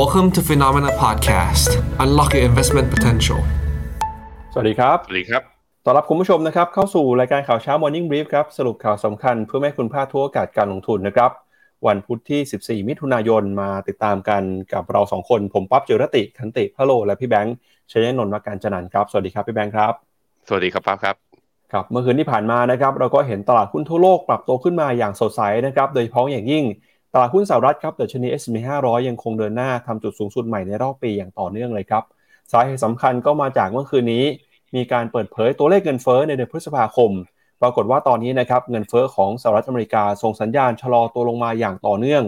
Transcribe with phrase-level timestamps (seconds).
[0.00, 1.68] Welcome to Phenomena Podcast
[2.02, 3.40] Unlock your investment potential
[4.52, 5.42] สวัสดีครับ สวัสดีครับ
[5.84, 11.30] ต้อนรับคุณผู้ชมนะครับ เข้าสู่รายการข่าวเช้า Morning Brief ครับ สรุปข่าวสำคัญเพื่อให้คุณพลาดทั่วโอกาสการลงทุนนะครับ
[11.86, 17.54] วันพุธที่ 14 มิถุนายนมาติดตามกันกับเราสองคน ผมปั๊บเจรติ คันติพะโล และพี่แบงค์
[17.90, 19.92] ชัยนนท์มาการจันทร์ครับ สวัสดีครับพี่แบงค์ครับ
[20.48, 21.16] สวัสดีครับป้าครับ
[21.72, 26.64] ครับเมื่อคืนที่ผ่านมานะครับเราก็เห็นตลาดหุ้นทั่วโลกปรับตัวขึ้นมาอย่างสดใสนะครับ โดยเฉพาะอย่างยิ่ง
[27.16, 32.02] ตลาดหุ้นสหรัฐครับดัชนี S&P 500 ยังคงเดินหน้าทำจุดสูงสุดใหม่ในรอบปีอย่างต่อเนื่องเลยครับ
[32.52, 34.24] สาเหตุสำคัญก็มาจากเมื่อคืนนี้
[34.74, 37.10] มีการเปิดเผยตัวเลขเงินเฟ้อในเดือนพฤษภาคม
[37.62, 42.22] ปรากฏว่าตอนนี้นะครับเงินเฟ้อของสหรัฐอเมริกาส่งสัญญาณชะลอตัวลงมาอย่างต่อเนื่อง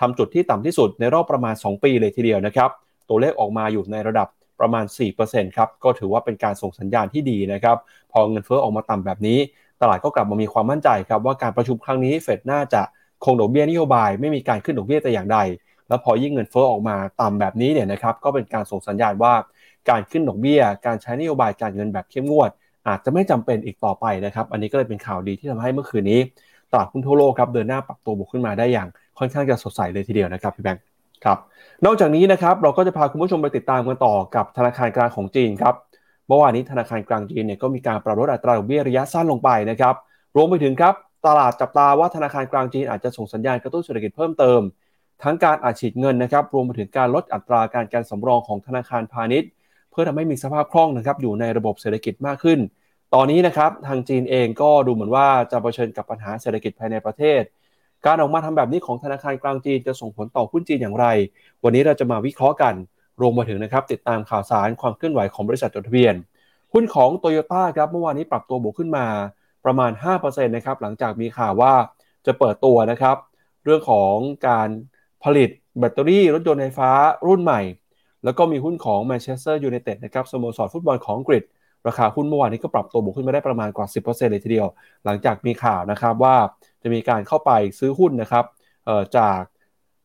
[0.00, 2.70] ทำจุดที่ต่ำที่สุดในรอบประมาณ 2 ปีเลยทีเดียวนะครับ
[3.08, 4.28] ตัวเลขออกมาอยู่ในระดับ
[4.60, 4.84] ประมาณ
[5.20, 7.76] 4%ครับก็ถือว่าเป็นการส่งสัญญาณที่ดีนะครับ
[8.12, 9.38] พอเงินเฟ้อออกมาต่ำแบบนี้
[9.80, 12.82] ตลาดก็กลับมามีความมั่นใจครับว่าการประชุมครั้งนี้เฟดน่าจะ
[13.24, 15.38] คงดอกเบี้ยนโยบายไม่มีการขึ้นดอกเบี้ยแต่อย่างใด
[15.88, 19.34] แล้วพอยิ่งเงินเฟ้อออกมาต่ำแบบนี้เนี่ยนะครับก็เป็นการส่งสัญญาณว่า
[19.88, 22.50] การขึ้นดอกเบี้ย การใช้นโยบายการเงินแบบเข้มงวด
[22.88, 26.20] อาจจะไม่จำเป็นอีกต่อไปนะครับ อันนี้ก็เลยเป็นข่าวดีที่ทำให้เมื่อคืนนี้
[26.72, 30.82] ตลาดหุ้นทั่วโลกครับเดินหน้าปรับตัวบวกขึ้นมาได้อย่างค่อนข้างจะสดใสเลยทีเดียวนะครับพี่แบงค์
[31.24, 31.38] ครับ
[31.84, 35.74] นอกจากนี้นะครับเราก็จะพาคุณผู้ชมไปติดตามกันต่อกับธนาคารกลางของจีนครับ
[36.28, 39.94] เมื่อวานนี้ธนาคารกลางจีนเนี่ยก็มีการปรับลดอัตราดอกเบี้ยระยะสั้นลงไปนะครับ
[40.36, 40.94] รวมไปถึงครับ
[41.26, 44.60] ตลาดจับตาว่าธนาคารกลางจีนอาจจะส่งสัญญาณกระตุ้นเศรษฐกิจเพิ่มเติม
[45.22, 49.50] ทั้งการอัดฉีดเงินนะครับรวมไปถึงการลดอัตราการการสำรองของธนาคารพาณิชย์
[49.90, 52.58] เพื่อทำให้มีสภาพคล่องนะครับอยู่ในระบบเศรษฐกิจมากขึ้น
[53.14, 57.42] ตอนนี้นะครับทางจีนเองก็ดูเหมือนว่าจะเผชิญกับปัญหาเศรษฐกิจภายในประเทศ
[58.06, 61.06] การออกมาทำแบบนี้ของธนาคารกลางจีนจะส่งผลต่อหุ้นจีนอย่างไร
[61.64, 62.74] วันนี้เราจะมาวิเคราะห์กัน
[63.20, 66.14] รวมไปถึงนะครับติดตามข่าวสารความเคลื่อนไหวของบริษัทจดทะเบียน
[66.72, 69.06] หุ้นของโตโยต้าครับเมื่อวานนี้ปรับตัวบวกขึ้นมา
[69.64, 71.72] ประมาณ5%นะครับหลังจากมีข่าวว่า
[72.26, 73.16] จะเปิดตัวนะครับ
[73.64, 74.14] เรื่องของ
[74.48, 74.68] การ
[75.24, 76.90] ผลิตแบตเตอรี่รถยนต์ไฟฟ้า
[77.26, 77.60] รุ่นใหม่
[78.24, 81.42] แล้วก็มีหุ้นของแมนเชสเตอร์ยูไนเต็ดนะครับสโมสรฟุตบอลของอังกฤษ
[81.88, 84.68] ราคาหุ้นเมื่อวานนี้ก็ปรับตัวบวกขึ้นมาได้ประมาณกว่า 10%เลยทีเดียว
[85.04, 86.36] หลังจากมีข่าวนะครับว่า
[86.82, 88.44] จะมีการเข้าไปซื้อหุ้นนะครับ
[89.16, 89.40] จาก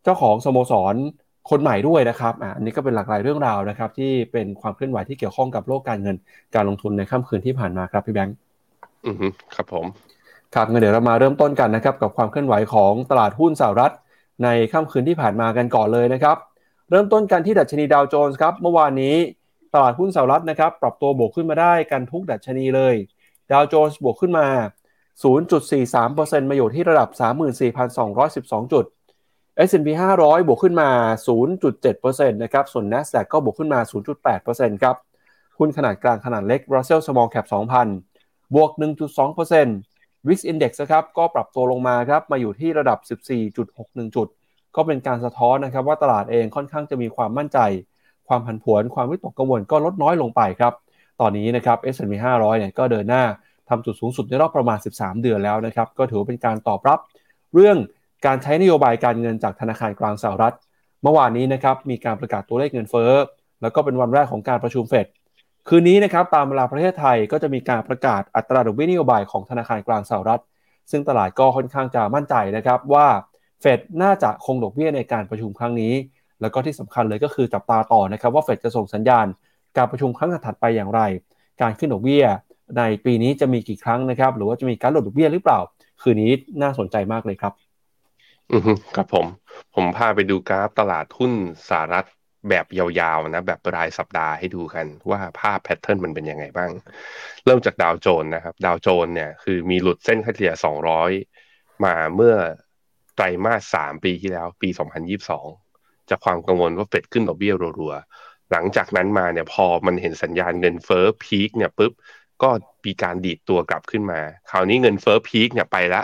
[0.04, 0.96] เจ้าของสโมสร
[1.50, 6.16] คนใหม่ด้วยนะครับอันนี้ก็เป็นหลากหลายเรื่องราวนะครับที่เป็นความเคลื่อนไหวที่เกี่ยวข้องกับโลกการเงิน
[6.56, 8.36] การลงทุนในค่ำคืนที่ผ่านมาครับพี่แบงค์
[9.06, 9.16] อือ
[9.56, 9.86] ครับผม
[10.56, 13.94] ครับงั้นเดี๋ยวเรามาเริ่มต้นกันนะครับกับความเคลื่อนไหวของตลาดหุ้นสหรัฐ
[14.44, 16.38] ในค่ำคืนที่ผ่านมากันก่อนเลยนะครับ
[16.90, 19.16] เริ่มต้นกันที่ดัชนีดาวโจนส์ครับเมื่อวานนี้
[19.74, 22.96] ตลาดหุ้นสหรัฐนะครับปรับตัวบวกขึ้นมาได้กันทุกดัชนีเลย
[23.52, 24.46] ดาวโจนส์บวกขึ้นมา
[25.24, 27.10] 0.43%มาอยู่ที่ระดับ
[27.92, 28.86] 34,212 จุด
[29.68, 29.88] S&P
[30.20, 30.90] 500 บวกขึ้นมา
[31.60, 33.80] 0.7%นะครับส่วน NASDAQ ก็บวกขึ้นมา
[34.32, 34.96] 0.8%ครับ
[35.60, 38.15] หุ้นขนาดกลางขนาดเล็ก Russell Small Cap 2,000
[38.56, 38.72] บวก
[39.50, 43.00] 1.2% Wix Index นะครับก็ปรับตัวลงมาครับมาอยู่ที่ระดับ
[43.58, 44.28] 14.61 จุด
[44.76, 47.60] ก็เป็นการสะท้อนนะครับว่าตลาดเองค่อนข้างจะมีความมั่นใจ
[48.28, 50.74] ความผันผวนความวิตกกังวลก็ลดน้อยลงไปครับ
[51.22, 53.24] ตอนนี้นะครับ S&P 500เนี่ยก็เดินหน้า
[53.70, 57.00] ทำจุดสูงสุดในรอบประมาณ 13 เดือนแล้วนะครับก็ถือว่าเป็นการตอบรับ
[57.54, 57.78] เรื่อง
[58.26, 60.56] การใช้นโยบายการเงินจากธนาคารกลางสหรัฐ
[61.04, 63.12] เมื่อวานนี้นะครับมีการประกาศตัวเลขเงินเฟ้อ
[63.62, 65.06] แล้วก็เป็นวันแรกของการประชุมเฟด
[65.70, 70.42] คืนนี้นะครับตามเวลาประเทศไทยก็จะมีการประกาศอัตราดอกเบี้ยนโยบายของธนาคารกลางสหรัฐ
[70.92, 73.08] ซึ่งตลาดก็ค่อนข้างจะมั่นใจนะครับว่า
[73.62, 75.94] เฟดน่าจะคงดอกเบี้ยในการประชุมครั้งนี้
[76.42, 79.26] แล้วก็ที่สำคัญเลยก็คือจับตาต่อนะครับว่าเฟดจะส่งสัญญาณ
[79.78, 81.02] การประชุมครั้งถัดไปอย่างไร
[81.62, 82.26] การขึ้นดอกเบี้ย
[82.78, 85.60] ในปีนี้จะมีกี่ครั้งนะครับ หรือว่าจะมีการลดดอกเบี้ยหรือเปล่า
[86.02, 86.32] คืนนี้
[86.62, 87.54] น่าสนใจมากเลยครับ
[88.52, 88.62] อือ
[88.96, 89.26] ครับผม
[89.76, 91.32] ผมพาไปดูกราฟตลาดหุ้น
[91.70, 92.06] สหรัฐ
[92.50, 96.72] แบบยาวๆนะแบบรายสัปดาห์ให้ดูกันว่าภาพแพทเทิร์นมันเป็นยังไงบ้าง
[97.46, 100.54] เริ่มจากดาวโจนนะครับ ดาวโจนเนี่ยคือมีหลุดเส้นค่าเฉลี่ย
[101.18, 102.36] 200 มาเมื่อ
[103.16, 104.70] ไตรมาส3ปีที่แล้ว ปี
[105.40, 111.94] 2022 จากความกังวลว่าเฟดขึ้นดอกเบี้ยรัวๆ หลังจากนั้นมาเนี่ยพอมันเห็นสัญญาณเงินเฟ้อพีคเนี่ยปุ๊บ
[112.44, 112.50] ก็
[112.86, 114.20] มีการดีดตัวกลับขึ้นมา
[114.52, 116.02] คราวนี้เงินเฟ้อพีคเนี่ยไปละ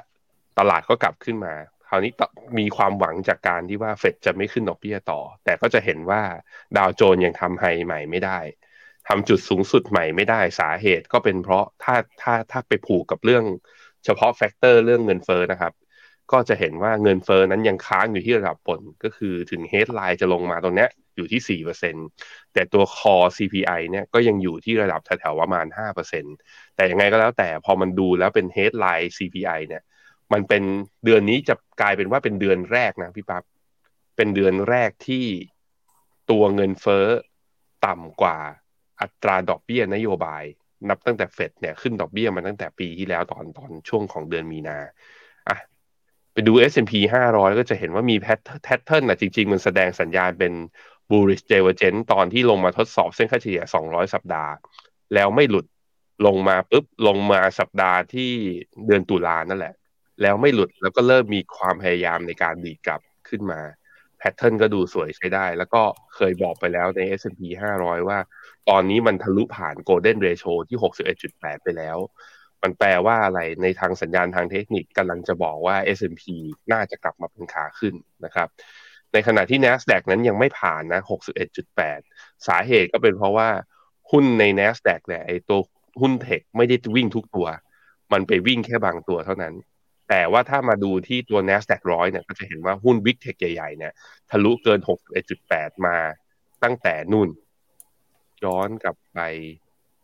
[0.60, 1.54] ตลาดก็กลับขึ้นมา
[1.94, 2.14] คราวนี้
[2.60, 6.22] มีความหวังจากการที่ว่าเฟดจะไม่ขึ้นดอกเบี้ยต่อ แต่ก็จะเห็นว่า
[6.78, 8.40] ดาวโจนยังทำไฮใหม่ไม่ได้
[9.08, 13.44] ทำจุดสูงสุดใหม่ไม่ได้สาเหตุก็เป็นเพราะถ้าถ้าถ้าไปผูกกับเรื่อง
[14.06, 15.74] เฉพาะ factor เรื่องเงินเฟ้อนะครับ
[16.32, 22.08] ก็จะเห็นว่าเงินเฟ้อนั้นยังค้างอยู่ที่ระดับบน ก็คือถึง headline จะลงมาตรงนี้อยู่ที่ 4%
[22.54, 26.36] แต่ตัว core CPI เนี่ยก็ยังอยู่ที่ระดับแถวๆประมาณ 5%
[26.76, 29.84] แต่ยังไงก็แล้วแต่พอมันดูแล้วเป็น headline CPI เนี่ย
[30.34, 30.64] มันเป็น
[31.06, 33.44] เดือนนี้จะกลายเป็นว่าเป็นเดือนแรกนะพี่ปั๊บ
[34.16, 35.26] เป็นเดือนแรกที่
[36.30, 37.06] ตัวเงินเฟ้อ
[37.86, 38.38] ต่ำกว่า
[39.02, 40.44] อัตราดอกเบี้ยนโยบาย
[40.90, 44.78] นับตั้งแต่เฟดเนี่ยขึ้นดอกเบี้ยมาตั้งแต่ปีที่แล้วตอนตอนช่วงของเดือนมีนา
[45.50, 45.58] อะ
[46.34, 46.94] ไปดู S&P
[47.30, 48.28] 500 ก็จะเห็นว่ามีแพ
[48.78, 50.54] ทเทิร์นนะจริง ๆ มันแสดงสัญญาณเป็น
[51.10, 54.54] bullish divergence ตอนที่ลงมาทดสอบเส้นค่าเฉลี่ย 200 สัปดาห์
[55.14, 55.66] แล้วไม่หลุด
[56.26, 58.32] ลงมาปุ๊บลงมาสัปดาห์ที่
[58.86, 59.74] เดือนตุลานั่นแหละ
[60.22, 63.62] แล้วไม่หลุดแล้วก็เริ่มมีความพยายามในการดีดกลับขึ้นมา
[64.18, 65.84] แพทเทิร์นก็ดูสวยใช้ได้ แล้วก็
[66.16, 67.42] เคยบอกไปแล้วใน S&P
[67.80, 68.20] 500 ว่า
[68.70, 70.78] ตอนนี้มันทะลุผ่าน Golden Ratio ที่
[71.24, 71.98] 61.8 ไปแล้ว
[72.64, 76.24] มันแปลว่าอะไรในทางสัญญาณทางเทคนิคกำลังจะบอกว่า S&P
[76.72, 77.96] น่าจะกลับมาเป็นขาขึ้น
[78.26, 78.48] นะครับ
[79.14, 81.02] ในขณะที่ NASDAQ นั้นยังไม่ผ่านนะ
[81.74, 83.50] 61.8 สาเหตุก็เป็นเพราะว่า
[84.12, 85.60] หุ้นใน NASDAQ เนี่ยไอตัว
[86.02, 87.48] หุ้นเทคไม่ได้วิ่งทุกตัว
[88.12, 89.54] มันไปวิ่งแค่บางตัวเท่านั้น
[90.14, 93.94] แต่ว่าถ้ามาดูที่ตัว NASDAQ ร้อยเนี่ยก็จะเห็นว่าหุ้น Big Tech ใหญ่ๆเนี่ย
[94.32, 94.80] ทะลุเกิน
[95.32, 95.98] 61.8 มา
[96.64, 97.30] ตั้งแต่นู่น
[98.44, 99.20] ย้อนกลับไป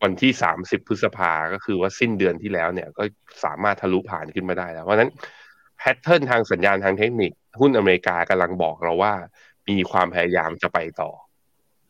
[0.02, 3.02] วันที่ 30 พฤษภาก็คือว่าสิ้นเดือนที่แล้วเนี่ยก็
[3.44, 5.10] สามารถทะลุผ่านขึ้นมาได้แล้ว เพราะนั้น
[5.78, 9.14] แพทเทิร์นทางสัญญาณทางเทคนิค หุ้นอเมริกากำลังบอกเราว่า
[9.68, 11.10] มีความพยายามจะไปต่อ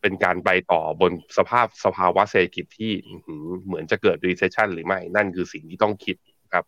[0.01, 2.91] เป็นการไปต่อบนสภาพสภาวะเศรษฐกิจที่
[3.65, 6.17] เหมือนจะเกิด recession หรือไม่ นั่นคือสิ่งที่ต้องคิด
[6.53, 6.65] ครับ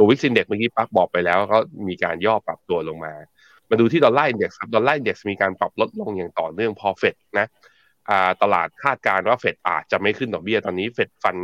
[0.00, 1.58] ตัว VIX index เมื่อกี้ปั๊บบอกไปแล้วก็
[1.88, 3.14] มีการย่อปรับตัวลงมา
[3.68, 7.46] มาดูที่ dollar index ครับ dollar index มีการปรับลดลงอย่างต่อเนื่องพอเฟดนะ
[8.42, 11.36] ตลาดคาดการณ์ว่าเฟดอาจจะไม่ขึ้นดอกเบี้ยตอนนี้ Fed fund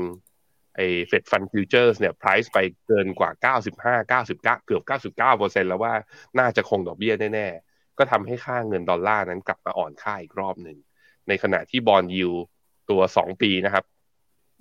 [0.77, 3.31] ไอ Fed fund futures เนี่ย price ไปเกินกว่า
[3.77, 5.95] 95 99 เกือบ 99เปอร์เซ็นต์แล้วว่า
[6.39, 10.79] น่าจะคงดอกเบี้ยแน่ ๆ ก็ทำให้ค่าเงินดอลลาร์นั้นกลับมาอ่อนค่าอีกรอบหนึ่ง
[11.29, 12.31] ในขณะที่บอลยู
[12.91, 13.85] ตัว 2 ปีนะครับ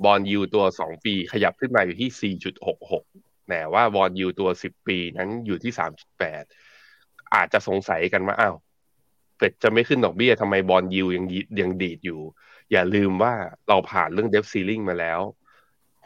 [0.06, 6.44] บอลยูตัว 2 ปีขยับขึ้นมาอยู่ที่ 4.66 แต่ว่าวอนยูตัวสิบปีนั้นอยู่ที่สามจุดแปด
[7.36, 8.56] อาจจะสงสัยกันว่าอ้าว
[9.38, 11.26] เฟดจะไม่ขึ้นดอกเบี้ยทำไมบอลยูยัง
[11.60, 12.20] ยังดีดอยู่
[12.72, 13.34] อย่าลืมว่า
[13.68, 15.20] เราผ่านเรื่องเดฟซีลิงมาแล้ว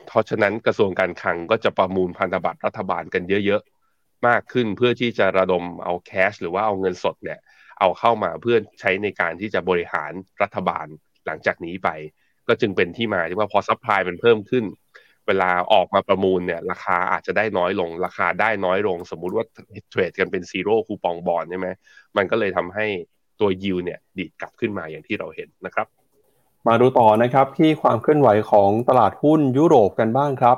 [0.07, 7.39] เพราะฉะนั้นกระทรวงการคลังก็จะประมูลพันธบัตรรัฐบาลกันเยอะๆ มากขึ้นเพื่อที่จะระดมเอาแคชหรือว่าเอาเงินสดเนี่ย
[7.79, 10.85] เอาเข้ามาเพื่อใช้ในการที่จะบริหารรัฐบาล
[11.25, 11.89] หลังจากนี้ไป
[12.47, 14.65] ก็จึงเป็นที่มาที่ว่าพอ supply มันเพิ่มขึ้น
[15.29, 19.45] เวลาออกมาประมูลเนี่ยราคาอาจจะได้น้อยลง ราคาได้น้อยลง สมมุติว่า
[19.89, 21.67] trade กันเป็น zero coupon bond ใช่ไหม
[22.17, 22.85] มันก็เลยทำให้
[23.39, 25.87] ตัวยิวเนี่ยดีดกลับขึ้นมาอย่างที่เราเห็นนะครับ
[26.67, 30.57] มาดูต่อนะครับที่ความเคลื่อนไหวของตลาดหุ้นยุโรปกันบ้างครับ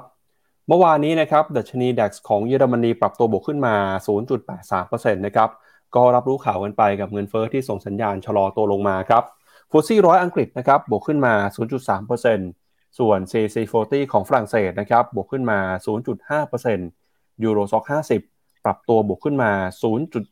[0.67, 3.75] เมื่อวานนี้นะครับดัชนี DAX ของเยอรมนีปรับตัวบวกขึ้นมา
[4.45, 5.49] 0.83%นะครับ
[5.95, 9.23] ก็รับรู้ข่าวกันไปกับเงินเฟอ้อที่ส่งสัญญาณชะลอตัวลงมาครับ
[9.71, 11.33] ฟุตซี่ร้อยอังกฤษนะครับบวกขึ้นมา
[11.97, 12.60] 0.3%
[12.99, 15.59] ส่วน CAC 40 ของฝรั่งเศสนะครับบวกขึ้นมา
[16.29, 17.83] 0.5%ยูโรซ็อก
[18.25, 19.51] 50 ปรับตัวบวกขึ้นมา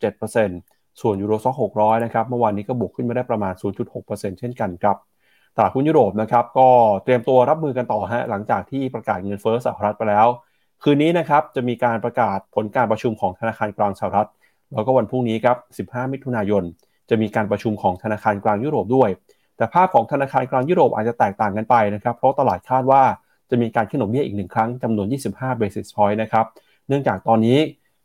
[0.10, 3.54] 0.7%ส่วนยูโรซ็อก600 นะครับ เมื่อวานนี้ก็บวกขึ้นมาได้ประมาณ
[3.98, 4.98] 0.6%เช่นกันครับ
[5.56, 6.68] ตลาดหุ้นยุโรปนะครับก็
[7.04, 10.28] เตรียมตัวรับมือกันต่อฮะหลังจากที่ประกาศเงินเฟ้อสหรัฐไปแล้ว
[10.84, 14.30] คืนนี้นะครับจะมีการประกาศผลการประชุมของธนาคารกลางสหรัฐ
[14.74, 15.54] แล้วก็วันพรุ่งนี้ครั
[15.84, 16.64] บ 15 มิถุนายน
[17.10, 19.10] จะมีการประชุมของธนาคารกลางยุโรปด้วย
[19.60, 23.04] แต่ภาพของธนาคารกลางยุโรปอาจจะแตกต่างกันไปนะครับ เพราะตลาดคาดว่า
[23.50, 26.46] จะมีการขึ้นดอกเบี้ยอีกหนึ่งครั้งจำนวน 25 basis point นะครับ
[26.88, 27.58] เนื่องจากตอนนี้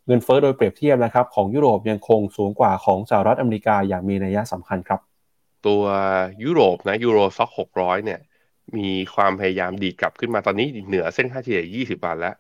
[0.06, 5.00] เงินเฟ้อโดยเปรียบเทียบนะครับของยุโรปยังคงสูงกว่าของสหรัฐอเมริกาอย่างมีนัยสำคัญครับ
[5.66, 5.82] ตัว
[6.44, 8.20] ยุโรปนะยูโรซ็อก600เนี่ย
[8.76, 12.34] มีความพยายามดีกลับขึ้นมาตอนนี้เหนือเส้นค่าเฉลี่ย 20 วันแล้ว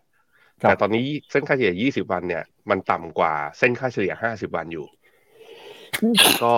[0.60, 4.86] แต่ตอนนี้เส้นค่าเฉลี่ย 20 วันเนี่ย มันต่ำกว่าเส้นค่าเฉลี่ย 50 วันอยู่
[6.44, 6.54] ก็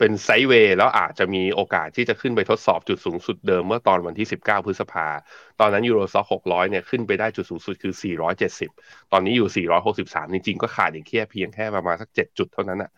[0.00, 5.06] เป็นไซด์เวย์แล้วอาจจะมีโอกาสที่จะขึ้นไปทดสอบจุดสูงสุดเดิมเมื่อตอนวันที่ 19 พฤษภา
[5.60, 7.94] ตอนนั้นยูโรซ็อก600 เนี่ยขึ้นไปได้จุดสูงสุดคือ
[8.52, 12.90] 470 ตอนนี้อยู่ 463 จริงๆ ก็ขาดอีกแค่เพียงแค่ประมาณสัก 7 จุดเท่านั้นอะ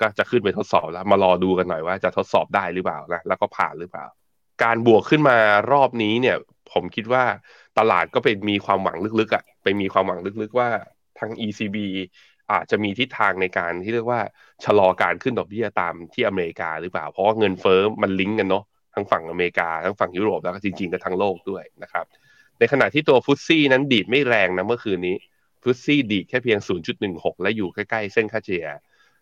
[0.00, 4.06] ก็จะขึ้นไปทดสอบแล้ว มารอดูกันหน่อยว่าจะทดสอบได้หรือเปล่านะ แล้วก็ผ่านหรือเปล่า
[4.62, 5.36] การบวกขึ้นมา
[5.72, 6.36] รอบนี้เนี่ย
[6.72, 7.24] ผมคิดว่า
[7.78, 10.68] ตลาดก็ไปมีความหวังลึกๆอะ ไปมีความหวังลึกๆว่า
[11.18, 11.76] ทั้ง ECB
[12.52, 14.20] อาจจะมีทิศทางในการที่เรียกว่า
[14.64, 18.64] ชะลอการขึ้นดอกเบี้ยตามที่อเมริกาหรือเปล่า เพราะว่าเงินเฟ้อมันลิงก์กันเนาะ
[18.94, 22.04] ทั้งฝั่งอเมริกาทั้งฝั่งยุโรปแล้วก็จริงๆก็ทั้งโลกด้วยนะครับ
[22.58, 25.16] ในขณะที่ตัวฟุตซี่นั้นดีดไม่แรงนะเมื่อคืนนี้
[25.62, 26.58] ฟุตซี่ดีดแค่เพียง
[27.00, 28.66] 0.16 และอยู่ใกล้ๆเส้นค่าเฉลี่ย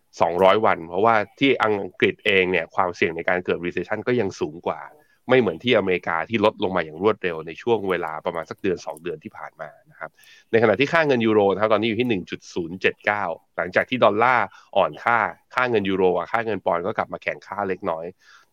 [0.04, 4.80] 200 วัน เพราะว่าที่อังกฤษเองเนี่ยความเสี่ยงในการเกิด recession ก็ยังสูงกว่า
[5.28, 10.10] ไม่เหมือนที่อเมริกาที่ลดลงมาอย่างรวดเร็วในช่วงเวลาประมาณสักเดือน 2 เดือนที่ผ่านมานะครับ
[10.50, 12.08] ในขณะที่ค่าเงินยูโรนะครับตอนนี้อยู่ที่
[12.84, 15.18] 1.079 หลังจากที่ดอลลาร์อ่อนค่า
[15.54, 18.04] ค่าเงินยูโรค่าเงินปอนก็กลับมาแข่งค่าเล็กน้อย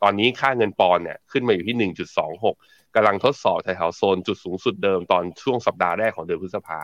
[0.03, 1.91] ตอนนี้ค่าเงินปอนเนี่ยขึ้นมาอยู่ที่
[2.35, 6.81] 1.26กำลังทดสอบแถวโซนจุดสูงสุดเดิมตอนช่วงสัปดาห์แรกของเดือนพฤษภา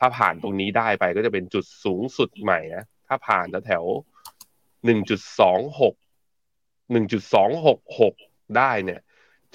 [0.00, 3.84] ถ้าผ่านตรงนี้ได้ไปก็จะเป็นจุดสูงสุดใหม่นะถ้าผ่านแถว
[4.86, 9.00] 1.26 1.266 ได้เนี่ย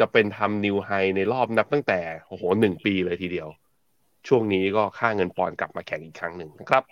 [0.01, 3.47] จะเป็นทำนิวไฮในรอบนับตั้งแต่โอ้โหหนึ่งปีเลยทีเดียว
[4.27, 6.83] ช่วงนี้ก็ค่าเงินปอนกลับมาแข็งอีกครั้งหนึ่งนะครับ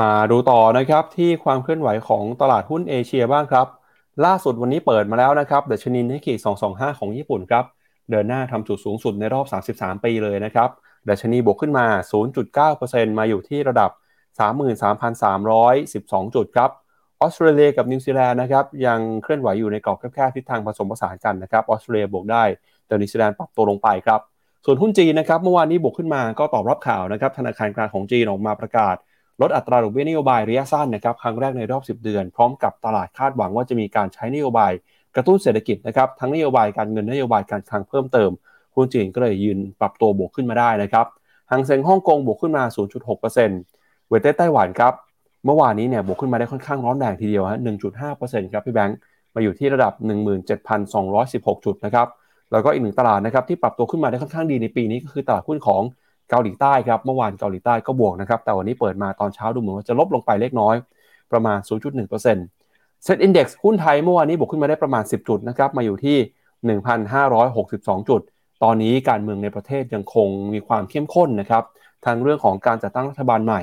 [0.00, 3.66] มาดูต่อนะครับที่ความเคลื่อนไหวของตลาดหุ้นเอเชียบ้างครับ
[4.24, 6.34] ล่าสุดวันนี้เปิดมาแล้วนะครับเดชนีนิกเกิ
[6.66, 7.64] 225 ของญี่ปุ่นครับ
[8.10, 9.46] เดินหน้าทำจุดสูงสุดในรอบ
[9.76, 10.70] 33 ปีเลยนะครับ
[11.08, 11.86] ดัชนีบวกขึ้นมา
[12.48, 13.90] 0.9%มาอยู่ที่ระดับ
[14.92, 16.70] 33,312 จุดครับ
[17.24, 22.44] ออสเตรเลียกับนิวซีแลนด์นะครับยังเคลื่อนไหวอยู่ในกรอบแคบๆทิศทางผสมผสานกันนะครับออสเตรเลียบวกได้
[22.86, 24.20] แต่นิวซีแลนด์ปรับตัวลงไปครับ
[24.64, 28.96] ส่วนหุ้นจีนนะครับเมื่อวานนี้บวกขึ้นมาก็ตอบรับข่าวนะครับธนาคารกลางของจีนออกมาประกาศ
[29.40, 34.72] ลดอัตราดอกเบี้ยนโยบายระยะสั้นนะครับครั้งแรกในรอบ 10 เดือน พร้อมกับตลาดคาดหวังว่าจะมีการใช้นโยบาย
[35.16, 38.30] กระตุ้นเศรษฐกิจนะครับทั้งนโยบายการเงินนโยบายการคลังเพิ่มเติม
[38.74, 41.06] หุ้นจีนก็เลยยืนปรับตัวบวกขึ้นมาได้นะครับ
[41.50, 42.64] หางเซ็งฮ่องกงบวกขึ้นมา
[43.36, 44.92] 0.6%เวทเต้ไต้หวันครับ
[45.44, 47.58] เมื่อวานนี้เนี่ยบวกขึ้นมาได้ค่อนข้างร้อนแรงทีเดียวฮะ
[48.04, 48.96] 1.5%ครับพี่แบงค์
[49.34, 49.92] มาอยู่ที่ระดับ
[50.78, 52.08] 17,216 จุดนะครับ
[52.52, 55.82] แล้วก็อีกหนึ่งตลาดนะครับที่ปรับตัวขึ้นมาได้ค่อนข้างดีในปีนี้ก็คือตลาดหุ้นของ
[56.30, 60.74] เกาหลีใต้ครับ เมื่อวานเกาหลีใต้ก็บวกนะครับ แต่วันนี้เปิดมาตอนเช้าดูเหมือนว่าจะลบลงไปเล็กน้อย
[61.32, 62.12] ประมาณ 0.1%
[63.04, 66.78] เซ็ตอินดี x หุ้นไทยเมื่อวานนี้บวกขึ้นมาได้ประมาณ 10 จุดนะครับ มาอยู่ที่
[67.38, 68.20] 1,562 จุด
[68.62, 71.64] ตอนนี้การเมืองในประเทศยังคงมีความเข้มข้นนะครับ
[72.06, 73.60] ทั้งเรื่องของการจัดตั้งรัฐบาลใหม่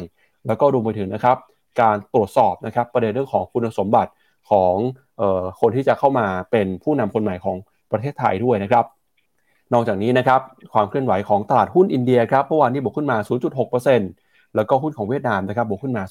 [0.48, 1.38] แล้วก็รวมไปถึงนะครับ
[1.80, 4.12] การตรวจสอบนะครับประเด็นเรื่องของคุณสมบัติ
[4.52, 4.76] ของ
[5.22, 7.58] ออคนที่จะเข้ามาเป็นผู้นำคนใหม่ของ
[7.92, 8.86] ประเทศไทยด้วยนะครับ
[9.74, 10.42] นอกจากนี้นะครับ
[10.74, 13.18] ความเคลื่อนไหวของตลาดหุ้นอินเดียครับเมื่อวานนี้บวกขึ้นมา
[13.86, 16.04] 0.6%แล้วก็หุ้นของเวียดนามนะครับบวกขึ้นมา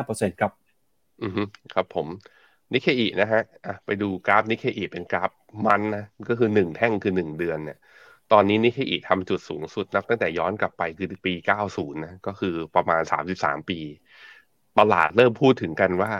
[0.00, 0.52] 0.5%ครับ
[1.22, 1.32] อือ
[1.74, 2.06] ครับผม
[2.72, 5.30] นิกเกอินะฮะอะไปดูกราฟนิกเกอิเป็นกราฟ
[5.66, 7.78] month นะก็คือหนึ่งแท่งคือหนึ่งเดือนเนี่ย
[8.32, 11.34] ตอนนี้นิกเกอิทำจุดสูงสุดนับตั้งแต่ย้อนกลับไปคือปี
[11.68, 13.02] 90 นะ ก็คือประมาณ
[13.34, 13.78] 33 ปี
[14.78, 16.12] ตลาดเริ่มพูดถึงกันว่า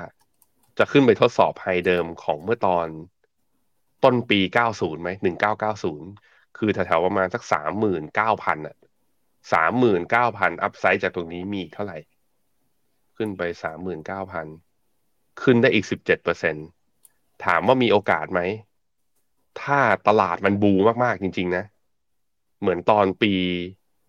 [0.79, 2.87] จะขึ้นไปทดสอบ high เดิมของเมื่อตอน
[4.05, 5.09] ต้นปี 90 ไหม
[5.83, 7.43] 1990 คือแถวๆประมาณสัก
[8.05, 8.77] 39,000อะ
[9.49, 11.99] 39,000 upside จากตรงนี้มีเท่าไหร่
[13.17, 13.43] ขึ้นไป
[14.23, 15.85] 39,000 ขึ้นได้อีก
[16.65, 18.41] 17%ถามว่ามีโอกาสไหม
[19.63, 20.73] ถ้าตลาดมันบู
[21.05, 21.65] มากๆจริง ๆ นะ
[22.61, 23.35] เหมือนตอนปี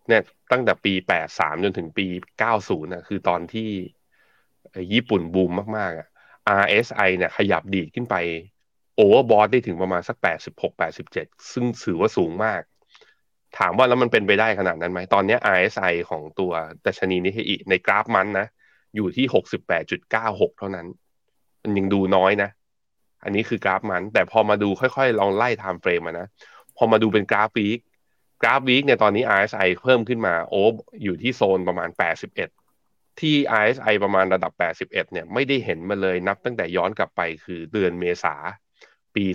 [0.08, 2.06] เนี่ยตั้งแต่ปีแปดสามจนถึงปี
[2.40, 3.70] เก้าศูนย์นะคือตอนที่
[4.94, 6.08] ญี่ปุ่นบูมมากๆอะ
[6.62, 8.16] RSI เนี่ยขยับดีดขึ้นไป
[8.96, 12.62] โอเวอร์บอทได้ถึงประมาณสักแปดสิบหกแปดสิบเจ็ดซึ่งถือว่าสูงมาก
[13.58, 16.52] ถามว่าแล้วมันเป็นไปได้ขนาดนั้นไหม ตอนนี้ RSI ของตัว
[16.86, 18.48] ดัชนีนิกเกอิในกราฟ month นะ
[18.96, 20.02] อยู่ที่หกสิบแปดจุด
[20.58, 20.88] เท่านั้น
[21.64, 22.50] มันยังดูน้อยนะ
[23.24, 26.28] อันนี้คือกราฟ month แต่พอมาดูค่อยๆ ลองไล่ timeframe มานะ
[26.78, 27.80] พอมาดูเป็นกราฟ week
[28.42, 30.62] กราฟ week เนี่ยตอนนี้ RSI เพิ่มขึ้นมาโอ้
[31.04, 31.90] อยู่ที่โซนประมาณ
[32.26, 32.59] 81
[33.22, 38.36] ที่ RSI ประมาณระดับ 81 เนี่ยไม่ได้เห็นมาเลยนับตั้งแต่ย้อนกลับไปคือเดือนเมษา
[39.16, 39.26] ปี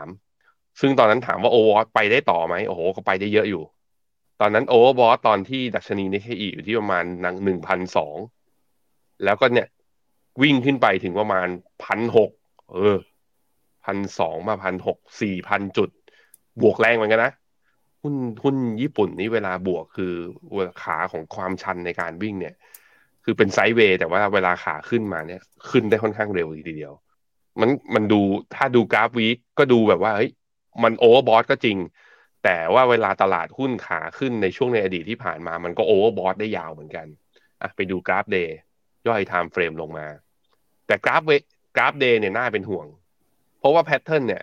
[0.00, 3.62] 2013 ซึ่งตอนนั้นถามว่า over ไปได้ต่อไหมโอ้โหก็ไปได้เยอะอยู่
[4.40, 7.04] ตอนนั้น overbought ตอนที่ดัชนีนิกเกอิอยู่ที่ประมาณ
[7.44, 8.16] หนึ่งพันสอง
[9.24, 9.68] แล้วก็เนี่ย
[10.42, 11.46] วิ่งขึ้นไปถึงประมาณ
[11.84, 12.30] พันหก
[12.72, 12.98] เออ
[13.84, 15.90] พันสองมาพันหกสี่พันจุด
[16.60, 17.32] บวกแรงเหมือนกันนะ
[18.02, 20.12] หุ้นหุ้นญี่ปุ่นนี่เวลาบวกคือ
[20.82, 22.54] ขาของความชันในการวิ่งเนี่ย
[23.28, 25.40] คือเป็น sideway แต่ว่าเวลาขาขึ้นมาเนี่ย
[25.70, 26.92] ขึ้นได้ค่อนข้างเร็วทีเดียว
[27.60, 28.20] มันมันดู
[28.54, 30.30] ถ้าดูกราฟ week ก็ดูแบบว่าเฮ้ย
[30.82, 31.76] มัน overbought ก็จริง
[32.44, 37.06] แต่ว่าเวลาตลาดหุ้นขาขึ้นในช่วงในอดีตที่ผ่านมา มันก็ overbought ได้ยาวเหมือนกัน
[37.62, 38.56] อะไปดูกราฟ day
[39.06, 40.06] ย่อย time frame ลงมา
[40.86, 41.32] แต่กราฟ week
[41.76, 42.86] กราฟ day เนี่ยน่าเป็นห่วง
[43.58, 44.42] เพราะว่า pattern เนี่ย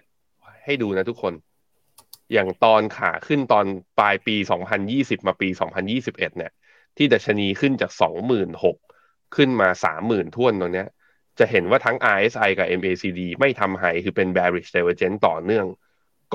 [0.65, 1.33] ให้ดูนะทุกคน
[2.33, 3.65] อย่างตอนขาขึ้นตอน
[3.99, 4.35] ปลายปี
[4.81, 5.47] 2020 มาปี
[5.89, 6.51] 2021 เนี่ย
[6.97, 7.91] ที่ดัชนีขึ้นจาก
[8.63, 9.69] 26,000 ขึ้นมา
[10.01, 10.87] 30,000 ถ้วนตรงเนี้ย
[11.39, 15.65] จะเห็นว่าทั้ง RSI กับ MACD ไม่ทำ high คือเป็น bearish divergence ต่อเนื่อง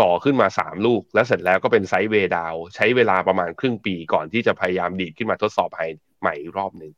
[0.00, 5.82] ก่อขึ้นมา 3 ลูก แล้วเสร็จแล้วก็เป็นไซด์เวย์ดาวใช้เวลาประมาณครึ่งปีก่อนที่จะพยายามดีดขึ้นมาทดสอบไฮ
[6.20, 6.92] ใหม่รอบหนึ่ง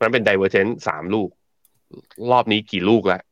[0.00, 1.30] มันเป็น divergence 3 ลูก
[2.30, 3.22] รอบนี้กี่ลูกแล้ว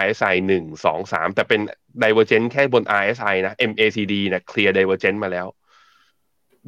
[0.00, 1.60] RSI หนึ่งสองสามแต่เป็น
[2.02, 5.46] divergent แค่บน RSI นะ MACD นะ clear divergent มาแล้ว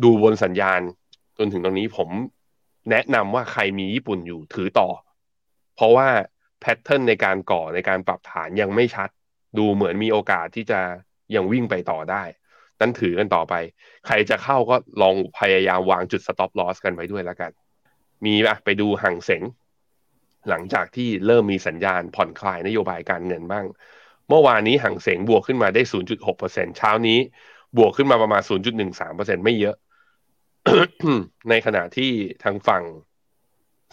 [0.02, 0.80] ดูบนสัญญาณ
[1.38, 2.08] จนถึงตรงนี้ผม
[2.90, 4.88] แนะนำว่าใครมีญี่ปุ่นอยู่ถือต่อ
[5.76, 6.08] เพราะว่า
[6.60, 9.08] แพทเทิร์นในการก่อในการปรับฐานยังไม่ชัด
[9.58, 10.80] ดูเหมือนมีโอกาสที่จะ
[11.34, 12.22] ยังวิ่งไปต่อได้
[12.80, 13.54] นั้นถือกันต่อไป
[14.06, 17.50] ใครจะเข้าก็ลองพยายามวางจุด stop loss กันไว้ด้วยแล้วกัน
[18.24, 19.42] มีอะไปดูห่างเสง
[20.48, 23.64] หลังจากที่เริ่มมีสัญญาณผ่อนคลายนโยบายการเงินบ้าง
[24.28, 25.82] เมื่อวานนี้ห่างเสงบวกขึ้นมาได้
[26.28, 27.18] 0.6%เช้านี้
[27.78, 28.42] บวกขึ้นมาประมาณ
[28.92, 29.76] 0.13%ไม่เยอะ
[31.50, 32.10] ในขณะที่
[32.42, 32.82] ทางฝั่ง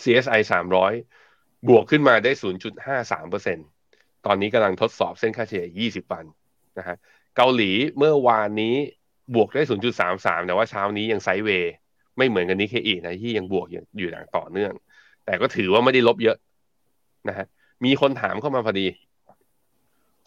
[0.04, 0.42] CSI
[1.06, 2.32] 300 บวกขึ้นมาได้
[2.88, 6.25] 0.53%ตอนนี้กำลังทดสอบเส้นค่าเฉลี่ย 20 วัน
[6.78, 6.98] นะฮะ
[7.36, 8.75] เกาหลีเมื่อวานนี้
[9.36, 9.62] บวกได้
[10.06, 11.74] 0.33 แต่ว่าเช้านี้ยังไซด์เวย์
[12.18, 14.74] ไม่เหมือนกันนี้เคอีนะที่ยังบวกอยู่อย่างต่อเนื่อง
[15.25, 16.38] แต่ก็ถือว่าไม่ได้ลบเยอะ
[17.28, 17.46] นะฮะ
[17.86, 18.88] มีคนถามเข้ามาพอดี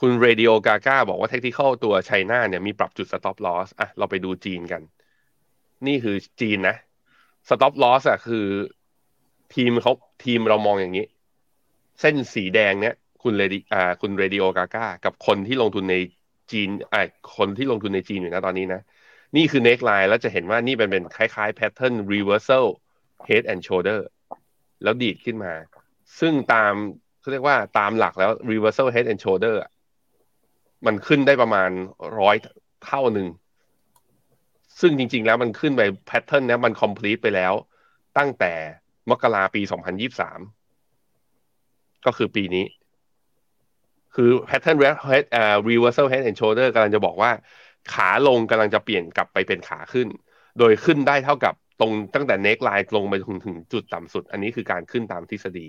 [0.00, 4.82] คุณเรดิโอกาก้าบอกว่าเทคนิคตัวไชน่าเนี่ยมีปรับจุด stop loss อะเราไปดูจีนกัน
[5.86, 6.76] นี่คือจีนนะ
[7.48, 8.46] stop loss อะคือ
[9.54, 9.92] ทีมเขา
[10.24, 11.06] ทีมเรามองอย่างนี้
[12.00, 15.96] เส้นสีแดงเนี่ยคุณเรดิอ่าคุณเรดิโอกาก้ากับคนที่ลงทุนใน
[16.52, 17.02] จีนอ่า
[17.36, 18.80] คนที่ลงทุนในจีนอยู่นะตอนนี้นะ
[19.36, 22.66] นี่คือ neck line แล้วจะเห็นว่านี่เป็นเป็นคล้ายๆ pattern reversal
[23.28, 24.00] head and shoulder
[24.82, 25.52] แล้วดีดขึ้นมา
[26.20, 26.74] ซึ่งตาม
[27.20, 29.54] เขาเรียกว่าตามหลักแล้ว reversal head and shoulder
[30.86, 31.70] มันขึ้นได้ประมาณ
[32.20, 32.36] ร้อย
[32.84, 33.28] เท่าหนึ่ง
[34.80, 37.52] ซึ่งจริง ๆ แล้วมันขึ้นไปแพทเทิร์นนี้มัน complete ไปแล้ว
[38.18, 38.52] ตั้งแต่
[39.10, 39.62] มกราปี
[40.84, 42.64] 2023 ก็คือปีนี้
[44.14, 44.78] คือ pattern
[45.70, 47.30] reversal head and shoulder กำลังจะบอกว่า
[47.92, 50.08] ขาลงกำลังจะเปลี่ยนกลับไปเป็นขาขึ้น
[50.58, 55.68] โดยขึ้นได้เท่ากับตรงตั้งแต่ neck line ลงไปถึงถึงจุดต่ำสุด อันนี้คือการขึ้นตามทฤษฎี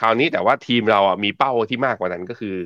[0.00, 2.56] คราวนี้แต่ว่าทีมเราอะมีเป้าที่มากกว่านั้นก็คือ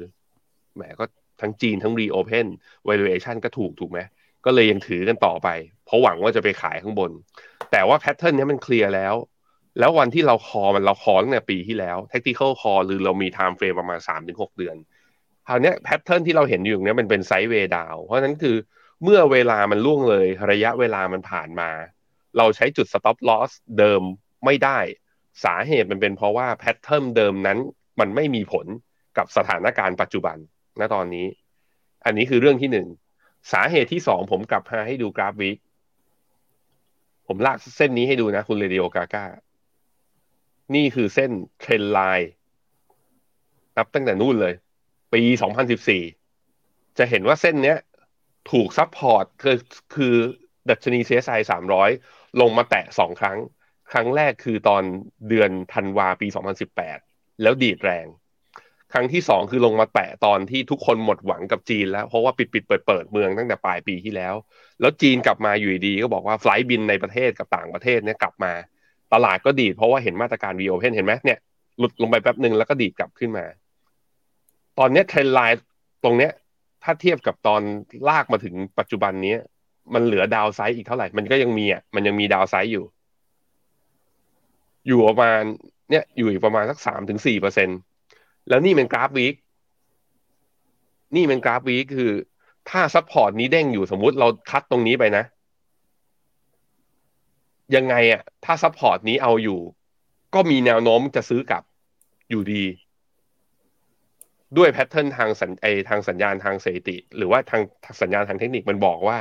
[0.75, 1.05] แหมก็
[1.41, 2.47] ทั้งจีนทั้ง reopen
[2.89, 3.99] valuation ก็ถูกถูกไหม
[4.45, 5.49] ก็เลยยังถือกันต่อไป
[5.85, 7.11] เพราะหวังว่าจะไปขายข้างบน
[7.71, 9.15] แต่ว่า pattern นี้มันเคลียร์แล้ว
[9.79, 14.77] แล้ววันที่เราคอมันเราคอตั้งแต่ปีที่แล้ว tactical call หรือเรามี time frame ประมาณ 3-6 เดือน
[15.47, 18.57] คราวนี้ pattern ที่เราเห็นอยู่เนี้ยมันเป็น sideway down เพราะนั้นคือ
[19.03, 21.71] เมื่อเวลามันล่วงเลยระยะเวลามันผ่านมา
[22.39, 24.03] เราใช้จุด stop loss เดิม
[24.45, 24.79] ไม่ได้
[25.45, 27.59] สาเหตุมันเป็นเพราะว่า pattern เดิมนั้น
[28.01, 28.67] มันไม่มีผล
[29.19, 30.37] กับสถานการณ์ปัจจุบัน
[30.81, 31.27] ณตอนนี้
[32.05, 32.87] อันนี้คือเรื่องที่หนึ่ง
[33.53, 35.59] สาเหตุที่สองผมกลับมาให้ดูกราฟ week
[37.27, 39.25] ผมลากเส้นนี้ให้ดูนะ คุณเรดิโอกาก้า
[40.75, 41.31] นี่คือเส้น
[41.61, 42.31] trend line
[43.77, 44.55] นับตั้งแต่นู่นเลย
[45.15, 45.23] ปี
[46.11, 47.79] 2014 จะเห็นว่าเส้นเนี้ย
[48.51, 49.57] ถูก support คือ
[49.95, 50.15] คือ
[50.71, 51.41] ดัชนี CSI
[51.91, 53.39] 300 ลงมาแตะสองครั้ง
[53.93, 54.83] ครั้งแรกคือตอน
[55.29, 56.27] เดือนธันวาปี
[56.85, 58.07] 2018 แล้วดีดแรง
[58.93, 64.35] ครั้งที่สองคือลงมาแตะตอนที่ทุกคนหมดหวังกับจีนแล้ว เพราะว่าปิดปิดเปิดเปิดเมืองตั้งแต่ปลายปีที่แล้ว
[64.81, 68.53] แล้วจีนกลับมาอยู่ดีก็บอกว่าไฟลท์บินในประเทศกับต่างประเทศเนี่ยกลับมา
[69.13, 71.39] ตลาดก็ดีดเพราะว่าเห็นมาตรการ reopen เห็นไหมเนี่ย
[71.79, 73.45] หลุดลงไปแป๊บหนึ่งแล้วก็ดีดกลับขึ้นมา
[74.79, 75.63] ตอนนี้ trend line
[76.05, 76.33] ตรงเนี้ย
[76.85, 77.63] ถ้าเทียบกับตอน
[78.09, 79.35] ลากมาถึงปัจจุบันนี้
[79.95, 82.85] มันเหลือ downside อีกเท่าไหร่ มันก็ยังมีอะมันยังมี downside อยู่
[84.87, 85.43] อยู่ประมาณ
[85.91, 87.79] เนี่ยอยู่อีกประมาณสักสามถึงสี่เปอร์เซ็นต์
[88.51, 89.35] แล้วนี่เป็นกราฟ week
[91.17, 92.13] นี่เป็นกราฟ week คือ
[92.71, 95.25] ถ้า support นี้เด้งอยู่สมมุติเรา cut ตรงนี้ไปนะ
[97.77, 99.61] ยังไงอะถ้า support นี้เอาอยู่
[100.35, 101.63] ก็มีแนวโน้มจะซื้อกลับ
[102.31, 102.65] อยู่ดี
[104.57, 107.63] ด้วย pattern ทางสัญไอทางสัญญาณทางสถิติ หรือว่าทาง
[108.03, 109.19] สัญญาณทางเทคนิคมันบอกว่า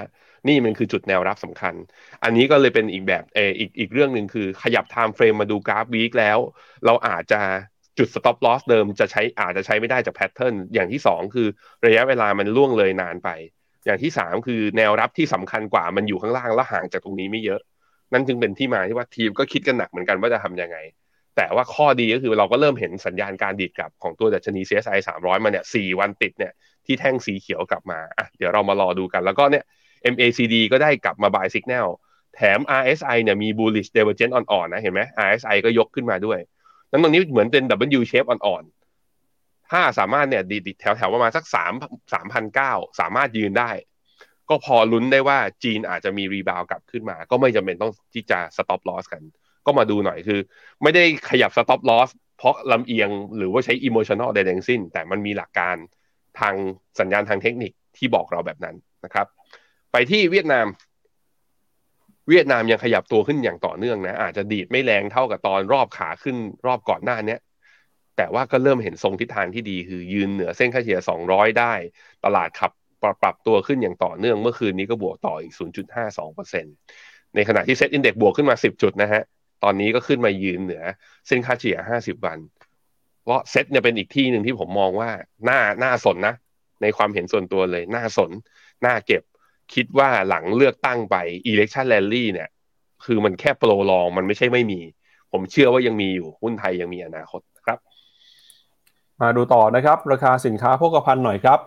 [0.47, 1.73] นี่มันคือจุดแนวรับสำคัญ
[2.23, 6.37] อันนี้ก็เลยเป็นอีกแบบเอออีกอีกเรื่องหนึ่งคือ ขยับ time frame มาดูกราฟ week แล้ว
[6.85, 7.41] เราอาจจะ
[7.99, 11.47] จุด stop loss เดิมจะใช้อาจจะใช้ไม่ได้จาก pattern อย่างที่สองคือ
[11.85, 13.29] ระยะเวลามันล่วงเลยนานไป
[13.85, 17.61] อย่างที่สามคือแนวรับที่สำคัญกว่ามันอยู่ข้างล่างและห่างจากตรงนี้ไม่เยอะ
[18.13, 20.77] นั่นจึงเป็นที่มาที่ว่าทีมก็คิดกันหนักเหมือนกันว่าจะทำยังไง
[21.37, 26.53] แต่ว่าข้อดีก็คือเราก็เริ่มเห็นสัญญาณการดีดกลับของตัวดัชนี CSI 300 มาเนี่ยสี่วันติดเนี่ย
[26.85, 29.63] ที่แท่งสีเขียวกลับมาอะเดี๋ยวเรามารอดูกันแล้วก็เนี่ย
[30.13, 31.87] MACD ก็ได้กลับมา buy signal
[32.35, 36.39] แถม RSI เนี่ยมี bullish divergence อ่อนๆนะเห็นไหม RSI ก็ยกขึ้นมาด้วย
[36.91, 37.63] นั้นตรงนี้เหมือนเป็น
[37.99, 41.73] W shape อ่อนๆ ถ้าสามารถเนี่ยดีดแถวๆประมาณสักสาม
[42.13, 43.71] สามพันเก้าสามารถยืนได้
[44.49, 49.21] ก็พอลุ้นได้ว่าจีนอาจจะมีรีบาวกลับขึ้นมา ก็ไม่จำเป็นต้องที่จะ stop loss กัน
[49.65, 50.39] ก็มาดูหน่อยคือ
[50.83, 55.75] ไม่ได้ขยับ stop loss เพราะลำเอียงหรือว่าใช้ emotional ใดๆสิ้น แต่มันมีหลักการ
[56.39, 56.55] ทาง
[56.99, 58.75] สัญญาณทางเทคนิคที่บอกเราแบบนั้น
[59.05, 59.27] นะครับ
[59.91, 60.65] ไปที่เวียดนาม
[62.29, 67.37] เวียดนามยังขยับตัวขึ้นอย่างต่อเนื่องนะ อาจจะดีดไม่แรงเท่ากับตอนรอบขาขึ้นรอบก่อนหน้านี้
[68.17, 71.73] แต่ว่าก็เริ่มเห็นทรงทิศทางที่ดี คือยืนเหนือเส้นค่าเฉลี่ย 200 ได้
[72.25, 75.53] ตลาดขับปรับปรับตัวขึ้นอย่างต่อเนื่องเมื่อคืนนี้ก็บวกต่ออีก
[76.23, 79.21] 0.52%ในขณะที่เซ็ตอินเด็กบวกขึ้นมา 10 จุดนะฮะ
[79.63, 80.83] ตอนนี้ก็ขึ้นมายืนเหนือ
[81.27, 82.37] เส้นค่าเฉลี่ย 50 วัน
[83.23, 85.09] เพราะเซ็ตเนี่ยเป็นอีกที่หนึ่งที่ผมมองว่า
[85.49, 86.35] น่าน่าสนนะ
[86.81, 88.31] ในความเห็นส่วนตัวเลยน่าสน
[88.85, 89.21] น่าเก็บ
[89.73, 91.15] คิดว่าหลังเลือกตั้งไป
[91.51, 92.49] election rally เนี่ย
[93.05, 94.79] คือมันแค่โปรลองมันไม่ใช่ไม่มี
[95.31, 97.79] ผมเชื่อว่ายังมีอยู่หุ้นไทยยังมีอนาคตครับ
[99.21, 101.59] มาดูต่อนะครับ ราคาสินค้าโภคภัณฑ์หน่อยครับ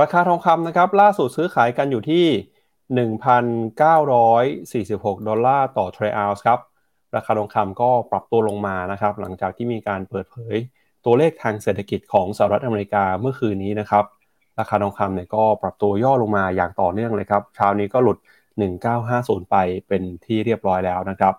[0.00, 2.26] ราคาทองคำนะครับ ล่าสุดซื้อขายกันอยู่ที่
[2.94, 6.60] 1,946 ดอลลาร์ต่อทรอยออนซ์ครับ
[7.14, 10.56] ราคาทองคำก็ปรับตัวลงมานะครับ หลังจากที่มีการเปิดเผย
[11.04, 14.04] ตัวเลขทางเศรษฐกิจของสหรัฐอเมริกาเมื่อคืนนี้นะครับ
[14.58, 18.18] ราคาทองคำเนี่ยก็ปรับตัวย่อลงมาอย่างต่อเนื่องเลยครับเช้านี้ก็หลุด
[18.84, 19.56] 1950 ไป
[19.88, 21.34] เป็นที่เรียบร้อยแล้วนะครับ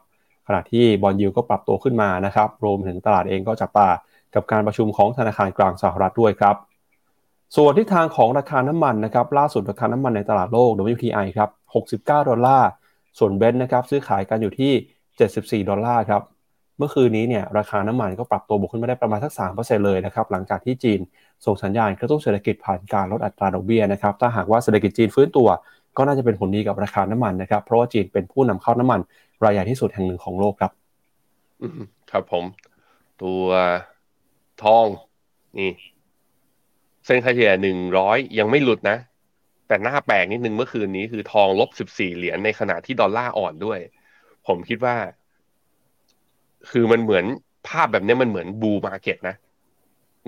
[0.48, 3.90] ขณะที่บอลยูก็ปรับตัวขึ้นมานะครับ รวมถึงตลาดเองก็จับตา
[4.36, 6.56] กับการประชุมของธนาคารกลางสหรัฐด้วยครับ
[7.56, 11.50] ส่วนทิศทางของราคาน้ำมันนะครับ ล่าสุดราคาน้ำมันในตลาดโลก WTI ครับ
[11.86, 12.70] 69 ดอลลาร์
[13.20, 16.22] ส่วนเบนซ์นะครับซื้อขายกันอยู่ที่ 74 ดอลลาร์ครับ
[16.78, 21.00] เมื่อคืนนี้เนี่ยราคาน้ำมันก็ปรับตัวบวกขึ้นมาได้ประมาณสัก3%เลยนะครับ หลังจากที่จีน
[21.46, 25.48] ส่งสัญญาณกระตุ้นเศรษฐกิจผ่านการลดอัตราดอกเบี้ยนะครับถ้าหากว่าเศรษฐกิจจีนฟื้นตัว
[25.98, 29.00] ก็น่าจะเป็นผลดีกับราคาน้ำมันนะครับ เพราะว่าจีนเป็นผู้นำเข้าน้ำมัน
[29.44, 30.72] รายใหญ่ที่สุดแห่งหนึ่งของโลกครับ
[32.12, 32.44] ครับผม
[33.22, 33.44] ตัว
[34.64, 34.86] ทอง
[35.58, 35.72] นี่
[37.06, 38.98] เส้นค่าเฉลี่ยหนึ่งร้อยยังไม่หลุดนะ
[39.68, 43.80] แต่หน้าแปลกนิดนึงเมื่อคืนนี้คือทองลบสิบสี่เหรียญในขณะที่ดอลลาร์อ่อนด้วย
[44.48, 44.96] ผมคิดว่า
[46.72, 47.26] คือมันเหมือน
[47.68, 49.36] ภาพแบบนี้มันเหมือนบูมาเก็ตนะ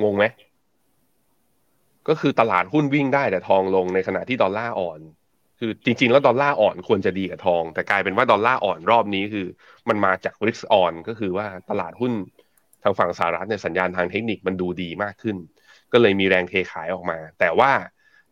[0.04, 0.24] งงไหม
[2.10, 5.00] ก็คือตลาดหุ้นวิ่งได้แต่ทองลงในขณะที่ดอลลาร์อ่อน
[5.60, 9.48] คือจริง ๆ แล้วดอลลาร์อ่อนควรจะดีกับทอง แต่กลายเป็นว่าดอลลาร์อ่อนรอบนี้คือ
[9.90, 12.14] มันมาจากริสออนก็คือว่าตลาดหุ้น
[12.84, 15.38] ทางฝั่งสหรัฐในสัญญาณทางเทคนิคมันดูดีมากขึ้น
[15.92, 17.72] ก็เลยมีแรงเทขายออกมา แต่ว่า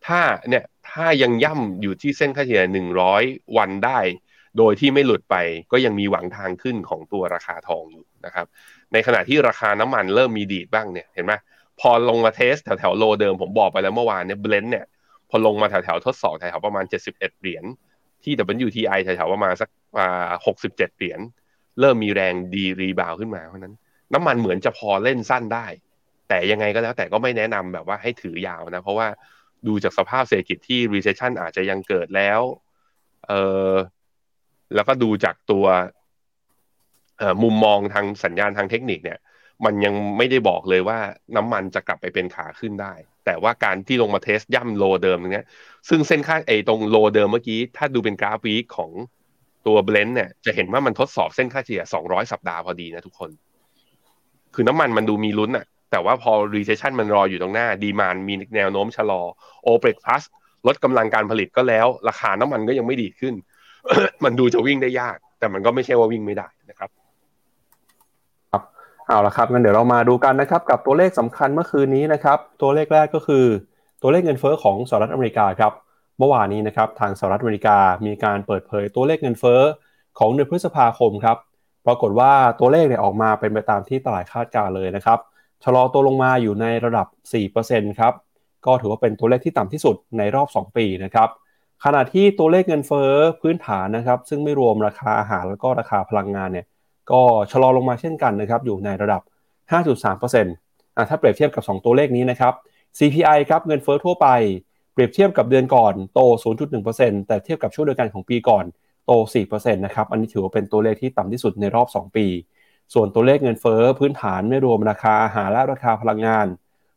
[0.06, 3.24] ถ้าเนี่ยถ้ายังย่ำอยู่ที่เส้นค่าเฉลี่ยหนึ่งร้อย
[3.58, 4.00] วันได้
[4.58, 5.36] โดยที่ไม่หลุดไป
[5.72, 8.46] ก็ยังมีหวังทางขึ้นของตัวราคาทองอยู่นะครับ
[8.94, 11.34] ในขณะที่ราคาน้ำมันเริ่มมีดีดบ้างเนี่ยเห็นไหม
[11.80, 14.86] พอลงมาเทสแถวแถวโลเดิมผมบอกไปแล้วเมื่อวานเนี่ยเบลนด์เนี่ย
[15.30, 17.64] พอลงมาแถวแถวทดสอบแถวประมาณ 71 เหรียญ
[18.24, 18.34] ที่
[18.66, 19.70] WTI แถวๆประมาณสัก
[20.46, 21.20] หกสิบเจ็ดเหรียญ
[21.80, 23.76] เริ่มมีแรงดีรีบาวขึ้นมาเพราะนั้น
[24.14, 25.68] น้ำมันเหมือนจะพอเล่นสั้นได้
[26.28, 29.08] แต่ยังไงก็แล้วแต่ก็ไม่แนะนำแบบว่าให้ถือยาวนะ เพราะว่า
[29.68, 32.42] ดูจากสภาพเศรษฐกิจที่ recession อาจจะยังเกิดแล้ว
[33.28, 33.34] เอ
[33.70, 33.72] อ
[34.76, 35.66] แล้วก็ดูจากตัว
[37.44, 39.20] มุมมองทางสัญญาณทางเทคนิคเนี่ย
[39.66, 41.00] มันยังไม่ได้บอกเลยว่า
[41.36, 42.94] น้ำมันจะกลับไปเป็นขาขึ้นได้
[43.26, 45.44] แต่ว่าการที่ลงมาเทสย่ำโลเดิมเนี้
[45.90, 48.92] ซึ่งเส้นค่าไอตรงโลเดิมเมื่อกี้ ถ้าดูเป็นกราฟวีคของ
[49.68, 53.30] ตัวเบลนด์เนี่ยจะเห็นว่ามันทดสอบเส้นค่าเฉลี่ย 200 สัปดาห์พอดีนะทุกคน
[54.54, 59.22] คือน้ำมันมันดูมีลุ้นอะแต่ว่าพอ recession มันรออยู่ตรงหน้า ดีมานมีแนวโน้มชะลอ
[59.68, 60.24] OPEC plus
[60.68, 63.34] ลดกำลังการผลิตก็แล้ว ราคาน้ำมันก็ยังไม่ดีขึ้น
[64.24, 66.48] มันดูจะวิ่งได้ยาก แต่มันก็ไม่ใช่ว่าวิ่งไม่ได้
[69.10, 73.46] เอาละครับงั้นเดี๋ยวเรามาดูกันนะครับกับตัวเลขสำคัญเมื่อคืนนี้นะครับตัวเลขแรกก็คือ
[74.02, 75.74] ตัวเลขเงินเฟ้อของสหรัฐอเมริกาครับ
[76.20, 79.62] เมื่อวานนี้นะครับทางสหรัฐอเมริกามีการเปิดเผยตัวเลขเงินเฟ้อ
[80.20, 81.38] ของเดือนพฤษภาคมครับ
[81.86, 85.20] ปรากฏว่าตัวเลขเนี่ยออกมาเป็นไปตามที่ตลาดคาดการเลยนะครับ
[85.64, 87.08] ชะลอตัวลงมาอยู่ในระดับ
[87.54, 88.14] 4%ครับ
[88.66, 91.30] ก็ถือว่าเป็นตัวเลขที่ต่ำที่สุดในรอบ 2 ปีนะครับ
[91.86, 96.66] ขณะที่ตัวเลขเงินเฟ้อพื้นฐานนะครับซึ่งไม่รวมราคาอาหารแล้วก็ราคาพลังงานเนี่ย
[97.12, 99.22] ก็ชะลอลงมาเช่นกันนะครับอยู่ในระดับ
[99.72, 102.54] 5.3%อะถ้าเปรียบเทียบกับ 2 ตัวเลขนี้นะครับ
[102.98, 104.28] CPI ครับเงินเฟ้อทั่วไป
[104.94, 106.20] เปรียบเทียบกับเดือนก่อนโต
[106.74, 108.66] 0.1%แต่เทียบกับช่วงเดียวกันของปีก่อน
[109.06, 109.12] โต
[109.48, 112.26] 4%นะครับอันนี้ถือว่าเป็นตัวเลขที่ต่ำที่สุดในรอบ 2 ปี
[112.94, 116.48] ส่วนตัวเลขเงินเฟ้อพื้นฐานไม่รวมราคาอาหารและราคาพลังงาน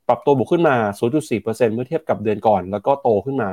[0.09, 0.77] ปรับตัวบวกขึ้นมา
[1.21, 3.49] 0.4%เมื่อเทียบกับเดือนก่อน แล้วก็โตขึ้นมา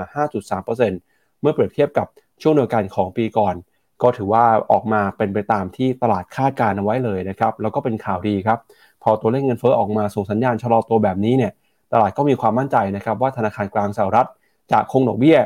[0.64, 2.08] 5.3%เมื่อเปรียบเทียบกับ
[2.42, 3.56] ช่วงเดียวกันของปีก่อน
[4.02, 8.60] ก็ถือว่าออกมาเป็นไปตามที่ตลาดคาดการเอาไว้เลยนะครับแล้วก็เป็นข่าวดีครับ
[9.04, 11.52] พอตัวเลขเงินเฟ้อออกมาส่งสัญญาณชะลอตัวแบบนี้เนี่ย
[11.94, 14.28] ตลาดก็มีความมั่นใจนะครับว่าธนาคารกลางสหรัฐ
[14.72, 15.38] จะคงดอกเบี้ย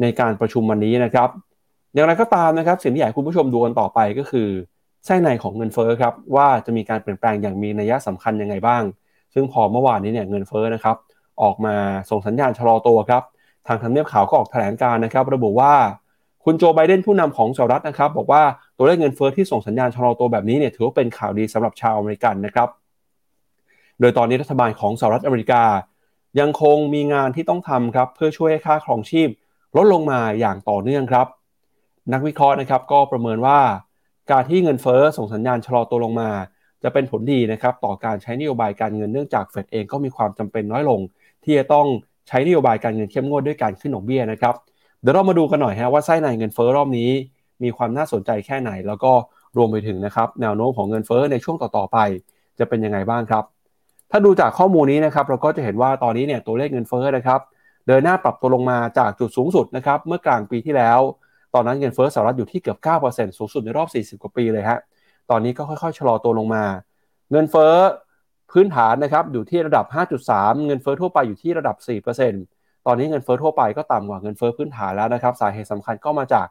[0.00, 1.28] ในการประชุมวันนี้นะครับ
[1.94, 4.48] อย่างไรก็ตามนะครับสิ่งที่อยากคุณผู้ชมดูกันต่อไปก็คือ
[5.04, 8.82] ไส้ในของเงินเฟ้อครับว่าจะมีการเปลี่ยนแปลงอย่างมีนัยสำคัญยังไงบ้าง
[9.34, 10.96] ซึ่งพอเมื่อวานนี้เนี่ยเงินเฟ้อนะครับ
[11.42, 11.74] ออกมา
[12.10, 13.22] ส่งสัญญาณชะลอตัวครับ
[13.66, 15.74] ทางทำเนียบข่าวก็ออกแถลงการนะครับ ระบุว่า
[16.48, 18.42] คุณโจไบเดนผู้นำของสหรัฐนะครับ บอกว่า
[18.76, 22.68] ตัวเลขเงินเฟ้อที่ส่งสัญญาณชะลอตัวแบบนี้เนี่ยถือว่าเป็นข่าวดีสำหรับชาวอเมริกันนะครับ
[24.00, 25.62] โดยตอนนี้รัฐบาลของสหรัฐอเมริกา
[26.40, 29.28] ยังคงมีงานที่ต้องทำครับเพื่อช่วยให้ค่าครองชีพ
[29.76, 31.26] ลดลงมาอย่างต่อเนื่องครับ
[32.12, 33.60] นักวิเคราะห์นะครับก็ประเมินว่า
[34.30, 36.30] การที่เงินเฟอ้อส่งสัญญาณชะลอตัวลงมา
[36.82, 41.00] จะเป็นผลดีนะครับต่อการใช้นโยบายการเงินเนื่องจากเฟดเองก็มีความจำเป็นน้อยลง
[41.44, 41.86] ที่จะต้อง
[42.28, 47.10] ใช้นโยบายการเงินเข้มงวดด้วยการขึ้นดอกเบี้ยนะครับเดี๋ยวเรามาดูกันหน่อยฮะว่าไส้ในเงินเฟอ้อรอบนี้
[47.62, 49.12] มีความน่าสนใจแค่ไหน แล้วก็
[49.56, 51.98] รวมไปถึงนะครับแนวโน้มของเงินเฟอ้อในช่วงต่อๆไป
[52.58, 53.44] จะเป็นยังไงบ้างครับ
[54.10, 57.40] ถ้าดูจากข้อมูลนี้นะครับเราก็จะเห็นว่าตอนนี้เนี่ยตัวเลขเงินเฟอ้อนะครับ
[57.86, 61.00] เดินหน้าปรับตัวลงมาจากจุดสูงสุดนะครับเมื่อกลางปีที่แล้ว
[61.54, 63.88] ตอนนั้นเงินเฟ้อสหรัฐอยู่ที่เกือบ 9%สูงสุดในรอบ
[64.18, 64.78] 40 กว่าปีเลยฮะ
[65.30, 66.64] ตอนนี้ก็ค่อยๆชะลอตัวลงมา
[67.30, 67.74] เงินเฟ้อ
[68.52, 69.84] พื้นฐานนะครับอยู่ที่ระดับ
[70.26, 72.55] 5.3 เงินเฟ้อทั่วไปอยู่ที่ระดับ 4%
[72.86, 76.46] ตอนนี้เงินเฟ้อทั่วไปก็ต่ำกว่าเงินเฟ้อพื้นฐานแล้วนะครับ สาเหตุสำคัญก็มาจาก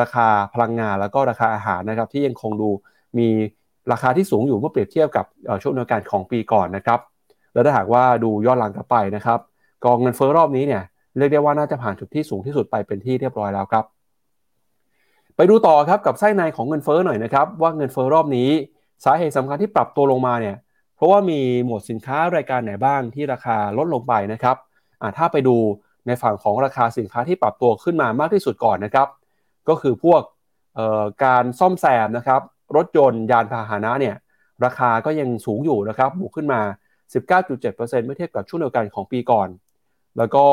[0.00, 2.70] ราคาพลังงานแล้วก็ราคาอาหารนะครับ ที่ยังคงดู
[3.18, 3.28] มี
[3.92, 5.26] ราคาที่สูงอยู่เมื่อเปรียบเทียบกับ
[5.62, 7.00] ช่วงเดียวกันของปีก่อนนะครับ
[7.52, 9.38] แล้วถ้าหากว่าดูย้อนหลังกลับไปนะครับ
[9.84, 10.82] กองเงินเฟ้อรอบนี้เนี่ย
[11.18, 13.84] เรียกได้ว่าน่าจะผ่านจุดที่สูงที่สุดไปเป็นที่เรียบร้อยแล้วครับ
[15.36, 18.48] ไปดูต่อครับกับไส้ในของเงินเฟ้อหน่อยนะครับ ว่าเงินเฟ้อรอบนี้
[19.04, 20.56] สาเหตุสำคัญที่ปรับตัวลงมาเนี่ย
[20.96, 24.56] เพราะว่ามีหมวดสินค้ารายการไหนบ้างที่ราคาลดลงไปนะครับ
[25.16, 25.56] ถ้าไปดู
[26.06, 29.08] ในฝั่งของราคาสินค้าที่ปรับตัวขึ้นมามากที่สุดก่อนนะครับ
[29.68, 30.22] ก็คือพวก
[31.24, 32.40] การซ่อมแซมนะครับ
[32.76, 34.16] รถยนต์ยานพาหนะเนี่ย
[34.64, 36.60] ราคาก็ยังสูงอยู่นะครับบวกขึ้นมา
[37.22, 39.48] 19.7%เมื่อเทียบกับช่วงเดียวกันของปีก่อน
[40.18, 40.44] แล้วก็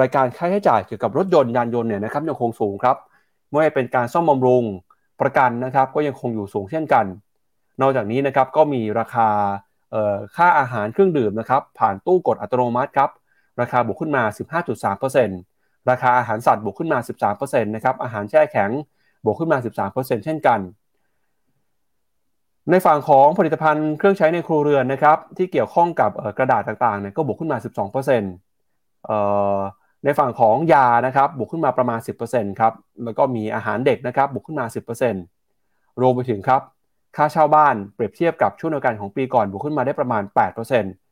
[0.00, 2.96] รายการค่าใช้จ่ายเกี่ยวกับรถยนต์ยานยนต์เนี่ยนะครับยังคงสูงครับ
[3.48, 4.64] ไม่ว่าเป็นการซ่อมบำรุง
[5.20, 7.04] ประกันนะครับก็ยังคงอยู่สูงเช่นกัน
[7.80, 9.28] นอกจากนี้นะครับก็มีราคา
[10.36, 13.10] ค่าอาหารเครื่องดื่มนะครับผ่านตู้กดอัตโนมัติครับ
[13.60, 14.22] ราคาบวกขึ้นมา
[14.62, 16.98] 15.3%ราคาอาหารสัตว์บวกขึ้นมา
[17.30, 18.70] 13%นะครับอาหารแช่แข็ง
[19.24, 19.58] บวกขึ้นมา
[19.92, 20.60] 13%เช่นกัน
[22.70, 27.58] ในฝั่งของผลิตภัณฑ์เครื่องใช้ในครัวเรือนนะครับที่เกี่ยวข้องกับกระดาษต่างๆเนี่ยก็บวกขึ้นมา
[28.56, 31.98] 12%ในฝั่งของยานะครับบวกขึ้นมาประมาณ
[32.30, 32.72] 10%ครับ
[33.04, 34.66] แล้วก็มีอาหารเด็กนะครับบวกขึ้นมา
[35.32, 36.60] 10%รวมไปถึงครับ
[37.16, 40.22] ค่าเช่าบ้านเปรียบเทียบกับช่วงเดียวกันของปีก่อนบวกขึ้นมาได้ประมาณ
[40.68, 41.03] 8%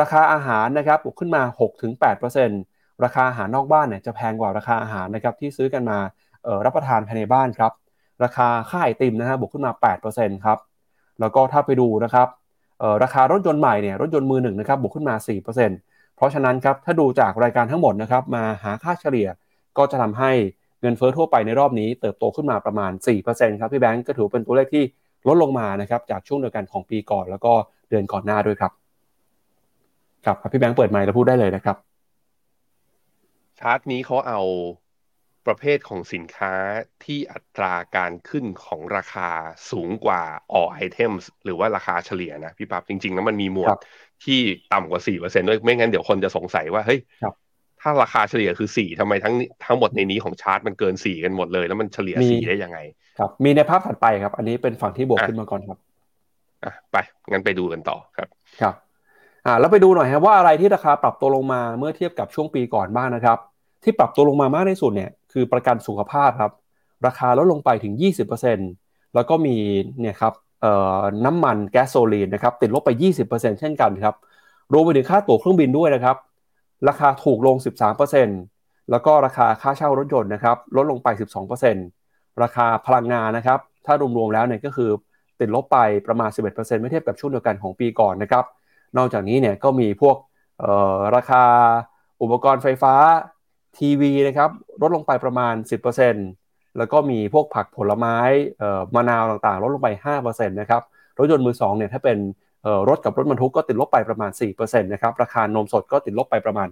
[0.00, 1.42] ราคาอาหารนะครับบวกขึ้นมา
[2.22, 5.98] 6-8%ราคาอาหารนอกบ้านเนี่ยจะแพงกว่าราคาอาหารนะครับที่ซื้อกันมา
[6.64, 7.72] รับประทานภายในบ้านครับ
[8.24, 9.72] ราคาค่าไอติมนะฮะบวกขึ้นมา
[10.08, 10.58] 8%ครับ
[11.20, 12.28] แล้วก็ถ้าไปดูนะครับ
[13.02, 15.44] ราคารถยนต์ใหม่เนี่ยรถยนต์มือหนึ่งนะครับบวกขึ้นมา 4%
[16.16, 19.28] เพราะฉะนั้นครับถ้าดูจากรายการทั้งหมดนะครับมาหาค่าเฉลี่ย
[19.78, 20.30] ก็จะทำให้
[20.80, 22.92] เงินเฟ้อทั่วไปในรอบนี้เติบโตขึ้นมาประมาณ
[23.26, 24.84] 4%ครับพี่แบงก์ก็ถือเป็นตัวเลขที่
[25.28, 27.52] ลดลงมานะครับจากช่วงเดียวกันของปีก่อน แล้วก็
[27.88, 28.72] เดือนก่อนหน้าด้วยครับ
[30.24, 31.76] ครับพี่แบงค์เปิดไมค์แล้วพูดได้เลยนะครับ
[33.60, 34.40] ชาร์ตนี้เขาเอา
[35.46, 36.54] ประเภทของสินค้า
[37.04, 39.28] ที่อัตราการขึ้นของราคา
[39.70, 40.22] สูงกว่า
[40.58, 43.76] all items หรือว่าราคาเฉลี่ยนะพี่ปั๊บจริงๆแล้วมันมีหมวด
[44.24, 44.40] ที่
[44.72, 47.00] ต่ำกว่าสี่เปอร์เซ็นด้วยไม่งั้นเดี๋ยวคนจะสงสัยว่าเฮ้ย
[47.80, 52.78] ถ้าราคาเฉลี่ยคือสี่ทำไมทั้งทั้งหมดในนี้ของชาร์ตมันเกินสี่กันหมดเลย แล้วมันเฉลี่ยสี่ได้ยังไง
[53.18, 55.78] ครับ มีในภาพถัดไปครับ อันนี้เป็นฝั่งที่บวกขึ้นมาก่อนครับ
[56.64, 56.96] อะไป
[57.30, 58.28] งั้นไปดูกันต่อครับ
[58.62, 58.74] ครับ
[59.46, 63.38] อ่าแล้วไปดูหน่อยครับว่าอะไรที่ราคาปรับตัวลงมาเมื่อเทียบกับช่วงปีก่อนบ้างนะครับ
[63.82, 66.52] ที่ปรับตัวลงมามากที่สุดเนี่ยคือประกันสุขภาพครับ
[67.06, 67.94] ราคาลดลงไปถึง
[68.54, 69.56] 20%แล้วก็มี
[70.00, 70.32] เนี่ยครับ
[71.24, 72.90] น้ำมันแก๊สโซลีนนะครับติดลบไป
[73.26, 74.14] 20%เช่นกันครับ
[74.72, 76.16] รวมไปถึงค่าตั๋วเครื่องบินด้วยนะครับ
[76.88, 77.56] ราคาถูกลง
[78.22, 81.08] 13%แล้วก็ราคาค่าเช่ารถยนต์นะครับลดลงไป
[81.74, 84.90] 12%ราคาพลังงานนะครับถ้ารวมๆแล้วเนี่ยก็คือ
[85.40, 88.44] ติดลบไปประมาณ 11%เมื่อเทียบกับช่วงเดียวกันของปีก่อนนะครับ
[88.96, 90.16] นอกจากนี้เนี่ยก็มีพวก
[91.16, 91.44] ราคา
[92.22, 92.94] อุปกรณ์ไฟฟ้า
[93.78, 94.50] ทีวีนะครับ
[94.82, 95.54] ลดลงไปประมาณ
[96.16, 98.16] 10%แล้วก็มีพวกผักผลไม้
[98.94, 99.88] มะนาวต่างๆ ลดลงไป
[100.22, 100.82] 5%นะครับ
[101.18, 102.18] รถยนต์มือ2เนี่ยถ้าเป็น
[102.88, 106.68] รถกับรถบรรทุกก็ติดลบไปประมาณ 4%นะครับราคานมสดก็ติดลบไปประมาณ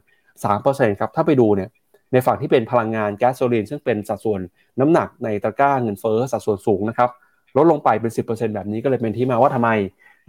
[0.48, 1.68] 3%ครับถ้าไปดูเนี่ย
[2.12, 4.40] ในฝั่งที่เป็นพลังงานแก๊สโซลีนซึ่งเป็นสัดส่วน
[4.80, 7.10] น้ำหนักในตะกร้าเงินเฟ้อสัดส่วนสูงนะครับ
[7.56, 9.70] ลดลงไปเป็น 10%แบบนี้ก็เลยเป็นที่มาว่าทำไม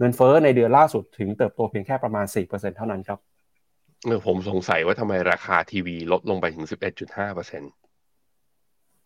[0.02, 3.18] เงินเฟ้อในเดือนล่าสุดถึงเติบโตเพียงแค่ประมาณ 4%เท่านั้นครับ
[4.06, 6.66] เออผมสงสัยว่าทำไมราคาทีวีลดลงไปถึง
[7.00, 7.72] 11.5เปอร์เซ็นต์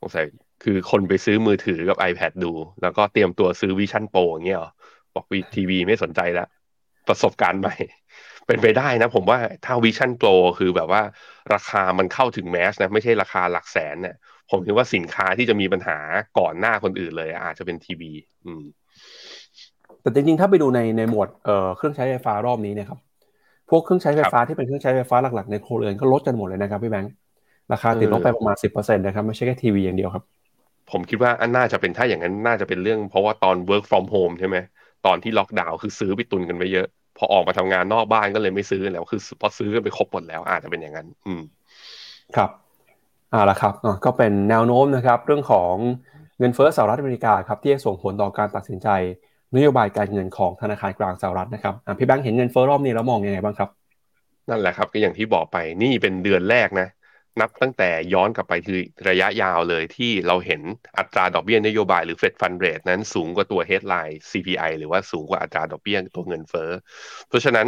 [0.00, 0.24] สงสัย
[0.64, 4.70] คือคนไปซื้อมือถือกับ iPad ดู แล้วก็เตรียมตัวซื้อ Vision Pro อย่างเงี้ยหรอ
[5.14, 6.48] บอกวีทีวีไม่สนใจแล้ว
[7.08, 7.76] ประสบการณ์ใหม่
[8.46, 10.28] เป็นไปได้นะ ผมว่าถ้า Vision Pro
[10.58, 11.02] คือแบบว่า
[11.54, 14.16] ราคามันเข้าถึง mass นะ ไม่ใช่ราคาหลักแสนเนี่ย
[14.50, 15.98] ผมคิดว่าสินค้าที่จะมีปัญหา
[16.38, 18.12] ก่อนหน้าคนอื่นเลย อาจจะเป็นทีวี
[18.44, 18.64] อืม
[20.06, 22.98] แต่จริงๆ ถ้าไปดูในในหมวดเอ่อเครื่องใช้ไฟฟ้ารอบนี้นะครับ
[23.70, 27.12] พวกเครื่องใช้ไฟฟ้าที่เป็นเครื่องใช้ไฟฟ้าหลักๆ ในครัวเรือนก็ลดกันหมดเลยนะครับพี่แบงค์
[27.72, 30.24] ราคาติดลบไปประมาณสิบเปอร์เซ็นต์นะครับไม่ใช่แค่ทีวีอย่างเดียวครับ
[30.90, 34.56] ผมคิดว่าอันน่าจะเป็นถ้าอย่างนั้นน่าจะเป็นเรื่อง เพราะว่าตอน work from home ใช่ไหม
[35.06, 36.86] ตอนที่ล็อกดาวน์คือซื้อไปตุนกันไปเยอะ
[37.18, 41.42] พอออกมาทำงานนอกบ้านก็เลยไม่ซื้อแล้วคือพอซื้อกันไปครบหมดแล้วอาจจะเป็นอย่างนั้น อืม
[42.36, 42.50] ครับ
[43.32, 45.74] อ่าละครับก็เป็นแนวโน้มนะครับ เรื่องของ
[46.38, 48.88] เงินเฟ้อสหรัฐอเมริกาครับที่จะส่งผลต่อการตัดสินใจ
[49.56, 53.70] นโยบายการเงินของธนาคารกลางสหรัฐนะครับพี่แบงค์เห็นเงินเฟ้อรอบนี้แล้วมองยังไงบ้างครับ
[54.48, 56.88] นั่นแหละครับก็อย่างที่บอกไปนี่เป็นเดือนแรกนะ
[57.40, 60.60] นับตั้งแต่ย้อนกลับไปคือระยะยาวเลยที่เราเห็น
[60.98, 66.70] อัตราดอกเบี้ยนโยบายหรือ Fed Fund Rate นั้นสูงกว่าตัว headline CPI หรือว่าสูงกว่าอัตราดอกเบี้ยตัวเงินเฟ้อ
[67.28, 67.66] เพราะฉะนั้น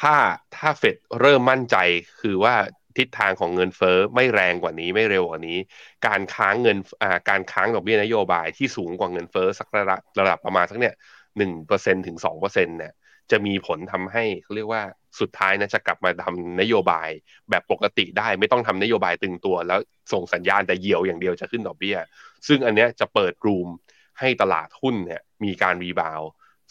[0.00, 0.16] ถ้า
[0.56, 1.76] ถ้าเฟดเริ่มมั่นใจ
[2.20, 2.54] คือว่า
[2.98, 5.58] ทิศทางของเงินเฟ้อไม่แรงกว่านี้ไม่เร็วกว่านี้
[6.06, 10.94] การค้างเงินอ่าการค้างดอกเบี้ยนโยบายที่สูงกว่าเงินเฟ้อสักระดับระดับประมาณสักเนี่ย
[11.38, 12.92] หนึ่งเปอร์เซ็นถึงสองเปอร์เซ็นเนี่ย
[13.30, 14.82] จะมีผลทำให้เขาเรียกว่า
[15.20, 17.08] สุดท้ายนะจะกลับมาทำนโยบาย
[17.50, 19.80] แบบปกติได้ไม่ต้องทำนโยบายตึงตัว แล้ว
[20.12, 21.96] ส่งสัญญาณแต่เหี่ยวอย่างเดียวจะขึ้นดอกเบี้ย
[22.46, 23.68] ซึ่งอันเนี้ยจะเปิดรูม
[24.20, 26.20] ให้ตลาดหุ้นเนี่ยมีการ rebound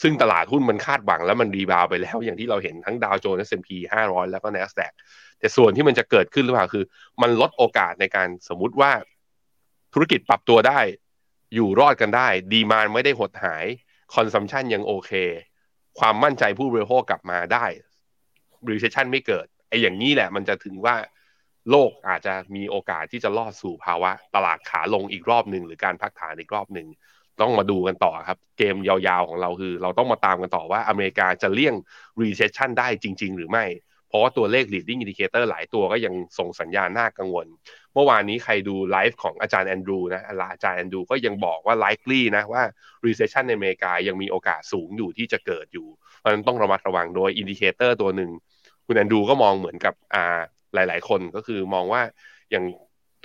[0.02, 3.70] ซึ่งตลาดหุ้นมันคาดหวังแล้วมัน rebound ไปแล้ว อย่างที่เราเห็นทั้งดาวโจนส์ S&P
[4.06, 4.94] 500แล้วก็ NASDAQ
[5.40, 6.86] แต่ส่วนที่มันจะเกิดขึ้นหรือเปล่าคือ
[7.22, 8.92] มันลดโอกาสในการสมมุติว่า
[9.94, 10.80] ธุรกิจปรับตัวได้
[11.56, 13.66] อยู่รอดกันได้ demand ไม่ได้หดหาย
[14.16, 15.12] consumption ยังโอเค
[16.00, 17.66] ความมั่นใจผู้บริโภคกลับมาได้
[18.70, 20.96] recession ไม่เกิดไอ้อย่างนี้แหละ มันจะถึงว่า
[21.72, 26.88] โลกอาจจะมีโอกาสที่จะลอดสู่ภาวะ ตลาดขาลงอีกรอบหนึ่งหรือการพักฐานอีกรอบหนึ่ง
[27.42, 31.76] ต้องมาดูกันต่อครับ เกมยาวๆของเราคือ เราต้องมาตามกันต่อว่าอเมริกาจะเลี่ยง
[32.22, 33.66] recession ได้จริง ๆ หรือไม่
[34.10, 37.48] เพราะว่าตัวเลข leading indicator หลายตัวก็ยังส่งสัญญาณน่ากังวล
[37.94, 42.64] เมื่อวานนี้ใครดูไลฟ์ของอาจารย์แอนดรูนะอาจารย์แอนดรูก็ยังบอกว่า likely นะว่า
[43.06, 48.32] recession ในอเมริกายังมีโอกาสสูงอยู่ที่จะเกิดอยู่เพราะฉะนั้นต้องระมัดระวังโดย indicator ตัวหนึ่ง
[48.86, 50.40] คุณแอนดรูก็มองเหมือนกับอ่า
[50.74, 52.02] หลาย ๆ คนก็คือมองว่า
[52.52, 52.66] อย่าง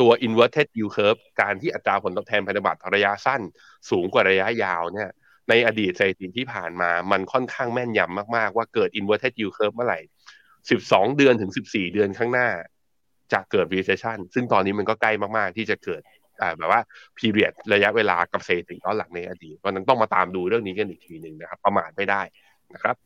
[0.00, 3.42] ตัว inverted yield curve การที่อัตราผลตอบแทนพันธบัตรระยะสั้น
[3.90, 5.10] สูงกว่าระยะยาวเนี่ย
[5.48, 10.00] ในอดีตสถิติที่ผ่านมามันค่อนข้างแม่นยำมากๆ ว่าเกิด inverted yield curve เมื่อไหร่
[10.58, 12.48] 12 เดือนถึง 14 เดือนข้างหน้า
[13.32, 16.02] จะเกิด recession ซึ่งตอนนี้มันก็ใกล้มากๆ ที่จะเกิด
[16.40, 16.80] อ่าแบบว่า
[17.18, 22.22] period ระยะเวลากับสถิติย้อนหลังในอดีตเพราะนั้นต้องมาตามดูเรื่องนี้กันอีกทีหนึ่งนะครับ ประมาทไม่ได้
[22.74, 22.96] นะครับ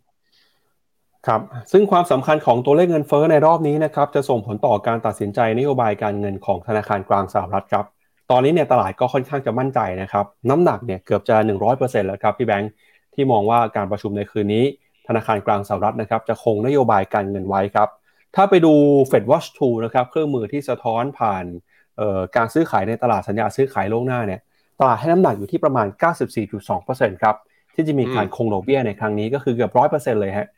[1.26, 1.40] ครับ
[1.72, 7.84] ซึ่งความสำคัญของตัวเลขเงินเฟ้อในรอบนี้นะครับจะส่งผลต่อการตัดสินใจนโยบายการเงินของธนาคารกลางสหรัฐครับ
[8.30, 11.36] ตอนนี้เนี่ยตลาดก็ค่อนข้างจะมั่นใจนะครับ น้ำหนักเนี่ยเกือบจะ
[11.72, 12.70] 100%แล้วครับพี่แบงค์
[13.14, 14.64] ที่มองว่าการประชุมในคืนนี้
[15.08, 17.88] ธนาคารกลางสหรัฐนะครับจะคงนโยบายการเงินไว้ครับ
[18.36, 18.74] ถ้าไปดู
[19.10, 21.44] Fed Watch 2นะครับเครื่องมือที่สะท้อนผ่าน
[22.36, 24.40] การซื้อขายในตลาดสัญญาซื้อขายล่วงหน้าเนี่ย
[24.80, 25.86] ตลาดให้น้ำหนักอยู่ที่ประมาณ
[26.54, 27.36] 94.2%ครับ
[27.74, 30.48] ที่จะมีการคงดอกเบี้ยในครั้งนี้ก็คือเกือบ100%เลยฮะ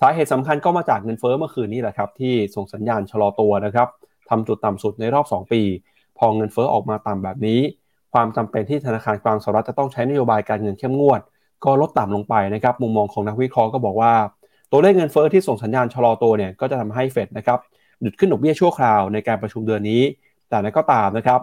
[0.00, 3.88] สาเหตุสำคัญก็มาจากเงินเฟ้อเมื่อคืนนี้แหละครับที่ส่งสัญญาณชะลอตัวนะครับ
[4.30, 5.62] ทำจุดต่ำสุดในรอบ 2 ปี
[6.18, 7.60] พอเงินเฟ้อออกมาต่ำแบบนี้
[8.12, 11.20] ความจำเป็นที่ธนาคารกลางสหรัฐจะต้องใช้นโยบายการเงินเข้มงวด
[11.64, 14.12] ก็ลดต่ำลงไปนะครับมุมมองของนักวิเคราะห์ก็บอกว่า
[14.70, 17.58] ตัวเลขเงินเฟอ้อที่ส่งสัญญาณชะลอตัวเนี่ยก็จะทำให้เฟดนะครับ
[18.02, 20.02] หยุดขึ้นดอกเบี้ยชั่วคราวในการประชุมเดือนนี้
[20.48, 21.40] แต่นั้นก็ตามนะครับ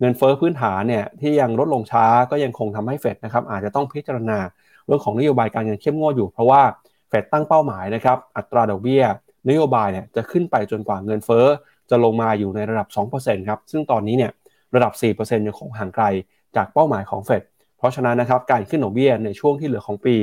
[0.00, 4.38] เงินเฟอ้อพื้นฐานเนี่ยที่ยังลดลงช้าก็ยังคงทำให้เฟดนะครับอาจจะต้องพิจารณา
[4.86, 6.62] เรื่องของนโยบายการเงินเข้มงวดอยู่เพราะว่า
[7.08, 9.02] เฟดตั้งเป้าหมายนะครับอัตราดอกเบี้ย
[9.48, 11.46] นโยบายเนี่ยจะขึ้นไปจนกว่าเงินเฟ้อ
[11.90, 12.88] จะลงมาอยู่ในระดับ
[13.18, 14.30] 2%ครับซึ่งตอนนี้เนี่ย
[14.74, 16.04] ระดับ 4%ยังคงห่างไกล
[16.56, 17.42] จากเป้าหมายของเฟด
[17.78, 20.14] เพราะฉะนั้นนะครับการขึ้นดอกเบี้ยในช่วงที่เหลือของปี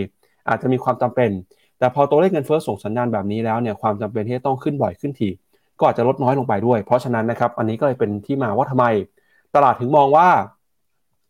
[0.49, 1.31] อาจจะมีความจำเป็น
[1.79, 5.29] แต่พอตัวเลขเงินเฟ้อส่งสัญญาณแบบนี้แล้วเนี่ยความจำเป็นที่ต้องขึ้นบ่อยขึ้นที
[5.79, 8.85] ก็อาจจะลดน้อยลงไปด้วย เพราะฉะนั้นนะครับอันนี้ก็เลยเป็นที่มาว่าทำไม
[9.55, 10.27] ตลาดถึงมองว่า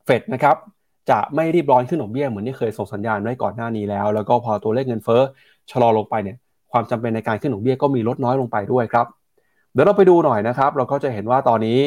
[0.06, 0.56] เฟดนะครับ
[1.10, 5.22] จะไม่รีบร้อนขึ้นดอกเบี้ยเหมือนที่เคยส่งสัญญาณไว้ก่อนหน้านี้แล้ว แล้วก็พอตัวเลขเงินเฟ้อ
[5.72, 6.38] ชะลอลงไปเนี่ย
[6.72, 9.06] ความจำเป็นในการขึ้นดอกเบี้ยก็มีลดน้อยลงไปด้วยครับ
[9.74, 11.80] เดี๋ยวเราไปดูหน่อยนะครับ เราก็จะเห็นว่าตอนนี้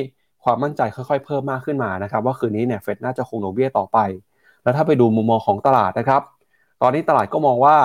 [0.44, 3.98] ความมั่นใจค่อยๆ เพิ่มมากขึ้นมานะครับ ว่าคืนนี้เนี่ยเฟดน่าจะคงดอกเบี้ยต่อไป
[4.62, 6.22] แล้วถ้าไปดูมุมมองของตลาดนะครับ
[6.82, 7.76] ตอนนี้ตลาดก็มองว่า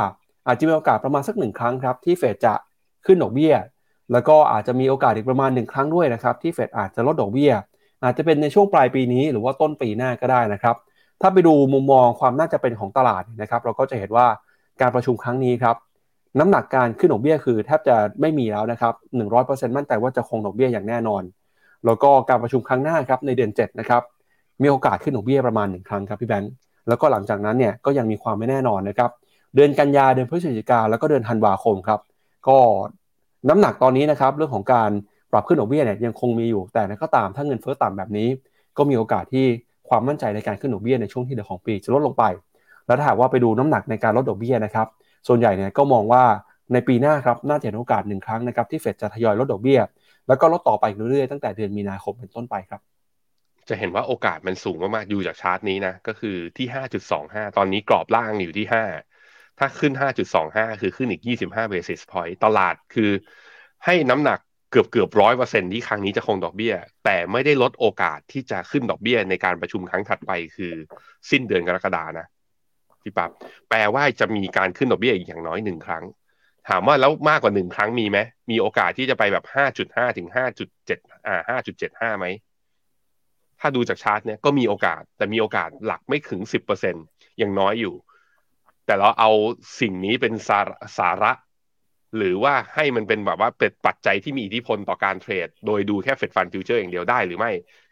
[0.47, 2.53] อาจจะมีโอกาสประมาณสักหนึ่งครั้งครับที่เฟดจะ
[3.05, 3.53] ขึ้นดอกเบี้ย
[4.11, 7.51] แล้วก็อาจจะมีโอกาสอีกประมาณหนึ่งครั้งด้วยนะครับที่เฟดอาจจะลดดอกเบี้ย
[8.03, 10.75] อาจจะเป็นในช่วงปลายปีนี้หรือว่าต้นปีหน้าก็ได้นะครับ
[11.21, 14.27] ถ้าไปดูมุมมองความน่าจะเป็นของตลาดนะครับเราก็จะเห็นว่า
[14.81, 15.75] การประชุมครั้งนี้ครับ
[16.39, 18.93] น้ำหนักการขึ้นดอกเบี้ยคือแทบจะไม่มีแล้วนะครับ
[19.34, 21.23] 100%มั่นใจว่าจะคงดอกเบี้ยอย่างแน่นอน
[21.86, 24.01] แล้วก็การประชุมครั้งหน้าครับในเดือน7นะครับ
[24.62, 26.51] มีโอกาสขึ้นดอกเบี้ยประมาณ1ครั้งครับพี่แบงค์
[26.88, 29.12] แล้วก็หลังจากนั้นเนี่ยก็ยังมีความไม่แน่นอนนะครับ
[29.55, 31.99] เดือนกันยาเดือนพฤศจิกาแล้วก็เดือนธันวาคมครับ
[32.47, 32.57] ก็
[33.49, 34.91] น้ำหนักตอนนี้นะครับเรื่องของการ
[35.31, 38.27] ปรับขึ้นดอกเบี้ยเนี่ยยังคงมีอยู่แต่ก็ตามถ้าเงินเฟ้อต่ำแบบนี้
[38.77, 39.45] ก็มีโอกาสที่
[39.91, 42.23] ความมั่นใจในการขึ้นดอกเบี้ยในช่วงที่เหลือของปีจะลดลงไป
[42.88, 44.88] แล้วถ้าหากว่าไปดูน้ำหนักในการลดดอกเบี้ยนะครับ
[45.27, 46.23] ส่วนใหญ่เนี่ยก็มองว่า
[46.73, 49.80] ในปีหน้าครับน่าจะเห็นโอกาสหนึ่งครั้งนะครับที่เฟดจะทยอยลดดอกเบี้ย
[50.27, 52.82] แล้วก็ลดต่อไปเรื่อยๆตั้งแต่เดือนมีนาคมเป็นต้นไปครับ
[53.69, 56.67] จะเห็นว่าโอกาสมันสูงมากๆอยู่จากชาร์ตนี้นะ ก็คือที่
[57.12, 58.67] 5.25 ตอนนี้กรอบล่างอยู่ที่
[59.12, 59.93] 5 ถ้าขึ้น
[60.38, 63.12] 5.25 คือขึ้นอีก 25 basis point ตลาดคือ
[63.86, 64.39] ให้น้ำหนัก
[64.71, 66.73] เกือบเกือบร้อยเปอร์เซ็นที่ครั้งนี้จะคงดอกเบี้ย
[67.05, 70.73] แต่ไม่ได้ลดโอกาสที่จะขึ้นดอกเบี้ยในการประชุมครั้งถัดไปคือ
[71.29, 72.27] สิ้นเดือนกรกฎานะ
[73.03, 73.31] พี่ปับ๊บ
[73.69, 76.03] แปลว่าจะมีการขึ้นดอกเบี้ยอีกอย่างน้อยหนึ่งครั้ง
[76.69, 78.19] ถามว่าแล้วมากกว่าหนึ่งครั้งมีไหม
[78.51, 82.25] มีโอกาสที่จะไปแบบห้าจุดห้าถึงห้าจุดเจ็ดอ่าห้าจุดเจ็ดห้าไหม
[83.60, 86.95] ถ้าดูจากชาร์ตเนี่ยก็มีโอกาส แต่มีโอกาสหลักไม่ถึงสิบเปอร์เซ็น
[87.41, 87.95] ยังน้อยอยู่
[88.86, 89.31] แต่เราเอา
[89.79, 90.59] สิ่งนี้เป็นสา
[90.97, 91.32] สาระ
[92.18, 97.51] หรือว่าให้มันเป็นแบบว่าเป็นปัจจัยที่มีอิทธิพลต่อการเทรด โดยดูแค่ Fed Fund Future อย่างเดียวได้หรือไม่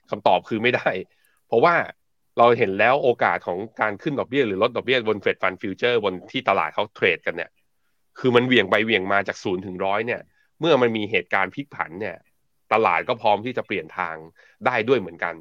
[0.10, 0.90] คำตอบคือไม่ได้
[1.48, 1.76] เพราะว่า
[2.38, 7.50] เราเห็นแล้วโอกาสของการขึ้นดอกเบี้ยหรือลดดอกเบี้ยบน Fed Fund Future บนที่ตลาดเขาเทรดกันเนี่ย
[8.20, 10.22] คือมันเหวี่ยงไปเหวี่ยงมาจากศูนย์ถึงร้อยเนี่ย
[10.60, 12.16] เมื่อมันมีเหตุการณ์พลิกผันเนี่ย
[12.74, 14.16] ตลาดก็พร้อมที่จะเปลี่ยนทาง
[14.66, 15.36] ได้ด้วยเหมือนกัน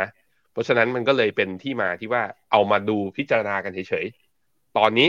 [0.00, 0.08] นะ
[0.52, 2.22] เพราะฉะนั้นมันก็เลยเป็นที่มาที่ว่า
[2.52, 5.08] เอามาดูพิจารณากันเฉยๆตอนนี้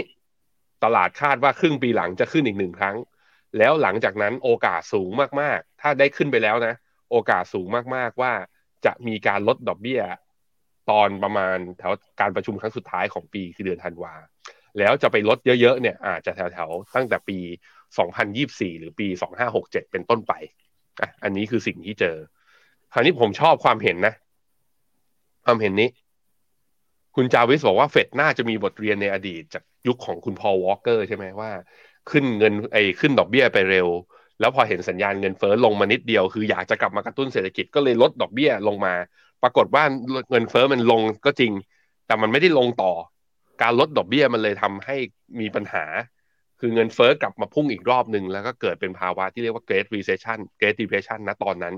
[0.84, 2.98] ตลาดคาดว่าครึ่งปีหลังจะขึ้นอีกหนึ่งครั้ง
[3.58, 5.10] แล้วหลังจากนั้นโอกาสสูง
[5.42, 6.74] มากๆ ถ้าได้ขึ้นไปแล้วนะ
[7.12, 8.34] โอกาสสูงมากๆว่า
[8.86, 10.02] จะมีการลดดอกเบี้ย
[10.90, 14.14] ตอนประมาณแถวการประชุมครั้งสุดท้ายของปีคือเดือนธันวา
[14.80, 17.40] แล้วจะไปลดเยอะๆเนี่ยอาจจะแถวๆตั้งแต่ปี
[18.10, 19.08] 2024 หรือปี
[19.50, 20.34] 2567 เป็นต้นไป
[21.02, 22.18] อะอันนี้คือสิ่งที่เจอ
[22.94, 24.14] คราวนี้ผมชอบความเห็นนะ
[25.46, 25.90] ความเห็นนี้
[27.16, 31.52] คุณจาวิสบอกว่าเฟดน่าจะมีบทเรียนในอดีตจาก ยุคของคุณพอวอลเกอร์ใช่ไหมว่า
[32.10, 33.88] ขึ้นเงินไอ้ขึ้นดอกเบี้ยไปเร็ว
[34.40, 38.94] แล้วพอเห็นสัญญาณเงินเฟ้อลงมานิดเดียว คืออยากจะกลับมากระตุ้นเศรษฐกิจก็เลยลดดอกเบี้ยลงมา
[39.44, 39.84] ปรากฏว่า
[40.30, 41.52] เงินเฟ้อมันลงก็จริง
[42.08, 42.94] แต่มันไม่ได้ลงต่อ
[43.62, 44.96] การลดดอกเบี้ยมันเลยทำให้
[45.40, 45.86] มีปัญหา
[46.60, 51.76] คือเงินเฟ้อกลับมาพุ่งอีกรอบหนึ่งแล้วก็เกิดเป็นภาวะที่เรียกว่า Great Recession Great Depression นะตอนนั้น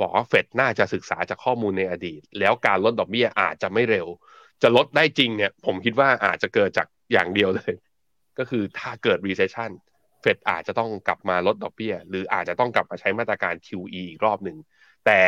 [0.00, 4.06] บอกว่าเฟดน่าจะศึกษาจากข้อมูลในอดีต แล้วการลดดอกเบี้ยอาจจะไม่เร็ว
[4.62, 7.72] จะลดได้จริงเนี่ยผมคิดว่าอาจจะเกิดจาก อย่างเดียวเลย
[8.38, 9.70] ก็คือถ้าเกิด recession
[10.20, 14.56] เฟดอาจจะต้องกลับมาลดดอกเบี้ย หรืออาจจะต้องกลับมาใช้มาตรการ QE อีกรอบหนึ่ง
[15.06, 15.20] แต่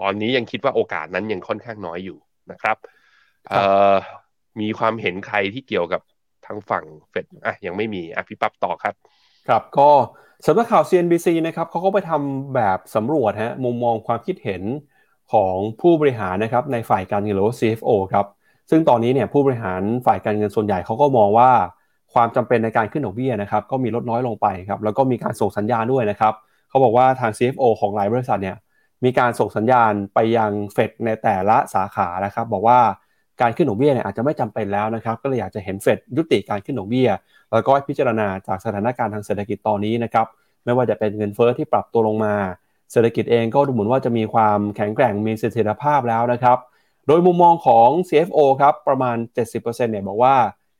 [0.00, 2.18] ตอนนี้ยังคิดว่าโอกาสนั้นยังค่อนข้างน้อยอยู่
[2.52, 2.76] นะครับ
[3.48, 3.94] เอ่อ
[4.60, 6.02] มีความเห็นใครที่เกี่ยวกับ
[6.46, 8.94] ทางฝั่งเฟดอะยังไม่มีอะพี่ปั๊บต่อครับ
[9.48, 9.90] ครับก็
[10.46, 14.62] สำนักข่าว CNBC นะครับเขาก็ไปทำแบบสำรวจฮะมุมมองความคิดเห็น
[15.32, 18.26] ของผู้บริหารนะครับในฝ่ายการเงินหรือว่า CFO ครับ
[18.70, 21.50] ซึ่งตอนนี้เนี่ยผู้บริหารฝ่ายการเงินส่วนใหญ่เขาก็มองว่า
[22.14, 26.32] ความจำเป็นในการขึ้นดอกเบี้ยนะครับก็มีลดน้อยลงไปครับแล้วก็มีการส่งสัญญาณด้วยนะครับ
[26.68, 28.56] เขาบอกว่าทาง CFO ของหลายบริษัทเนี่ย
[29.04, 32.78] มีการส่งสัญญาณไปยังเฟดในแต่ละสาขานะครับบอกว่า
[33.40, 37.08] การขึ้นดอกเบี้ยเนี่ยอาจจะไม่จำเป็นแล้วนะครับก็เลยอยากจะเห็นเฟดยุติการขึ้นดอกเบี้ย
[37.52, 40.26] แล้วก็พิจารณาจากสถานการณ์ทางเศรษฐกิจตอนนี้นะครับ
[40.64, 42.34] ไม่ว่าจะเป็นเงินเฟอ้อที่ปรับตัวลงมา
[42.92, 46.58] เศรษฐกิจเองก็ดูเหมือนว่าจะมีความแข็งแกร่งมีเสถียรภาพแล้วนะครับ
[47.08, 50.36] โดยมุมมองของ CFO ครับประมาณ 70%เนี่ยบอกว่า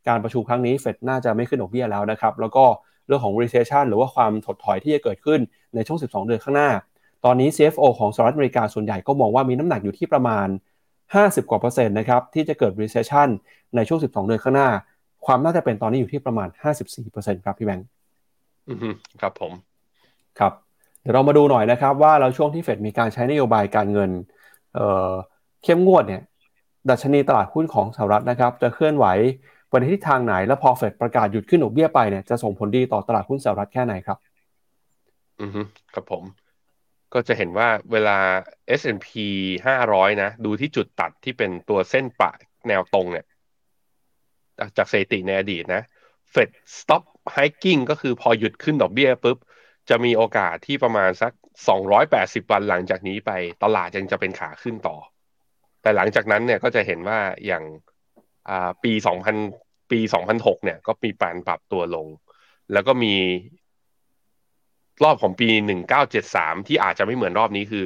[0.08, 2.64] การประชุมครั้งนี้เฟดน่าจะไม่ขึ้นดอกเบี้ยแล้วนะครับ แล้วก็
[3.06, 5.40] เรื่องของ recession หรือว่าความถดถอยที่จะเกิดขึ้น
[5.74, 6.70] ในช่วง 12 เดือนข้างหน้า
[7.24, 10.48] ตอนนี้ CFO ของสหรัฐอเมริกาส่วนใหญ่ก็มองว่ามีน้ำหนักอยู่ที่ประมาณ
[10.98, 13.28] 50 กว่าเปอร์เซ็นต์นะครับที่จะเกิด recession
[13.76, 14.68] ในช่วง 12 เดือนข้างหน้า
[15.26, 16.48] ความน่าจะเป็นตอนนี้อยู่ที่ประมาณ
[16.96, 17.86] 54%ครับพี่แบงค์
[18.68, 18.88] อือฮึ
[19.20, 19.52] ครับผม
[20.38, 20.52] ครับ
[21.00, 24.10] เดี๋ยวเรามาดูหน่อยนะครับว่าแล้วช่วงที่เฟดมีการใช้นโยบายการเงิน
[24.74, 26.22] เเข้มงวดเนี่ย
[26.90, 29.06] ดัชนีตลาดหุ้นของสหรัฐนะครับ จะเคลื่อนไหว
[29.68, 34.18] ไปในทิศทางไหน แล้วพอเฟดประกาศหยุดขึ้นดอกเบี้ยไปเนี่ยจะส่งผลดีต่อตลาดหุ้นสหรัฐแค่ไหนครับ
[35.40, 35.60] อือฮึ
[35.94, 36.24] ครับผม
[37.14, 38.18] ก็จะเห็นว่าเวลา
[38.80, 39.08] S&P
[39.66, 42.30] 500 นะ ดูที่จุดตัดที่เป็นตัวเส้นปะ
[42.68, 43.26] แนวตรงเนี่ย
[44.76, 45.82] จากสถิติในอดีตนะ
[46.32, 46.48] Fed
[46.78, 47.02] stop
[47.34, 49.38] hiking ก็คือพอหยุดขึ้นดอกเบี้ยปุ๊บ
[49.88, 51.32] จะมีโอกาสที่ประมาณสัก
[51.92, 53.30] 280 วันหลังจากนี้ไป
[53.62, 54.96] ตลาดยังจะเป็นขาขึ้นต่อ
[55.82, 57.64] แต่หลังจากนั้นเนี่ยก็จะเห็นว่าอย่าง
[58.82, 58.92] ปี
[59.42, 60.00] 2000ปี
[60.32, 62.06] 2006เนี่ย ก็มีการปรับตัวลง
[62.72, 63.14] แล้วก็มี
[65.04, 65.48] รอบของปี
[66.08, 67.84] 1973 ที่อาจจะไม่เหมือนรอบนี้คือ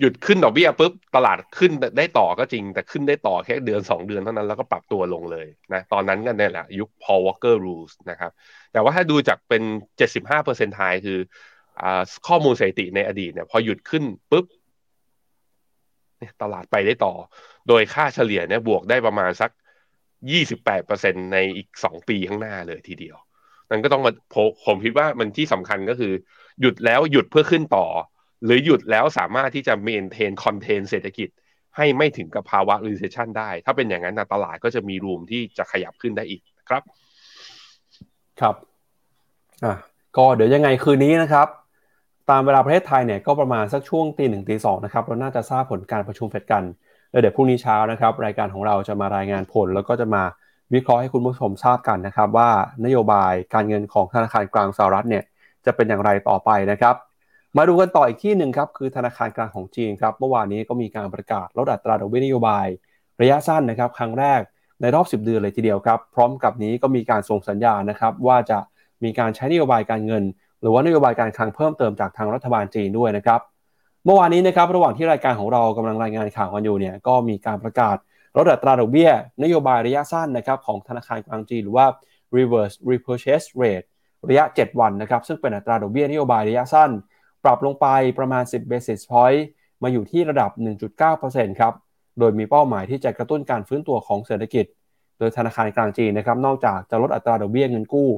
[0.00, 8.32] หยุดขึ้นดอกเบี้ยปุ๊บตลาดขึ้นได้ต่อก็จริง แต่ขึ้นได้ต่อแค่เดือน 2 เดือนเท่านั้นแล้วก็ปรับตัวลงเลยนะตอนนั้นกันเนี่ยแหละยุค Paul Walker Rules นะครับ
[8.72, 9.62] แต่ว่าถ้าดูจากเป็น
[10.20, 11.18] 75%ทายคือ
[11.82, 11.84] อ
[12.28, 14.44] ข้อมูลสถิติในอดีตเนี่ยพอหยุดขึ้นปุ๊บ
[16.42, 17.14] ตลาดไปได้ต่อ
[17.68, 19.50] โดยค่าเฉลี่ยเนี่ยบวกได้ประมาณสัก
[20.20, 23.16] 28%ในอีก 2 ปีข้างหน้าเลยทีเดียว
[23.70, 24.12] นั่นก็ต้องมา
[24.66, 26.12] ผมคิดว่ามันที่สำคัญก็คือ
[26.60, 27.86] หยุดแล้วหยุดเพื่อขึ้นต่อ
[28.44, 31.28] หรือหยุดแล้วสามารถที่จะเมนเทนคอนเทนเศรษฐกิจ
[31.76, 36.82] ให้ไม่ถึงกับภาวะ recession ได้ ถ้าเป็นอย่างนั้นตลาดก็จะมีรูมที่จะขยับขึ้นได้อีกครับ
[38.40, 38.54] ครับ
[39.64, 39.74] อะ
[40.16, 41.48] ก็เดี๋ยวยังไงคืนนี้นะครับ
[42.30, 46.64] ตามเวลาประเทศไทยเนี่ยก็ประมาณสักช่วงตีหนึ่งตีสองนะครับเราน่าจะทราบผลการประชุมเฟดกัน
[47.10, 50.22] แล้วเดี๋ยวพรุ่งนี้เช้านะครับรายการของเราจะมารายงานผล แล้วก็จะมา
[50.74, 52.50] วิเคราะห์ให้คุณผู้ชมทราบกันนะครับ ว่า
[52.84, 55.24] นโยบายการเงินของธนาคารกลางสหรัฐเนี่ย
[55.66, 56.94] จะเป็นอย่างไรต่อไปนะครับ
[57.56, 62.66] มาดูกันต่ออีกที่หนึ่งครับคือธนาคารกลางของจีนครับเมื่อวานนี้ก็มีการประกาศลดอัตราดอกเบี้ยนโยบาย
[63.20, 64.40] ระยะสั้นนะครับ ครั้งแรก
[64.80, 68.58] ในรอบ 10 เดือนเลยทีเดียวครับ พร้อมกับนี้ก็มีการส่งสัญญาณนะครับว่าจะ
[69.04, 70.22] มีการใช้นโยบายการเงิน
[70.64, 73.40] หรือว่านโยบายการคลังเพิ่มเติมจากทางรัฐบาลจีนด้วยนะครับ
[74.04, 77.96] เมื่อวานนี้นะครับระหว่างที่รายการของเรากำลังรายงานข่าวกันอยู่เนี่ยก็มีการประกาศ
[78.36, 79.10] ลดอัตราดอกเบี้ย
[79.42, 81.86] นโยบายระยะสั้นนะครับของธนาคารกลางจีนหรือว่า
[82.36, 83.86] reverse repurchase rate
[84.28, 86.90] ระยะ 7 วันนะครับซึ่งเป็นอัตราดอกเบี้ยนโยบายระยะสั้น
[87.44, 87.86] ปรับลงไป
[88.18, 89.40] ประมาณ 10 basis point
[89.82, 90.50] มาอยู่ที่ระดับ
[91.04, 91.72] 1.9%ครับ
[92.18, 94.64] โดยมีเป้าหมายที่จะกระตุ้นการฟื้นตัวของเศรษฐกิจ
[95.18, 98.10] โดยธนาคารกลางจีนนะครับนอกจากจะลดอัตราดอกเบี้ยเงินกู้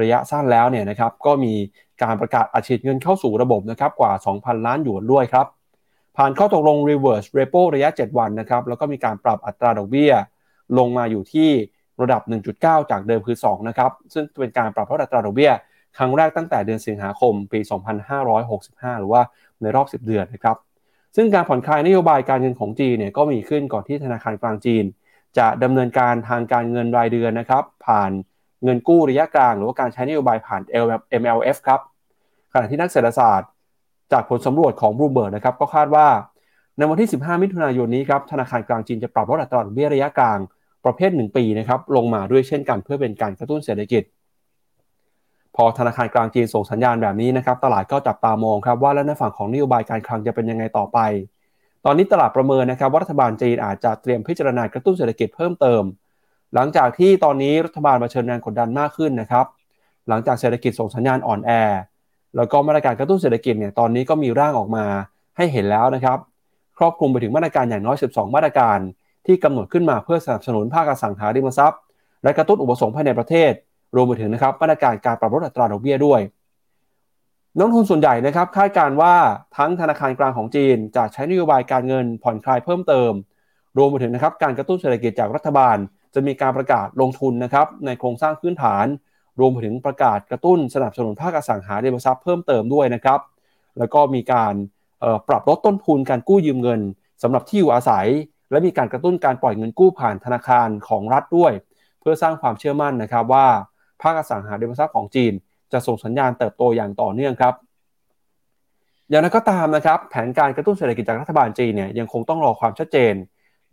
[0.00, 1.54] ระยะสั้นแล้วเนี่ยนะครับก็มี
[2.02, 5.46] การประกาศอัดฉีดเงินเข้าสู่ระบบนะครับกว่า 2,000 ล้านหยวนด้วยครับ
[6.16, 10.12] ผ่านข้อตกลง reverse repo ระยะ 7 วันนะครับแล้วก็มีการปรับอัตราดอกเบี้ย
[10.78, 11.50] ลงมาอยู่ที่
[12.00, 12.22] ระดับ
[12.56, 15.52] 1.9 จากเดิมคือ2นะครับซึ่งเป็นการปรับลดอัตราดอกเบี้ย
[15.98, 17.60] ครั้งแรกตั้งแต่เดือนสิงหาคมปี
[18.30, 19.22] 2565 หรือว่า
[19.60, 20.56] ในรอบ 10 เดือนนะครับ
[21.16, 24.84] ซึ่งการผ่อนคลายนโยบายการเงินของจีนเนี่ยก็มีขึ้นก่อนที่ธนาคารกลางจีน
[25.38, 28.10] จะดำเนินการทางการเงินรายเดือนนะครับผ่าน
[28.64, 30.62] เงินกู้ระยะกลาง หรือว่าการใช้นโยบายผ่าน
[31.22, 31.80] MLF ครับ
[32.52, 33.50] ขณะที่นักเศรษฐศาสตร์
[34.12, 36.06] จากผลสำรวจของบลูเบิร์กนะครับก็คาดว่า
[36.76, 40.38] ในวันที่ 15 มิถุนายนนี้ครับธนาคารกลางจีนจะปรับลดอัตราดอกเบี้ยระยะกลาง
[40.84, 44.02] ประเภท 1 ปีนะครับลงมาด้วยเช่นกันเพื่อเป็นการกระตุ้นเศรษฐกิจ
[45.56, 50.98] พอธนาคารกลางจีนส่งสัญญาณแบบนี้นะครับตลาดก็จับตามองครับว่าแล้วในฝั่งของนโยบายการคลังจะเป็นยังไงต่อไป
[51.84, 55.82] ตอนนี้ตลาดประเมินนะครับว่ารัฐบาลจีนอาจจะเตรียมพิจารณากระตุ้นเศรษฐกิจเพิ่มเติม
[56.54, 59.46] หลังจากที่ตอนนี้รัฐบาลมาเชิญแรงกดดันมากขึ้นนะครับ
[60.08, 61.50] หลังจากเศรษฐกิจส่งสัญญาณอ่อนแอ
[62.36, 64.84] แล้วก็มาตรการกระตุ้นเศรษฐกิจเนี่ยตอนนี้ก็มีร่างออกมา
[65.36, 66.18] ให้เห็นแล้วนะครับ
[66.78, 68.78] ครอบคลุมไปถึงมาตรการอย่างน้อย 12 มาตรการ
[69.26, 71.80] ที่กำหนดขึ้นมาเพื่อสนับสนุนภาคอสังหาริมทรัพย์
[72.22, 73.52] และกระตุ้นอุปสงค์ภายในประเทศ
[73.96, 76.20] รวมไปถึงนะครับมาตรการการปรับลดอัตราดอกเบี้ยด้วย
[77.58, 79.14] นักทุนส่วนใหญ่นะครับคาดการว่า
[79.56, 83.12] ทั้งธนาคารกลางของจีนจะใช้นโยบายการเงินผ่อนคลายเพิ่มเติม
[83.78, 85.76] รวมไปถึงนะครับการกระตุ้นเศรษฐกิจจากรัฐบาล
[86.14, 88.86] จะมีการประกาศลงทุนนะครับในโครงสร้างพื้นฐาน
[89.40, 93.20] รวมถึงประกาศกระตุ้นสนับสนุนภาคอสังหาริมทรัพย์เพิ่มเติมด้วยนะครับ
[93.78, 94.54] แล้วก็มีการ
[95.28, 96.80] ปรับลดต้นทุนการกู้ยืมเงิน
[97.22, 98.06] สำหรับที่อยู่อาศัย
[98.50, 101.52] และมีการกระตุ้นการปล่อยเงินกู้ผ่านธนาคารของรัฐด้วย
[102.00, 103.46] เพื่อสร้างความเชื่อมั่นนะครับว่า
[104.02, 105.32] ภาคอสังหาริมทรัพย์ของจีน
[105.72, 107.54] จะส่งสัญญาณเติบโตอย่างต่อเนื่องครับ
[109.10, 113.14] อย่างนั้นก็ตามนะครับแผนการกระตุ้นเศรษฐกิจจากรัฐบาลจีนเนี่ยยังคงต้องรอความชัดเจน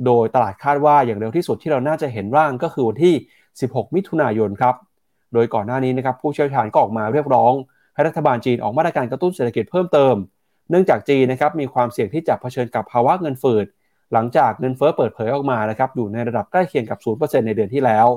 [0.05, 3.13] โดยตลาดคาดว่าอย่างเร็วที่สุดที่เราน่าจะเห็นร่างก็คือวันที่
[3.55, 4.75] 16 มิถุนายนครับ
[5.33, 7.53] โดยก่อนหน้านี้นะครับผู้เชี่ยวชาญก็ออกมาเรียกร้อง
[7.93, 10.15] ให้รัฐบาลจีนออกมาตรการกระตุ้นเศรษฐกิจเพิ่มเติม
[10.69, 13.59] เนื่องจากจีนนะครับมีความเสี่ยงที่จะเผชิญกับภาวะเงินเฟ้อ
[14.13, 18.07] หลังจากเงินเฟ้อเปิดเผยออกมานะครับอยู่ในระดับใกล้เคียงกับ 0%ในเดือนที่แล้ว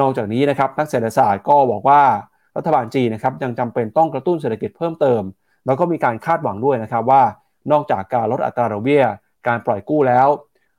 [0.00, 2.02] นอกจากนี้นะครับนักเศรษฐศาสตร์ก็บอกว่า
[2.56, 5.22] รัฐบาลจีนนะครับยังจำเป็นต้องกระตุ้นเศรษฐกิจเพิ่มเติม
[5.66, 7.22] แล้วก็มีการคาดหวังด้วยนะครับว่า
[7.72, 9.04] นอกจากการลดอัตราดอกเบี้ย
[9.48, 10.28] การปล่อยกู้แล้ว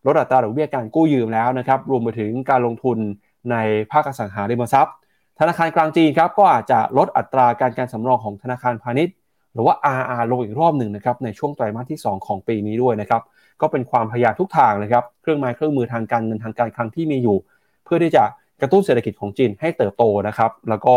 [0.08, 2.98] ลดอัตราดอกเบี้ยการกู้ยืมแล้วนะครับรวมไปถึงการลงทุน
[3.52, 3.56] ใน
[3.92, 4.96] ภาคอสังหาริมทรัพย์
[5.40, 9.16] ธนาคารกลางจีนครับก็อาจจะลดอัตราการการสำรองของธนาคารพาณิชย์
[9.54, 13.22] หรือว่า RR ลงอีกรอบหนึ่งนะครับในช่วงไตรมาสที่ 2 ของปีนี้ด้วยนะครับ
[13.62, 17.38] ก็เป็นความพยายามทุกทางนะครับเครื่องไม้เครื่องมือทางการเงินทางการคลังที่มีอยู่
[17.86, 18.24] เพื่อที่จะ
[18.62, 20.96] กระตุ้นเศรษฐกิจของจีนให้เติบโตนะครับ แล้วก็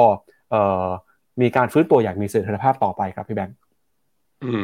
[1.40, 3.56] มีการฟื้นตัวอย่างมีเสถียรภาพต่อไปครับพี่แบงค์
[4.44, 4.62] อืม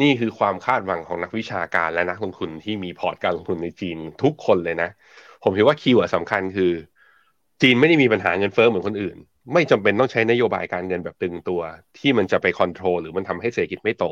[0.00, 4.88] นี่คือความคาดหวังของนักวิชาการและนักลงทุนที่มีพอร์ตการลงทุนในจีนทุกคนเลยนะ
[5.42, 6.72] ผมคิดว่า keyword สำคัญคือ
[7.62, 9.16] จีนไม่ได้มีปัญหาเงินเฟ้อเหมือนคนอื่น
[9.52, 11.60] ไม่จำเป็นต้องใช้นโยบายการเงินแบบตึงตัว
[11.98, 14.04] ที่มันจะไปคอนโทรลหรือมันทำให้เศรษฐกิจไม่โต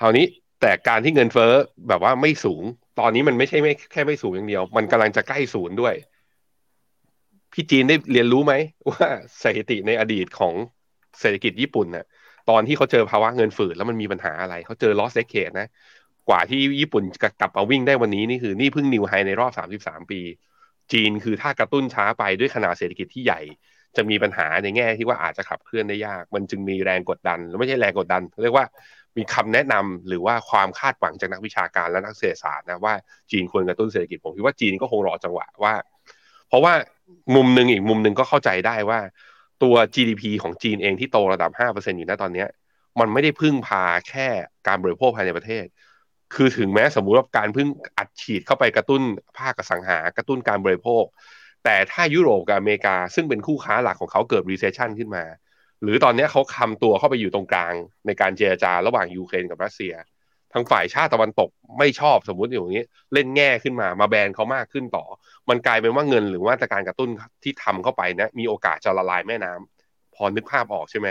[0.00, 0.26] คราวนี้
[0.60, 1.52] แต่การที่เงินเฟ้อ
[1.88, 2.62] แบบว่าไม่สูง
[3.00, 5.94] ตอนนี้มันไม่ใช่ไม่แค่ไม่สูงอย่างเดียว มันกำลังจะใกล้ศูนย์ด้วย
[7.52, 8.54] พี่จีนได้เรียนรู้ไหม
[8.90, 9.06] ว่า
[9.42, 10.54] สถิติในอดีตของ
[11.20, 12.04] เศรษฐกิจญี่ปุ่นน่ะ
[12.50, 15.68] ตอนที่เขาเจอภาวะเงินฝืดแล้วมันมีปัญหาอะไร เขาเจอ loss decade นะ
[16.28, 17.02] กว่าที่ญี่ปุ่น
[17.40, 20.20] กลับมาวิ่งได้วันนี้นี่คือนี่เพิ่งนิวไฮในรอบ 33 ปี
[20.92, 23.40] จีนคือถ้ากระตุ้นช้าไปด้วยขนาดเศรษฐกิจที่ใหญ่
[23.96, 28.66] จะมีปัญหาในแง่ที่ว่าอาจจะขับเคลื่อนได้ยาก มันจึงมีแรงกดดันแล้วไม่ใช่แรงกดดัน เรียกว่า
[29.16, 32.94] มีคำแนะนำหรือว่าความคาดหวังจากนักวิชาการและนักเศรษฐศาสตร์นะว่า
[33.30, 35.74] จีนควรกระตุ้นเศรษฐกิจผมคิดว่าจีนก็คงรอจังหวะว่า
[36.48, 36.72] เพราะว่า
[37.34, 39.00] มุมหนึ่งอีกมุมหนึ่งก็เข้าใจได้ว่า
[39.62, 42.44] ตัว GDP ของจีนเองที่โตระดับ 5%อยู่ณตอนนี้
[43.00, 44.28] มันไม่ได้พึ่งพาแค่
[44.68, 45.64] การบริโภคภายในประเทศ
[46.34, 49.02] คือถึงแม้สมมุติว่าการพึ่งอัดฉีดเข้าไปกระตุ้น
[49.38, 51.04] ภาคสังหากระตุ้นการบริโภค
[51.64, 55.24] แต่ถ้ายุโรปกับอเมริกา ซึ่งเป็นคู่ค้าหลักของเขาเกิด recession ขึ้นมา
[55.82, 57.74] หรือตอนนี้เขาคำตัวเข้าไปอยู่ตรงกลาง
[58.06, 59.94] ในการเจรจาระหว่างยูเครนกับรัสเซีย
[60.52, 65.04] ทางฝ่ายชาติตะวันตกไม่ชอบสมมุติอย่างนี้ เล่นแง่ขึ้นมามาแบนเขามากขึ้นต่อ
[65.48, 67.10] มันกลายเป็นว่าเงินหรือว่าการกระตุ้น
[67.42, 71.08] ที่ทำเข้าไปนะมีโอกาสจะละลายแม่น้ำพอนึกภาพออกใช่ไหม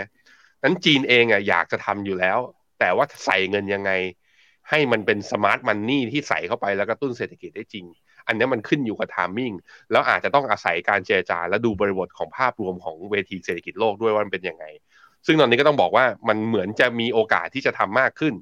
[0.62, 2.38] นั้นจีนเองอะอยากจะทำอยู่แล้ว
[2.80, 3.90] แต่ว่าใส่เงินยังไง
[4.70, 7.84] ให้มันเป็น smart money ที่ใส่เข้าไปแล้วกระตุ้นเศรษฐกิจได้จริง
[8.26, 9.52] อันนี้มันขึ้นอยู่กับ timing
[9.90, 14.64] แล้วอาจจะต้องอาศัยการเจรจาและดูบริบทของภาพรวมของเวทีเศรษฐกิจโลกด้วยว่ามันเป็นยังไง
[15.26, 18.34] ซึ่งตอนนี้ก็ต้องบอกว่ามันเหมือนจะมีโอกาสที่จะทำมากขึ้น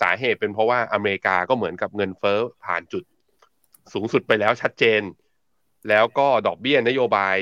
[0.00, 3.04] สาเหตุเป็นเพราะว่าอเมริกาก็เหมือนกับเงินเฟ้อผ่านจุด
[3.92, 5.02] สูงสุดไปแล้วชัดเจน
[5.88, 7.36] แล้วก็ดอกเบี้ยนโยบาย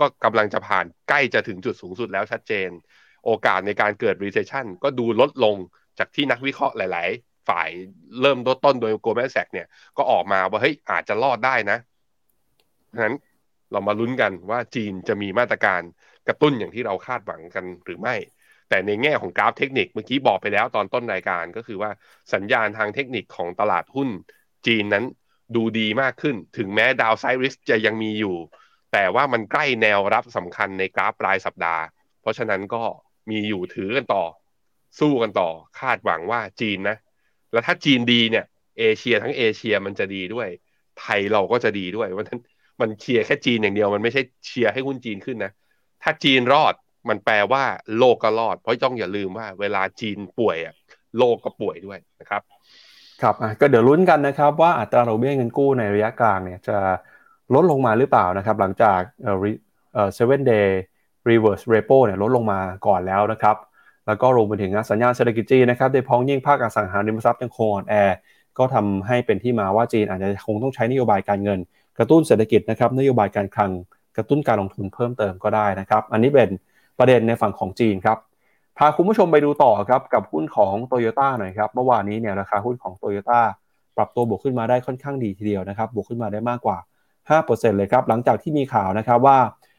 [0.00, 2.70] ก็กำลังจะผ่านใกล้จะถึงจุดสูงสุดแล้วชัดเจน
[3.24, 5.56] โอกาสในการเกิด recession ก็ดูลดลง
[5.98, 7.68] จากที่นักวิเคราะห์หลาย ๆ ฝ่าย
[8.20, 9.66] เริ่มต้นโดยโกลแมนแซกเนี่ย
[9.96, 11.78] ก็ออกมาว่าเฮ้ยอาจจะรอดได้นะ
[12.94, 13.16] ฉะนั้น
[13.72, 15.80] เรามาลุ้นกันว่าจีนจะมีมาตรการ
[16.28, 18.14] กระตุ้นอย่างที่เราคาดหวังกันหรือไม่
[18.68, 21.90] แต่ในแง่ของกราฟเทคนิคเมื่อกี้บอกไปแล้วตอนต้นรายการก็คือว่า
[22.34, 24.08] สัญญาณทางเทคนิคของตลาดหุ้น
[24.66, 25.04] จีนนั้น
[25.56, 28.36] ดูดีมากขึ้น ถึงแม้ดาวไซริสจะยังมีอยู่
[28.92, 31.82] แต่ว่ามันใกล้แนวรับสำคัญในกราฟรายสัปดาห์
[32.20, 32.82] เพราะฉะนั้นก็
[33.30, 34.24] มีอยู่ถือกันต่อ
[35.00, 35.48] สู้กันต่อ
[35.78, 36.96] คาดหวังว่าจีนนะ
[37.52, 38.44] แล้วถ้าจีนดีเนี่ย
[38.78, 40.48] เอเชียทั้งเอเชียมันจะดีด้วย
[41.00, 42.40] ไทยเราก็จะดีด้วยวันนั้น
[42.80, 45.52] มันเชียร์แค่จีนอย่างเดียวมันไม่ใช่เชียร์ให้หุ้นจีนขึ้นนะ
[46.02, 46.74] ถ้าจีนรอด
[47.08, 47.62] มันแปลว่า
[47.98, 50.74] โลกก็รอด เพราะต้องอย่าลืมว่า เวลาจีนป่วยอะ
[51.18, 52.42] โลกก็ป่วยด้วยนะครับ
[53.22, 56.78] ครับก็เดี๋ยวลุ้นกันนะครับ ว่าอัตราดอกเบี้ยเงินกู้ในระยะกลางเนี่ยจะ
[57.54, 59.36] ลดลงมาหรือเปล่านะครับ หลังจากเอ่อ
[59.94, 60.68] เอ่อ seven day
[61.28, 63.56] reverse repo เนี่ยลดลงมาก่อนแล้วนะครับ
[64.06, 67.94] แล้วก็รวมไปถึงสัญญาณเศรษฐกิจจีนนะครับโดยพ้องยิ่งภาคอสังหาริมทรัพย์ยังคงอ่อนแอ
[68.58, 71.58] ก็ทำให้เป็นที่มาว่าจีนอาจจะคงต้องใช้นโยบายการเงิน
[71.98, 73.70] กระตุ้นเศรษฐกิจนะครับนโยบายการคลัง
[74.16, 76.50] กระตุ้นการลงทุนเพิ่มเติมก็ได้นะครับ อันนี้เป็น
[76.98, 78.18] ประเด็นในฝั่งของจีนครับ
[78.78, 83.40] พาคุณผู้ชมไปดูต่อครับกับหุ้นของโตโยต้าหน่อยครับเมื่อวานนี้เนี่ยราคาหุ้นของโตโยต้า
[83.96, 86.78] ปรับตัวบวกขึ้นมาได้ค่อนข้างดีทีเดียวนะครับบวกขึ้นมาได้มากกว่า
[87.28, 89.38] 5%เลยครับหลังจากที่มีข่าวนะครับว่า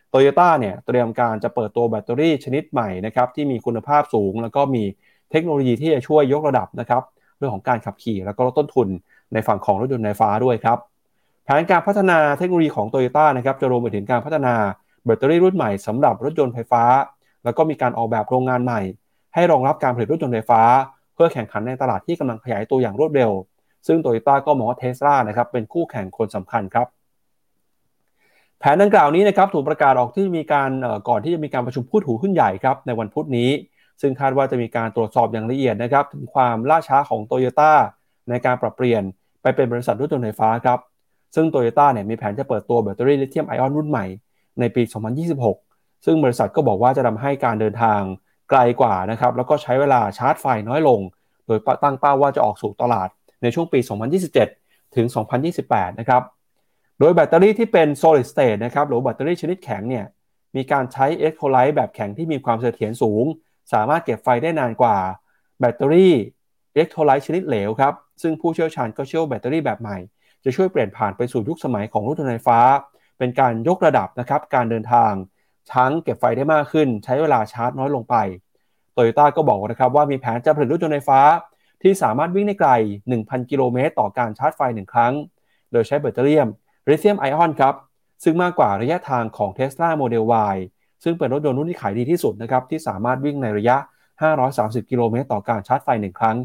[0.09, 4.83] โตโยต้าเนี่ยเตรียมการจะเปิดตัวแบตเตอรี่ชนิดใหม่นะครับที่มีคุณภาพสูง แล้วก็มี
[5.31, 7.03] เทคโนโลยีที่จะช่วยยกระดับนะครับ
[7.37, 8.87] เรื่องของการขับขี่ แล้วก็ลดต้นทุน
[9.33, 10.77] ในฝั่งของรถยนต์ไฟฟ้าด้วยครับ
[11.43, 14.53] แผนการพัฒนาเทคโนโลยีของโตโยต้านะครับจะรวมไปถึงการพัฒนา
[15.05, 16.83] แบตเตอรี่รุ่นใหม่สำหรับรถยนต์ไฟฟ้า
[17.43, 18.81] แล้วก็มีการออกแบบโรงงานใหม่
[19.33, 20.61] ให้รองรับการผลิตรถยนต์ไฟฟ้า
[21.13, 23.31] เพื่อแข่งขันในตลาดที่กำลังขยายตัวอย่างรวดเร็ว
[23.87, 26.87] ซึ่งโตโยต้าก็มองว่าเทสลานะครับเป็นคู่แข่งคนสำคัญครับ
[28.59, 30.71] แผนดังกล่าวนี้นะครับถูกประกาศออกที่มีการ
[31.09, 33.49] ก่อนที่จะมีการประชุมผู้ถือหุ้นใหญ่ครับในวันพุธนี้
[34.01, 37.73] ซึ่งคาดว่าจะมีการตรวจสอบอย่างละเอียดนะครับถึงความล่าช้าของโตโยต้า
[38.29, 39.03] ในการปรับเปลี่ยน
[39.41, 40.79] ไปเป็นบริษัทรถยนต์ไฟฟ้าครับ
[41.35, 44.05] ซึ่งโตโยต้าเนี่ยมีแผนจะเปิดตัวแบตเตอรี่ลิเธียมไอออนรุ่นใหม่
[44.59, 44.83] ในปี
[45.43, 47.99] 2026 ซึ่งบริษัทก็บอกว่าจะทำให้การเดินทาง
[48.49, 50.99] ไกลกว่านะครับแล้วก็ใช้เวลาชาร์จไฟน้อยลง
[51.47, 53.09] โดยตั้งเป้าว่าจะออกสู่ตลาด
[53.41, 53.79] ในช่วงปี
[54.37, 55.07] 2027 ถึง
[55.53, 56.21] 2028 นะครับ
[56.99, 60.05] โดยแบตเตอรี่ที่เป็น solid state นะครับหรือแบตเตอรี่ชนิดแข็งเนี่ย
[60.55, 63.25] มีการใช้อิเล็กโทรไลต์แบบแข็งที่มีความเสถียรสูง
[63.73, 64.97] สามารถเก็บไฟได้นานกว่า
[65.59, 66.13] แบตเตอรี่
[66.75, 69.97] อิเล็กโทรไลต์ชนิดเหลวครับ ซึ่งผู้เชี่ยวชาญก็เชื่อแบตเตอรี่แบบใหม่
[70.43, 72.59] จะช่วยเปลี่ยนผ่านไปสู่ยุคสมัยของรถยนต์ไฟฟ้า
[73.17, 75.11] เป็นการยกระดับนะครับการเดินทาง
[75.73, 78.15] ทั้งเก็บไฟได้มากขึ้น ใช้เวลาชาร์จน้อยลงไป
[78.93, 81.21] โตโยต้าก็บอกนะครับว่ามีแผนจะผลิตรถยนต์ไฟฟ้า
[81.81, 82.71] ที่สามารถวิ่งได้ไกล
[83.11, 85.13] 1,000 กิโลเมตร ต่อการชาร์จไฟ 1 ครั้ง
[85.71, 86.37] โดยใช้แบตเตอรี่
[86.89, 87.75] ลิเธียมไอออนครับ
[88.23, 90.57] ซึ่งมากกว่าระยะทางของ Tesla Model Y
[91.03, 93.77] ซึ่งเป็นรถยนต์รุ่นที่ขายดีที่สุดนะครับที่สามารถวิ่งในระยะ
[94.33, 96.37] 530 กิโลเมตร ต่อการชาร์จไฟ 1 ครั้ง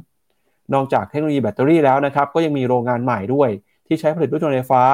[0.74, 3.48] นอกจากเทคโนโลยีแบตเตอรี่แล้วนะครับก็ยังมีโรงงานใหม่ด้วย
[3.86, 4.84] ที่ใช้ผลิตรถยนต์ไฟฟ้า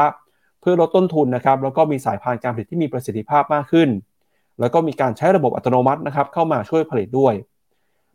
[0.70, 3.88] เพื่อลดต้นทุนนะครับ แล้วก็มีสายพานการผลิตที่มีประสิทธิภาพมากขึ้น
[4.60, 7.34] แล้วก็มีการใช้ระบบอัตโนมัตินะครับ เข้ามาช่วยผลิตด้วย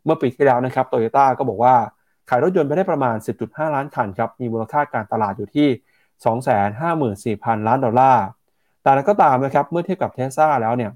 [0.04, 1.74] เมื่อปีที่แล้วนะครับโตโยต้าก็บอกว่า
[2.28, 5.68] ขายรถยนต์ไปได้ประมาณ 10.5 ล้านคันครับ มีมูลค่าการตลาดอยู่ที่
[7.36, 8.24] 254,000 ล้านดอลลาร์
[8.82, 10.90] แต่อย่างนั้นก็ตามนะครับ เมื่อเทียบกับเทสซาแล้วเนี่ย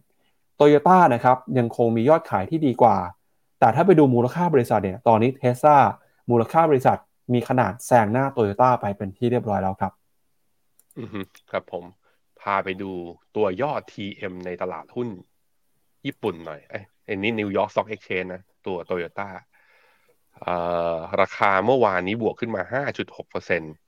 [0.56, 2.96] โตโยต้านะครับยังคงมียอดขายที่ดีกว่า
[3.60, 5.76] แต่ถ้าไปดูมูลค่าบริษัทเนี่ย ตอนนี้เทสซา
[6.30, 6.98] มูลค่าบริษัท
[7.32, 9.92] มีขนาดแซงหน้าโตโยต้าไปเป็นที่เรียบร้อยแล้วครับ
[11.52, 11.84] ครับผม
[12.40, 12.90] พาไปดู
[13.36, 15.08] ตัวยอด TM ในตลาดหุ้น
[16.06, 19.28] ญี่ปุ่นหน่อย เอ้ยอันนี้ New York Stock Exchange นะตัวโตโยต้า
[21.20, 22.62] ราคาเมื่อวานนี้บวกขึ้นมา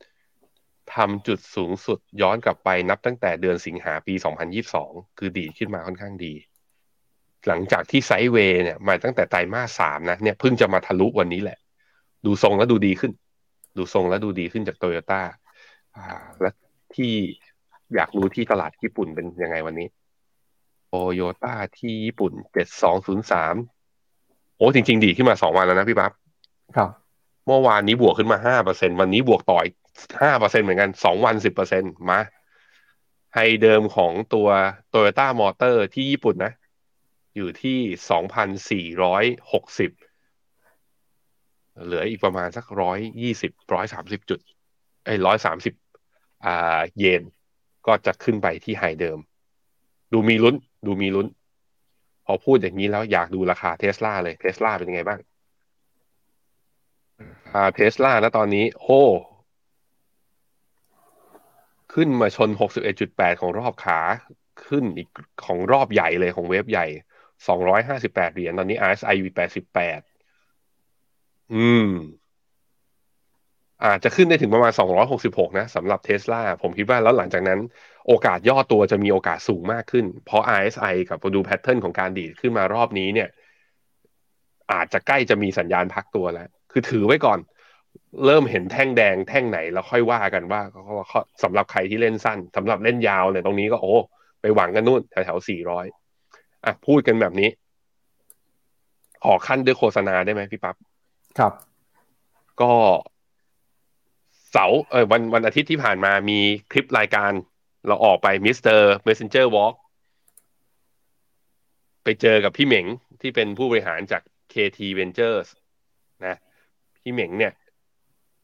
[0.05, 4.15] 5.6%ทำจุดสูงสุดย้อนกลับไปนับตั้งแต่เดือนสิงหาปี
[4.67, 6.35] 2022 คือดีขึ้นมาค่อนข้างดี
[7.47, 11.59] หลังจากที่ไซด์เวย์เนี่ยมาตั้งแต่ไตรมาสสามนะเนี่ยเพิ่งจะมาทะลุวันนี้แหละ
[12.27, 13.13] ดูทรงแล้วดูดีขึ้น
[13.77, 15.23] ดูทรงแล้วดูดีขึ้นจากโตโยต้า
[16.41, 16.51] และ
[16.97, 17.14] ที่
[17.95, 19.88] อยากรู้ที่ตลาดญี่ปุ่นเป็นยังไงวันนี้
[20.88, 22.32] โตโยต้าที่ญี่ปุ่น
[23.20, 26.12] 7203โอ้จริง ๆ ดีขึ้นมาสองวันแล้วนะพี่ปั๊บ
[26.76, 26.91] ครับ
[27.47, 29.66] เมื่อวานนี้บวกขึ้นมาห้าเปอร์เซ็นวันนี้บวกต่อย
[30.22, 32.20] ห้าเปอร์เซ็นต์เหมือนกันสองวันสิบเปอร์เซ็นต์มา
[33.35, 34.49] high เดิมของตัว
[34.93, 36.53] Toyota Motor ที่ญี่ปุ่นนะ
[37.36, 37.78] อยู่ที่
[38.11, 39.91] สองพันสี่ร้อยหกสิบ
[41.84, 44.41] เหลืออีกประมาณสักร้อยยี่สิบร้อยสามสิบจุด
[45.05, 45.80] ไอ้ร้อยสามสิบอ่า
[46.99, 47.22] เยน
[47.86, 49.18] ก็จะขึ้นไปที่ high เดิม
[50.12, 51.26] ดูมีลุ้น ดูมีลุ้น
[52.26, 55.20] พอพูดอย่างนี้แล้วอยากดูราคาเทสลาเลยเทสลาเป็นยังไงบ้าง
[57.55, 59.03] อ่าเทสลาแล้วตอนนี้ โอ้
[61.95, 62.51] ขึ้นมาชน
[62.95, 63.99] 61.8 ของรอบขา
[64.66, 65.09] ขึ้นอีก
[65.45, 66.86] ของรอบใหญ่เลยของเวฟใหญ่
[67.61, 69.43] 258 เหรียญตอนนี้ RSI อยู่88
[71.55, 71.88] อืม
[73.85, 74.72] อาจจะขึ้นได้ถึงประมาณ
[75.16, 77.61] 266 นะสำหรับเทสลาผมคิดว่าแล้วหลังจากนั้น
[78.09, 83.28] โอกาสย่อตัวจะมีโอกาสสูงมากขึ้น เพราะ RSI กับดูแพทเทิร์นของการดีดขึ้นมารอบนี้เนี่ย
[84.72, 87.39] อาจจะใกล้จะมีสัญญาณพักตัวแล้ว คือถือไว้ก่อน
[88.26, 90.61] เริ่มเห็นแท่งแดงแท่งไหนแล้วค่อยว่ากันว่า
[91.43, 93.95] สำหรับใครที่เล่นสั้นสำหรับเล่นยาวเนี่ยตรงนี้ก็โอ้
[94.41, 95.87] ไปหวังกันนู่นแถวแถวสี่ร้อย
[96.64, 97.49] อะพูดกันแบบนี้
[99.24, 100.76] ขอคั่นด้วยโฆษณาได้ไหมพี่ปั๊บ
[101.39, 101.53] ครับ
[102.61, 102.72] ก็
[104.53, 106.38] เสาเออวันวันอาทิตย์ที่ผ่านมามี
[106.70, 107.32] คลิปรายการ
[107.86, 108.81] เราออกไป Mr.
[108.81, 109.74] Messenger Walk
[112.05, 112.86] ไปเจอกับพี่เหม่ง
[113.20, 114.22] ที่เป็นผู้บริหารจาก
[114.53, 115.48] KT Ventures
[116.26, 116.36] นะ
[117.03, 117.53] พี่เหม่งเนี่ย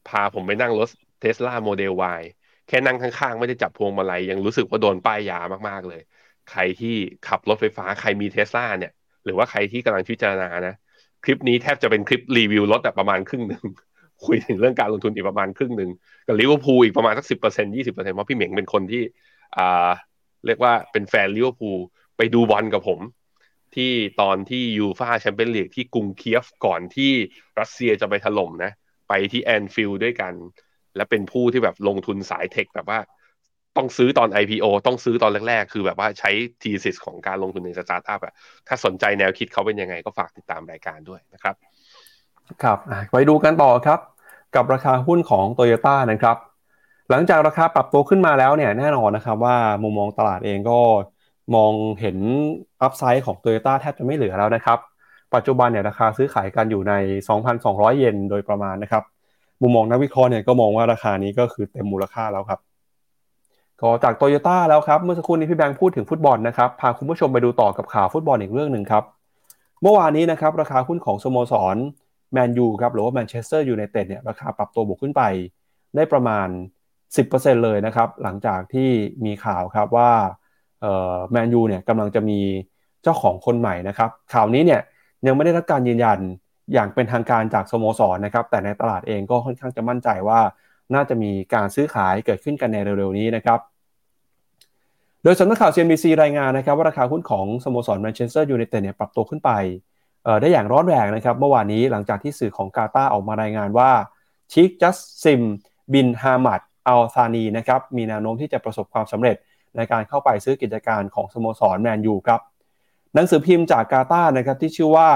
[0.07, 0.89] พาผมไปนั่งรถ
[1.19, 2.21] เทสลาโมเดล Y
[2.67, 5.39] แค่นั่งข้างๆ ไม่ได้จับพวงมาลัยยังรู้สึกว่าโดนป้ายยา
[5.69, 6.01] มากๆเลย
[6.51, 6.95] ใครที่
[7.27, 8.91] ขับรถไฟฟ้าใครมีเทสลาเนี่ย
[9.23, 10.75] หรือว่าใครที่กำลังพิจารณานะ
[11.23, 13.63] คลิปนี้แทบจะเป็นคลิปรีวิวรถแต่ประมาณครึ่งหนึ่ง
[14.25, 15.89] คุยถึงเรื่องการลงทุนอีกประมาณครึ่งหนึ่ง
[16.27, 19.03] กับลิเวอร์พูลอีกประมาณสักสิบเปอร์เซ็นต์ยี่สิบเปอร์เซ็นต์เพราะพี่เหม่งเป็นคนที่
[19.57, 19.89] อ่า
[20.45, 21.77] เรียกว่าเป็นแฟนลิเวอร์พูล
[22.17, 22.99] ไปดูบอลกับผม
[23.75, 23.91] ที่
[24.21, 27.11] ตอนที่ UEFA Champions League ที่กรุงเคียฟก่อนที่
[27.59, 28.71] รัสเซียจะไปถล่มนะ
[29.09, 30.33] ไปที่แอนฟิลด์ด้วยกัน
[30.95, 32.99] และเป็นผู้ที่แบบลงทุนสาย tech แบบว่า
[33.77, 38.33] ต้องซื้อตอน IPO ต้องซื้อตอนแรกๆ คือแบบว่าใช้ thesis ของการลงทุนในสตาร์ทอัพอะ
[38.67, 41.55] ถ้าสนใจแนวคิดเขาเป็นยังไงก็ฝากติดตามรายการด้วยนะครับ
[42.63, 42.77] ครับ
[43.11, 43.99] ไปดูกันต่อครับ
[44.55, 46.37] กับราคาหุ้นของ t o y ยต้นะครับ
[47.09, 50.79] หลังจากราคาปรับตัวขึ้นมาแล้วเนี่ยแน่นอนนะครับว่ามุมมองตลาดเองก็
[51.55, 51.71] มอง
[52.01, 52.17] เห็น
[52.81, 54.79] อัพไซด์ของ t o y ยต้แทบจะไม่เหลือแล้วนะครับ
[55.35, 56.93] ปัจจุบันเนี่ยราคาซื้อขายกันอยู่ใน
[57.47, 59.03] 2,200 เยนโดยประมาณนะครับ
[59.61, 62.59] มุมมองนักวิเคราะห์เนี่ยก็มองว่าราคานี้ก็คือเต็มมูลค่าแล้วครับ
[63.81, 69.03] ก็จากโตโยต้าแล้วครับเมื่อสักครู่นี้พี่แบงค์พูดถึงฟุตบอลนะครับพาคุณผู้ชมไปดูต่อกับข่าวฟุตบอลอีกเรื่องหนึ่งครับ
[69.81, 71.75] เมื่อวานนี้นะครับราคาหุ้นของสโมสร
[72.33, 75.23] แมนยูครับหรือว่าแมนเชสเตอร์ยูไนเต็ดเนี่ยราคาปรับตัวบวกขึ้นไป
[75.95, 76.47] ได้ประมาณ
[77.05, 78.89] 10%เลยนะครับหลังจากที่
[79.25, 80.11] มีข่าวครับว่า
[81.31, 82.39] แมนยูเนี่ยกำลังจะมี
[83.03, 84.81] เจ้าของคนใหม่นะครับข่าวนี้เนี่ย
[85.27, 86.19] ยังไม่ได้รับการยืนยัน
[86.73, 90.39] อย่างเป็นทางการจากสโมสรนะครับแต่ในตลาดเองก็ค่อนข้างจะมั่นใจว่า
[90.93, 93.59] น่าจะมีการซื้อขายเกิดขึ้นกันในเร็วๆนี้นะครับ
[95.23, 99.51] โดยสำนักข่าว CNBC รายงานนะครับว่าราคาหุ้นของสโมสรแมนเชสเตอร์ยูไนเต็ดเนี่ยปรับตัวขึ้นไป
[100.41, 103.91] ได้อย่างร้อนแรงนะครับเมื่อวานนี้หลังจากที่สื่อของกาตาร์ออกมารายงานว่า
[104.51, 105.41] ชีคจัสซิม
[105.93, 109.35] บินฮามัดอัลซานีนะครับมีแนวโน้มที่จะประสบความสำเร็จ
[109.75, 112.41] ในการเข้าไปซื้อกิจการของสโมสรแมนยูครับ
[113.13, 115.09] หนังสือพิมพ์จากกาตาร์นะครับที่ชื่อว่า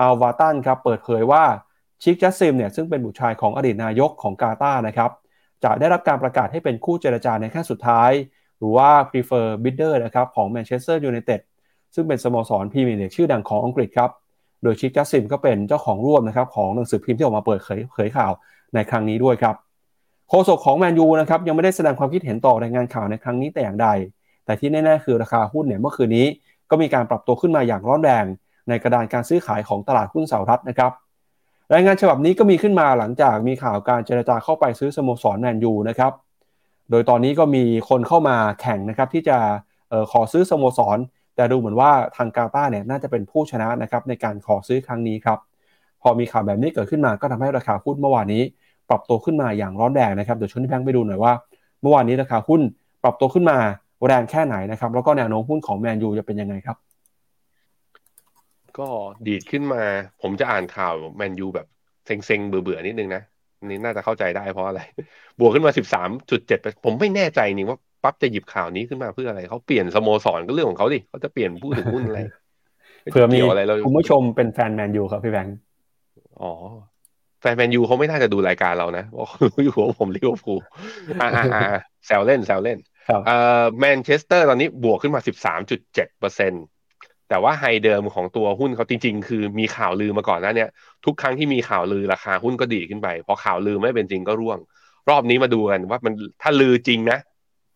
[0.00, 1.44] อัลวาตันครับเปิดเผยว่า
[2.02, 5.10] ชีคจัสซิมเนี่ยซึ่งเป็นบุตรชายของอดีตนายกของกาตาร์นะครับ
[5.64, 8.10] จะได้รับการประกาศให้เป็นคู่เจรจาในขั้นสุดท้าย
[8.58, 11.40] หรือว่า preferred bidder นะครับของแมนเชสเตอร์ยูไนเต็ด
[11.94, 14.10] ซึ่งเป็นสโมสรพรีเมียร์ลีกชื่อดังของอังกฤษครับ
[14.62, 17.60] โดยชิคจัสซิมก็เป็นเจ้าของร่วมนะครับของหนังสือพิมพ์ที่ออกมาเปิด
[17.92, 18.32] เผยข่าว
[18.74, 19.54] ในครั้งนี้ด้วยครับ
[20.28, 23.88] โฆษกของแมนยูนะครับยังไม่ได้แสดงความคิดเห็นต่อรายงานข่าวในครั้งนี้แต่อย่างใด
[24.44, 26.26] แต่ที่แน่ๆคือราคาหุ้นเนี่ยเมื่อคืนนี้
[26.70, 28.24] ก็มีการปรับตัวขึ้นมาอย่างร้อนแรง
[28.68, 30.92] ในกระดานการซื้อขายของตลาดหุ้นสหรัฐนะครับ
[31.74, 36.12] รายงานฉบับนี้ก็มีขึ้นมาหลังจากมีข่าวการเจรจาเข้าไปซื้อสโมสรแมนยูนะครับ
[36.90, 39.38] โดยตอนนี้ก็มีคนเข้ามาแข่งนะครับที่จะ
[39.92, 40.98] ออขอซื้อสโมสร
[41.38, 45.38] แต่ดูเหมือนว่าทางกาตาเนี่ยน่าจะเป็นผู้ชนะนะครับในการขอซื้อครั้งนี้ครับ
[46.02, 48.42] พอมีข่าวแบบนี้เกิดขึ้นมาก็ทำให้ราคาหุ้นเมื่อวานนี้
[48.90, 51.32] ปรับตัวขึ้นมาอย่างร้อนแรงนะครับเดี๋ยวชวนที่แบงค์ไปดูหน่อยว่า
[51.82, 52.60] เมื่อวานนี้ราคาหุ้น
[53.02, 53.58] ปรับตัวขึ้นมา
[54.06, 56.76] แรงแค่ไหนนะครับแล้วก็แนวโน้มหุ้นของแมนยูจะเป็นยังไงครับ
[58.78, 58.88] ก็
[59.26, 59.82] ดีดขึ้นมา
[60.22, 61.66] ผมจะอ่านข่าวแมนยูแบบ
[62.06, 63.22] เซ็งๆเบื่อๆนิดนึงนะ
[63.64, 64.80] นี่น่าจะเข้าใจได้เพราะอะไร
[65.38, 72.20] บวกขึ้นมาสิบสามจุดเจ็ดผมไม่แน่ใจนี่ว่า ปั๊บจะหยิบข่าวนี้ขึ้นมาเพื่ออะไรเขาเปลี่ยนสโมสรก็เรื่องของเขาดิเขาจะเปลี่ยนผู้ถือหุ้นอะไร
[73.12, 75.56] เผื่อมีอะไรคุณผู้ชมเป็นแฟนแมนยูครับพี่แบงค์
[76.42, 76.52] อ๋อ
[77.40, 80.60] แฟนแมนยูเขาไม่น่าจะดูรายการเรานะเพราะรู้อยู่ว่าผมลิเวอร์พูล
[81.20, 81.62] อ่าอ่า
[82.06, 82.78] แซวเล่นแซวเล่น
[83.26, 86.58] เอ่อแมนเชสเตอร์ตอนนี้บวกขึ้นมาสิบสามจุดเจ็ดเปอร์เซ็นต์
[87.28, 90.70] แต่ว่า high เดิมของตัวหุ้นเขาจริง ๆ คือมีข่าวลือมาก่อนนะเนี่ย
[91.04, 94.58] ทุกครั้งที่มีข่าวลือราคาหุ้นก็ดีขึ้นไปพอข่าวลือไม่เป็นจริงก็ร่วง
[95.08, 97.18] รอบนี้มาดูกันว่ามันถ้าลือจริงนะ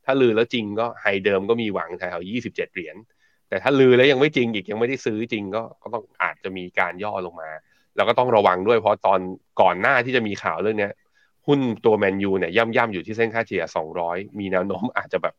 [0.04, 2.96] ถ้าลือแล้วจริงก็ไฮเดิมก็มีหวังแถวยี่สิบเจ็ดเหรียญ
[3.48, 7.50] แต่ถ้าลือแล้วยังไม่จริงอีกยังไม่ได้ซื้อจริงก็ก็ต้องอาจจะมีการย่อลงมา
[7.96, 9.20] แล้วก็ต้องระวังด้วยเพราะตอน
[9.60, 10.90] ก่อนหน้าที่จะมีข่าวเรื่องนี้
[11.46, 15.34] หุ้นตัวแมนยูเนี่ยย่ำย่ำอยู่ที่เส้นค่าเฉลี่ยสองร้อยมีแนวโน้มอาจจะแบบ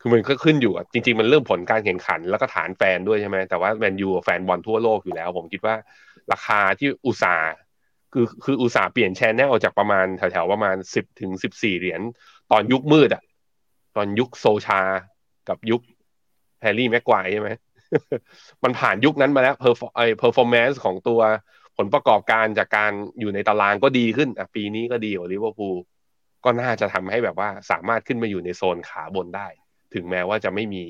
[0.00, 5.74] คือมันก็ขึ้นอยู่อะจริง ๆ มันเรื่องผลการแข่งขัน แล้วก็ฐานแฟนด้วยใช่ไหมแต่ว่าแมนยูแฟนบอลทั่วโลกอยู่แล้ว ผมคิดว่า
[6.32, 7.52] ราคาที่อุตสาห์
[8.12, 12.00] คือคืออุตสาห์เปลี่ยนแชนแนลออกจากประมาณแถวๆประมาณสิบถึงสิบสี่เหรียญ
[12.50, 13.22] ตอนยุคมืดอะ
[13.96, 14.80] ตอนยุคโซชา
[15.48, 15.80] กับยุค
[16.62, 17.48] แฮร์รี่แม็กควายใช่ไหม
[18.64, 21.20] มันผ่านยุคนั้นมาแล้วเพอร์ไอเพอร์ฟอร์แมนซ์ของตัว
[21.76, 25.76] ผลประกอบการจากการอยู่ในตารางก็ดีขึ้นอะปีนี้ก็ดีกว่าลิเวอร์พูล
[26.44, 29.48] ก็น่าจะทำให้แบบว่าสามารถขึ้นมาอยู่ในโซนขาบนได้
[29.94, 30.84] ถึงแม้ว่าจะไม่มี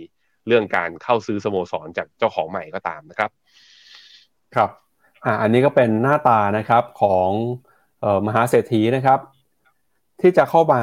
[0.47, 3.31] เรื่องการเข้าซื้อสโมสรจากเจ้าของใหม่ก็ตามนะครับ
[4.55, 4.71] ครับ
[5.25, 7.31] อ่าอันนี้ก็เป็นหน้าตานะครับของ
[8.05, 9.19] ออมหาเศรษฐีนะครับ
[10.21, 10.81] ที่จะเข้ามา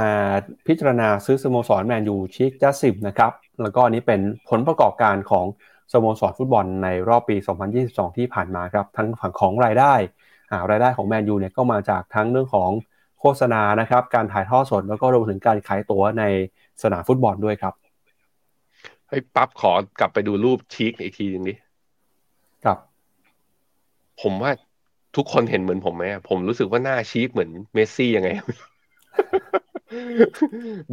[0.67, 3.31] พิจารณาซื้อสโมสรแมนยูชิกจัสซิมนะครับ
[3.61, 5.45] แล้วก็นี้เป็นผลประกอบการของ
[5.93, 7.35] สโมสรฟุตบอลในรอบปี
[7.77, 9.93] 2022 ที่ผ่านมาครับ ทั้งฝั่งของรายได้
[10.69, 12.71] รายได้ของแมนยูเนี่ยก็มาจากทั้งเรื่องของ
[13.19, 16.23] โฆษณานะครับ การถ่ายทอดสดแล้วก็รวมถึงการขายตั๋วใน
[16.83, 17.73] สนามฟุตบอลด้วยครับ
[19.09, 21.53] ให้ปั๊บขอกลับไปดูรูปชีกอีกทีนึงดิ
[22.65, 22.77] ครับ
[24.21, 24.51] ผมว่า
[25.15, 28.29] ทุกคนเห็นเหมือนผมไหมผมรู้สึกว่าหน้าชีกเหมือนเมสซี่ยังไง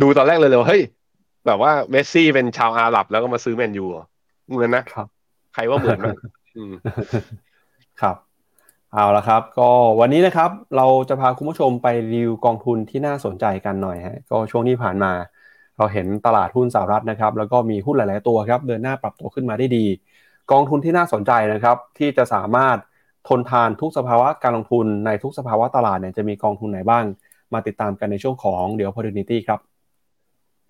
[0.01, 0.83] ดูตอนแรกเลยเลยเฮ้ย
[1.47, 3.87] แบบว่าเมสซี่เป็นชาวอาหรับแล้วก็มาซื้อแมนยู
[4.49, 5.07] เหมือนนะครับ
[5.55, 6.17] ใครว่าเหมือนมั้ง
[6.57, 6.73] อืม
[8.01, 8.17] ครับ
[8.93, 15.13] เอาละครับ ก็วันนี้นะครับ เราจะพาคุณผู้ชมไปรีวิวกองทุนที่น่าสนใจกันหน่อยฮะก็ช่วงที่ผ่านมา
[15.79, 19.87] เราเห็นตลาดหุ้นสหรัฐนะครับ แล้วก็มีหุ้นหลาย ๆ ตัวครับ เดินหน้าปรับตัวขึ้นมาได้ดี
[20.53, 22.77] กองทุนที่น่าสนใจนะครับ ที่จะสามารถ
[23.29, 27.05] ทนทานทุกสภาวะการลงทุนในทุกสภาวะตลาดเนี่ยจะมีกองทุนไหนบ้าง
[27.55, 29.61] มาติดตามกันในช่วงของเดี๋ยว opportunity ครับ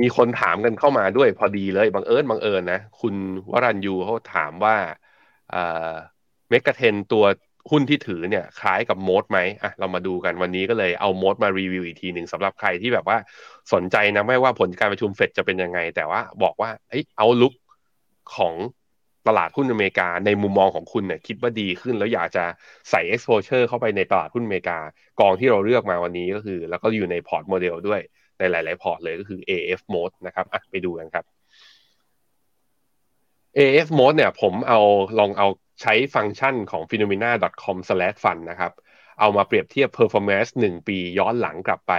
[0.03, 3.15] มีคนถามกันเข้ามาด้วยพอดีเลยบังเอิญบังเอิญนะ คุณ
[3.53, 4.77] วรัญยูเขาถามว่า
[5.51, 7.25] เมกะเทนตัว
[7.71, 13.19] หุ้นที่ถือเนี่ยคล้ายกับโมดไหมอะเรามาดูกันวันนี้ก็เลยเอาโมดมารีวิวอีกทีหนึ่งสำหรับใครที่แบบว่า
[13.73, 17.55] สนใจนะไม่ว่าผลการประชุมเฟดจะเป็นยังไง แต่ว่าบอกว่าเอ้ย outlook
[18.37, 18.55] ของ
[19.29, 22.45] ตลาดหุ้นอเมริกาในมุมมองของคุณเนี่ยคิดว่าดีขึ้น แล้วอยากจะ
[22.91, 24.79] ใส่ exposure เข้าไปในตลาดหุ้นอเมริกา
[25.21, 28.01] กองที่เราเลือกมาวันนี้ก็คือ แล้วก็อยู่ในพอร์ตโมเดลด้วย
[28.39, 31.25] ในหลาย ๆ พอร์ตเลยก็คือ AFMOAT นะครับอะไปดูกันครับ
[33.59, 34.81] AFMOAT เนี่ยผมเอา
[35.19, 35.49] ลองเอา
[35.83, 38.73] ใช้ฟังก์ชันของ finnomena.com/fund นะครับ
[39.21, 41.93] เอามาเปรียบเทียบ performance 1 ปีย้อนหลังกลับไป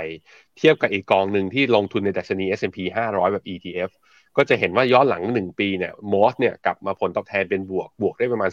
[0.58, 3.92] เทียบกับอีกกองหนึ่งที่ลงทุนในดัชนี S&P 500 แบบ ETF
[4.38, 8.50] ก็จะเห็นว่าย้อนหลัง 1 ปีเนี่ยมอสเนี่ยกลับมาผลตอบแทนเป็นบวกบวกได้ประมาณ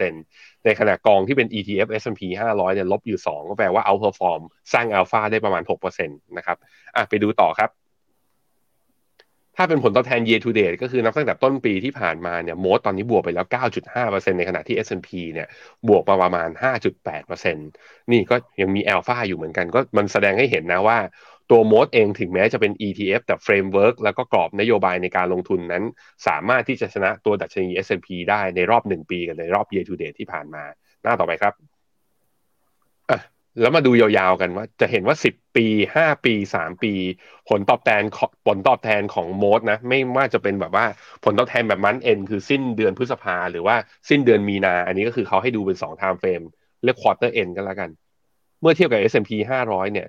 [0.00, 2.22] 4.6%ในขณะกองที่เป็น ETF S&P
[2.54, 4.42] 500เนี่ยลบอยู่ 2 ก็แปลว่า outperform
[4.72, 6.56] สร้างอัลฟาได้ประมาณ6%นะครับ
[6.96, 7.70] อะไปดูต่อครับ
[9.58, 13.46] ถ้าเป็นผลตอบแทน year to date ก็คือนับตั้งแต่ต้นปีที่ผ่านมาเนี่ยมอสตอนนี้บวกไปแล้ว
[13.92, 15.48] 9.5%ในขณะที่ S&P เนี่ย
[15.88, 16.48] บวกมาประมาณ
[17.10, 17.54] 5.8%
[18.12, 20.98] นี่ก็ยังมีอัลฟาอยู่เหมือนกัน ก็มันแสดงให้เห็นนะว่า
[21.50, 25.84] ตัว MOAT เองถึงแม้จะเป็น ETF แต่ framework แล้วก็กรอบนโยบายในการลงทุนนั้น
[26.26, 30.64] สามารถที่จะชนะตัวดัชนี S&P ได้ในรอบ 1 ปีกับในรอบ year to date ที่ผ่านมา
[31.02, 31.54] หน้าต่อไปครับ
[33.60, 35.66] แล้วมาดูยาวๆกันว่า จะเห็นว่า 10 ปี
[35.96, 36.92] 5 ปี 3 ปี
[37.48, 38.02] ผลตอบแทน
[38.46, 40.86] ผลตอบแทนของ MOAT นะ ไม่ว่าจะเป็นแบบว่า
[41.24, 43.76] ผลตอบแทนแบบมันเอ็นคือสิ้นเดือนพฤษภาหรือว่า
[44.08, 46.46] สิ้นเดือนมีนา อันนี้ก็คือเขาให้ดูเป็น2 time frame
[46.84, 47.90] เรียก quarter end กันแล้วกัน
[48.60, 49.30] เมื่อเทียบกับ S&P
[49.62, 50.06] 500 เนี่ย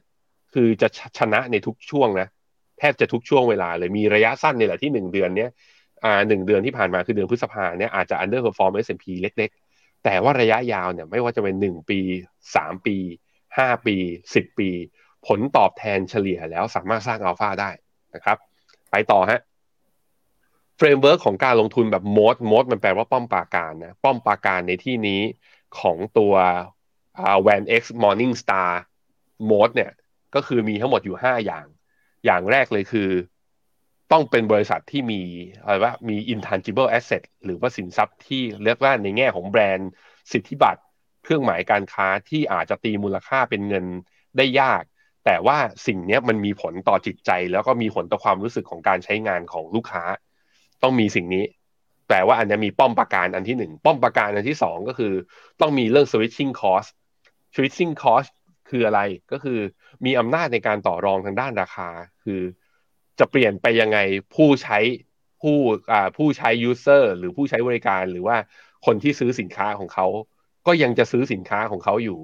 [0.53, 0.87] คือจะ
[1.19, 2.27] ชนะในทุกช่วงนะ
[2.79, 5.49] แทบจะทุกช่วงเวลาเลยมีระยะสั้นนี่แหละที่หนึ่งเดือนเนี้ย
[6.03, 11.99] อ่าหนึ่งเดือนที่ผ่านมาคือเดือนพฤษภาเนี่ยอาจจะ underperform S&P เล็ก ๆ แต่ว่าระยะยาวเนี่ยไม่ว่าจะเป็นหนึ่งปี
[12.55, 12.97] สามปี
[13.57, 13.95] ห้าปี
[14.35, 14.69] สิบปี
[15.27, 17.71] ผลตอบแทนเฉลี่ยแล้วสามารถสร้างอัลฟาได้
[18.15, 18.37] นะครับ
[18.91, 19.41] ไปต่อฮะ
[20.77, 25.21] framework ของการลงทุนแบบ moat moat มันแปลว่าป้อมปราการนะป้อมปราการในที่นี้
[25.79, 26.33] ของตัว
[27.19, 28.71] อ่า Van X Morning Star
[29.45, 29.91] โมดเนี่ย
[30.35, 31.65] ก็คือมีทั้งหมดอยู่ 5 อย่าง
[32.25, 33.09] อย่างแรกเลยคือ
[34.11, 35.21] ต้องเป็นบริษัทที่มี
[35.63, 39.89] อะไรว่ามี intangible asset หรือว่าสินทรัพย์ที่เรียกว่าในแง่ของแบรนด์
[40.31, 40.81] สิทธิบัตร
[41.23, 43.85] เครื่องหมายการค้าที่อาจจะตีมูลค่าเป็นเงิน
[44.37, 44.83] ได้ยาก
[45.25, 45.57] แต่ว่า
[45.87, 50.03] สิ่งนี้มันมีผลต่อจิตใจ แล้วก็มีผลต่อความรู้สึกของการใช้งานของลูกค้า
[50.83, 51.43] ต้องมีสิ่งนี้
[52.07, 55.13] แปลว่าอันนี้มีป้อมประการอันที่หนึ่งป้อมประการอันที่สองก็คือ
[55.61, 56.89] ต้องมีเรื่อง switching cost
[57.55, 58.31] switching cost
[58.69, 59.01] คืออะไร
[59.31, 59.59] ก็คือ
[60.05, 61.89] มีอำนาจในการต่อรองทางด้านราคา
[62.23, 62.41] คือ
[63.19, 63.97] จะเปลี่ยนไปยังไง
[64.35, 64.79] ผู้ใช้
[65.41, 65.57] ผู้
[65.91, 68.37] อ่าผู้ใช้ user หรือผู้ใช้บริการหรือว่า
[68.85, 70.07] คนที่ซื้อสินค้าของเขา
[70.67, 72.19] ก็ยังจะซื้อสินค้าของเขาอยู่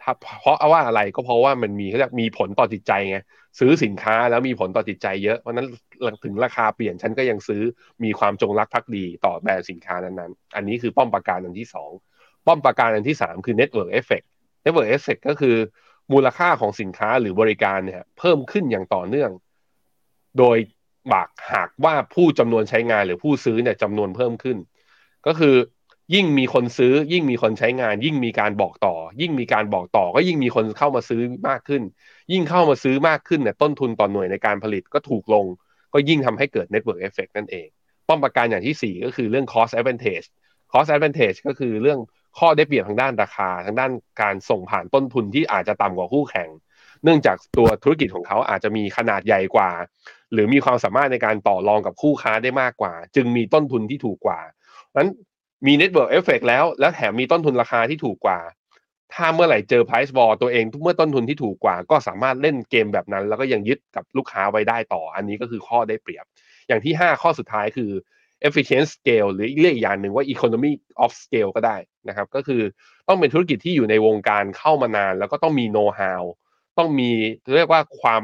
[0.00, 3.18] ถ้าเพราะว่าอะไรก็เพราะว่ามันมีเขาเรียกมีผลต่อจิตใจไง
[3.58, 5.66] ซื้อสินค้าแล้วมีผลต่อจิตใจเยอะเพราะนั้น
[6.24, 7.62] ถึงราคาเปลี่ยนฉันก็ยังซื้อ
[8.04, 11.90] มีความจงรักภักดีต่อแบรนด์สินค้านั้นๆ อันนี้คือป้อมประการอันที่สอง
[12.46, 14.26] ป้อมประการอันที่สามคือ network effect
[14.64, 15.56] network effect ก็คือ
[16.12, 19.30] มูลค่าของสินค้าหรือบริการเนี่ย เพิ่มขึ้นอย่างต่อเนื่อง
[20.38, 20.56] โดย
[21.12, 24.56] บากหากว่าผู้จำนวนใช้งานหรือผู้ซื้อเนี่ยจำนวนเพิ่มขึ้น
[25.26, 25.56] ก็คือ
[26.14, 31.82] ยิ่งมีคนซื้อ ยิ่งมีคนใช้งาน ยิ่งมีการบอกต่อ ยิ่งมีการบอกต่อ ก็ยิ่งมีคนเข้ามาซื้อมากขึ้น
[32.32, 35.46] ยิ่งเข้ามาซื้อมากขึ้นเนี่ยต้นทุนต่อหน่วยในการผลิตก็ถูกลง
[35.92, 37.66] ก็ยิ่งทำให้เกิด network effect นั่นเอง
[38.08, 40.26] ป้อมประการอย่างที่ 4 ก็คือเรื่อง cost advantage
[40.72, 41.98] cost advantage ก็คือเรื่อง
[42.38, 46.48] ข้อได้เปรียบทางด้านราคา ทางด้านการส่งผ่านต้นทุนที่อาจจะต่ำกว่าคู่แข่ง
[47.04, 49.70] เนื่องจากตัวธุรกิจของเขาอาจจะมีขนาดใหญ่กว่า
[50.32, 54.40] หรือมีความสามารถในการต่อรองกับคู่ค้าได้มากกว่า จึงมีต้นทุนที่ถูกกว่า
[54.96, 55.10] นั้น
[55.66, 58.40] มี network effect แล้ว แล้วแถมมีต้นทุนราคาที่ถูกกว่า
[59.14, 66.24] ถ้าเมื่อไหร่เจอ price war ตัวเองเมื่อต้นทุนที่ถูกกว่า ก็สามารถเล่นเกมแบบนั้น แล้วก็ยังยึดกับลูกค้าไว้ได้ต่อ อันนี้ก็คือข้อได้เปรียบ
[66.68, 67.90] อย่างที่ 5 ข้อสุดท้ายคือ
[68.46, 70.72] efficient scale หรือเรียกอีกอย่างหนึ่งว่า economy
[71.04, 71.76] of scale ก็ได้
[72.08, 72.62] นะครับ ก็คือ
[73.08, 76.22] ต้องเป็นธุรกิจที่อยู่ในวงการเข้ามานาน แล้วก็ต้องมี know how
[76.78, 77.10] ต้องมี
[77.56, 78.22] เรียกว่าความ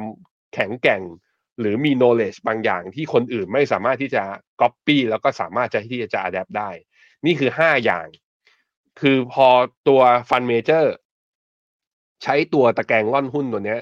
[0.55, 1.03] แข็งแกร่ง
[1.61, 4.23] หรือมี knowledge บางอย่างที่คนอื่นไม่สามารถที่จะ
[4.61, 6.71] copy แล้วก็สามารถจะที่จะ adapt ได้
[7.27, 8.07] นี่คือห้าอย่าง
[9.01, 9.49] คือพอ
[9.89, 10.87] ตัว fund major
[12.23, 13.81] ใช้ตัวตะแกรงล่อนหุ้นตัวเนี้ย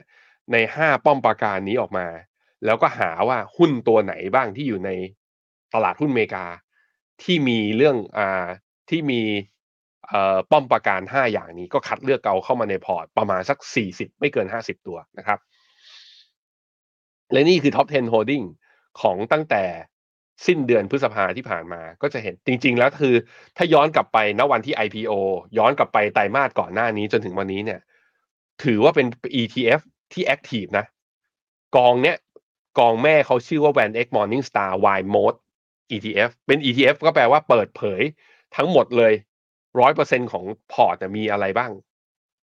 [0.53, 2.07] ในห้าป้อมปราการนี้ออกมา
[2.65, 4.91] แล้วก็หาว่าหุ้นตัวไหนบ้างที่อยู่ใน
[5.75, 6.45] ตลาดหุ้นอเมริกา
[7.23, 8.47] ที่มีเรื่องอ่า
[8.91, 9.21] ที่มี
[10.09, 15.39] เอ่อป้อมปราการห้าอย่างนี้ก็คัดเลือกเอาเข้ามาในพอร์ตประมาณสักสี่สิบไม่เกินห้าสิบตัวนะครับ
[17.33, 18.47] และนี่คือ Top 10 Holding
[19.01, 19.65] ของตั้งแต่
[20.47, 23.15] สิ้นเดือนพฤษภาที่ผ่านมา ก็จะเห็นจริง ๆ แล้วคือ
[23.57, 25.13] ถ้าย้อนกลับไปณวันที่ IPO
[25.59, 27.81] ย้อนกลับไปไตรมาสก่อนหน้านี้จนถึงวันนี้เนี่ย
[28.65, 29.07] ถือว่าเป็น
[29.41, 29.81] ETF
[30.13, 30.87] ที่ Active นะ
[31.77, 32.17] กองเนี้ย
[32.79, 35.39] กองแม่เขาชื่อว่า Van X Morning Star Y Mode
[35.97, 38.03] ETF เป็น ETF ก็แปลว่าเปิดเผย
[38.57, 39.13] ทั้งหมดเลย
[39.81, 41.73] ร้อยเปอร์เซ็นของพอร์ตมีอะไรบ้าง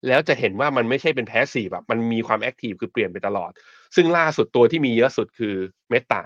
[0.07, 3.51] แล้วจะเห็นว่ามันไม่ใช่เป็น passive แบบมันมีความ active คือเปลี่ยนไปตลอด
[3.95, 5.55] ซึ่งล่าสุดตัวที่มีเยอะสุดคือ
[5.93, 6.21] Meta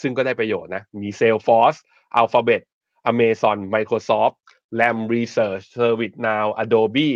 [0.00, 1.78] ซึ่งก็ได้ประโยชน์นะ มี Salesforce
[2.20, 2.62] Alphabet
[3.10, 4.36] Amazon Microsoft
[4.80, 7.10] Lam Research ServiceNow Adobe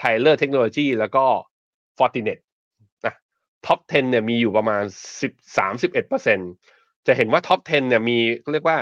[0.00, 1.24] Tyler Technology แล้วก็
[1.98, 2.40] Fortinet
[3.06, 3.14] นะ
[3.66, 4.82] top 10 เนี่ยมีอยู่ประมาณ
[5.20, 8.18] 10 31%จะเห็นว่า top 10 เนี่ยมี
[8.52, 8.78] เรียกว่า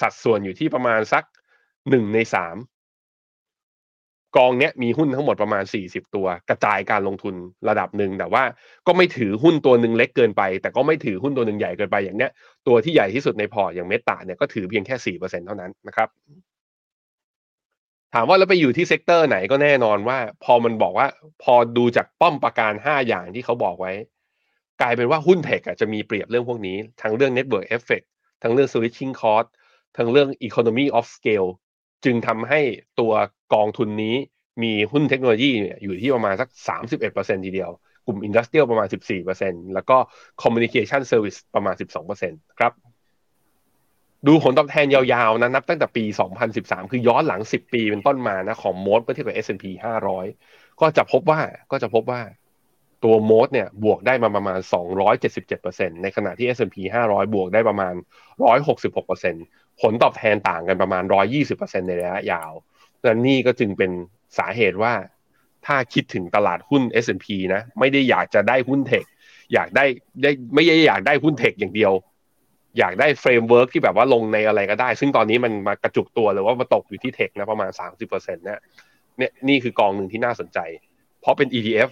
[0.00, 1.24] สัดส่วนอยู่ที่ประมาณสัก
[1.70, 2.34] 1ใน3
[4.36, 7.34] กองเนี้ยมีหุ้นทั้งหมดประมาณ 40 ตัว กระจายการลงทุน
[7.68, 8.42] ระดับหนึ่งแต่ว่า
[8.86, 12.30] ก็ไม่ถือหุ้นตัวหนึ่งเล็กเกินไป แต่ก็ไม่ถือหุ้นตัวหนึ่งใหญ่เกินไปอย่างเนี้ย
[12.66, 16.08] ตัวที่ใหญ่ที่สุดในพอร์ตอย่างเมตาเนี่ยก็ถือเพียงแค่ 4%เท่านั้นนะครับ
[18.14, 21.06] ถามว่าแล้วไปอยู่ที่ sector ไหนก็แน่นอนว่า พอมันบอกว่า
[21.42, 23.92] พอดูจากป้อมประการ 5 อย่างที่เขาบอกไว้
[24.80, 28.06] กลายเป็นว่าหุ้นเทคจะมีเปรียบเรื่องพวกนี้ทั้งเรื่อง Network Effect
[28.42, 29.46] ทั้งเรื่อง Switching Cost
[29.96, 31.48] ทั้งเรื่อง Economy of Scale
[32.04, 32.60] จึงทำให้
[33.00, 33.12] ตัว
[33.54, 34.16] กองทุนนี้
[34.62, 36.48] มีหุ้นเทคโนโลยีเนี่ยอยู่ที่ประมาณสัก
[36.98, 37.70] 31%ทีเดียว
[38.06, 38.86] กลุ่ม Industrial ประมาณ
[39.30, 39.96] 14%แล้วก็
[40.42, 41.74] Communication Service ประมาณ
[42.16, 42.72] 12%ครับ
[44.26, 46.04] ดูผลตอบแทนยาวๆนะนับตั้งแต่ปี
[46.48, 49.64] 2013 คือย้อนหลัง 10 ปีเป็นต้นมานะของโมดเมื่อเทียบกับ S&P
[50.22, 52.20] 500 ก็จะพบว่าก็จะพบว่า
[53.04, 54.58] ตัวโมดเนี่ยบวกได้มาประมาณ
[55.30, 56.76] 277%ในขณะที่ S&P
[57.08, 57.94] 500 บวกได้ประมาณ
[58.58, 61.02] 166% ผลตอบแทนต่างกันประมาณ
[61.46, 62.52] 120%ในระยะยาว
[63.02, 63.90] และนี่ก็จึงเป็น
[64.38, 64.92] สาเหตุว่า
[65.66, 69.04] ถ้าคิดถึงตลาดหุ้น S&P นะไม่ได้อยากจะได้หุ้นเทค
[69.54, 69.84] อยากได้
[70.22, 71.92] ได้ไม่ได้อยากได้หุ้นเทคอย่างเดียว
[72.78, 77.70] อยากได้ framework ที่แบบว่าลงในอะไรก็ได้ ซึ่งตอนนี้มันมากระจุกตัวหรือว่ามาตกอยู่ที่ tech นะประมาณ
[78.02, 78.60] 30%นะ
[79.18, 80.58] เนี่ยนี่คือกองหนึ่งที่น่าสนใจ
[81.20, 81.90] เพราะเป็น ETF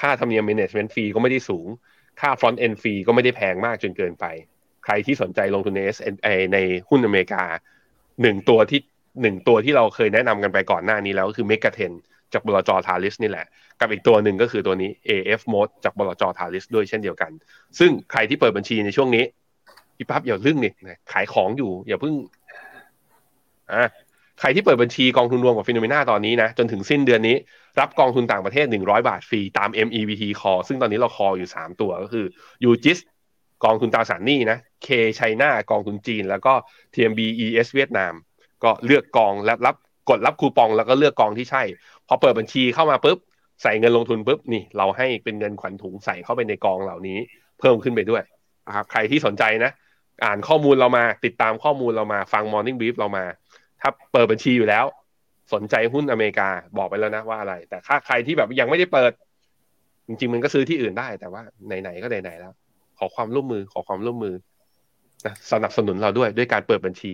[0.00, 1.66] ค่าธรรมเนียม management fee ก็ไม่ได้สูง
[2.20, 4.24] ค่า front end fee ก็ไม่ได้แพงมากจนเกินไป
[4.84, 5.98] ใครที่สนใจลงทุนใน S
[6.52, 6.58] ใน
[6.88, 7.42] หุ้นอเมริกา
[8.22, 8.80] หนึ่งตัวที่
[9.22, 11.92] หนึ่งตัวที่เราเคยแนะนำกันไปก่อนหน้านี้แล้วก็คือ m e g a t e n
[12.32, 13.46] จากบลจทาลิสนี่แหละ
[13.80, 17.30] กับอีกตัวหนึ่งก็คือตัวนี้ AFMOAT จากบลจทาลิสด้วยเช่นเดียวกัน
[17.78, 19.24] ซึ่งใครที่เปิดบัญชีในช่วงนี้
[19.96, 20.72] พี่ปั๊บอย่าลึ่งนี่
[21.12, 22.14] ขายของอยู่ อย่าเพิ่ง
[23.72, 23.84] อ่า
[24.40, 27.36] ใครที่เปิดบัญชีกองทุนรวมกับฟิโนเมนาตอนนี้นะ จนถึงสิ้นเดือนนี้
[27.80, 32.26] รับกองทุนต่างประเทศ 100 บาทฟรีตาม MEVT call ซึ่งตอนนี้เราคออยู่ 3 ตัวก็คือ
[32.70, 32.98] UGIS
[33.64, 34.88] กองทุนตราสารหนี้นะ K
[35.18, 36.52] China กองทุนจีน แล้วก็
[36.94, 38.12] TMB ES เวียดนาม
[38.64, 39.76] ก็เลือกกองและรับ
[40.10, 41.62] กดรับคูปองแล้วก็เลือกกองที่ใช่
[42.08, 43.18] พอเปิดบัญชีเข้ามาปุ๊บ
[43.62, 47.18] ใส่เงินลงทุนปุ๊บนี่เราให้เป็นเงินขวัญถุงใส่เข้าไปในกองเหล่านี้
[47.60, 48.22] เพิ่มขึ้นไปด้วย
[48.66, 49.72] นะครับใครที่สนใจนะ
[50.24, 53.24] อ่านข้อมูลเรามาติดตามข้อมูลเรามาฟัง Morning Brief เรามา
[53.80, 54.84] ถ้าเปิดบัญชีอยู่แล้ว
[55.54, 59.12] สนใจหุ้นอเมริกาบอกไปแล้วนะว่าอะไร แต่ถ้าใครที่แบบยังไม่ได้เปิด
[60.06, 61.42] จริงๆมันก็ซื้อที่อื่นได้แต่ว่า
[61.82, 62.52] ไหนๆก็ไหนๆแล้ว
[63.04, 64.34] อความร่วมมือขอความร่วมมือ
[65.26, 67.12] นะสนับสนุนเราด้วยด้วยการเปิดบัญชี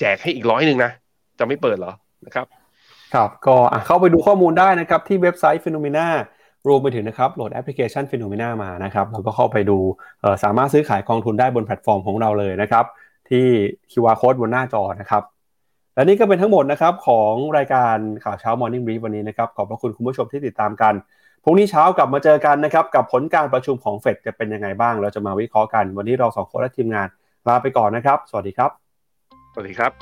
[0.00, 0.90] แจกให้อีกร้อยหนึ่งนะ
[1.38, 1.92] จะไม่เปิดเหรอ
[2.26, 2.46] นะครับ
[3.14, 3.56] ครับก็
[3.86, 6.06] เข้าไปดูข้อมูลได้นะครับ ที่เว็บไซต์ Phenomena
[6.68, 9.78] รวมไปถึงนะครับโหลดแอปพลิเคชัน Phenomena มานะครับแล้วก็เข้าไปดู
[10.44, 12.84] สามารถซื้อขายกองทุนได้บนแพลตฟอร์มของเราเลยนะครับ
[13.30, 13.46] ที่
[13.92, 15.22] QR Code บนหน้าจอนะครับ
[15.94, 20.94] และนี่ก็เป็นทั้งหมดนะครับของรายการข่าวเช้า Morning Brief วันนี้นะครับขอบพระคุณคุณผู้ชมที่ติดตามกัน
[21.48, 27.08] พรุ่งนี้เช้ากลับมาเจอกันนะครับกับผลการประชุมของเฟดจะเป็นยังไงบ้าง เราจะมาวิเคราะห์กัน วันนี้เราสองคนและทีมงาน
[27.48, 28.70] ลาไปก่อนนะครับ สวัสดีครับ
[29.52, 29.92] สวัสดีครับ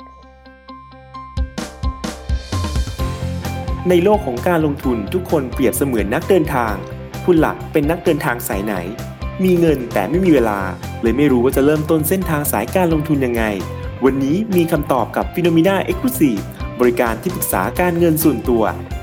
[3.89, 6.73] ในโลกของการลงทุนทุกคนเปรียบเสมือนนักเดินทาง
[7.25, 8.73] คุณหลักเป็นนักเดินทางสายไหน
[9.43, 10.59] มีเงินแต่ไม่มีเวลา
[11.01, 13.43] เลยไม่รู้ว่าจะเริ่มต้นเส้นทางสายการลงทุนยังไง
[14.05, 16.09] วันนี้มีคำตอบกับ p h e n o m e n a e x c l u
[16.19, 16.43] s i v e
[16.79, 18.63] บริการที่ปรึกษาการเงินส่วนตัว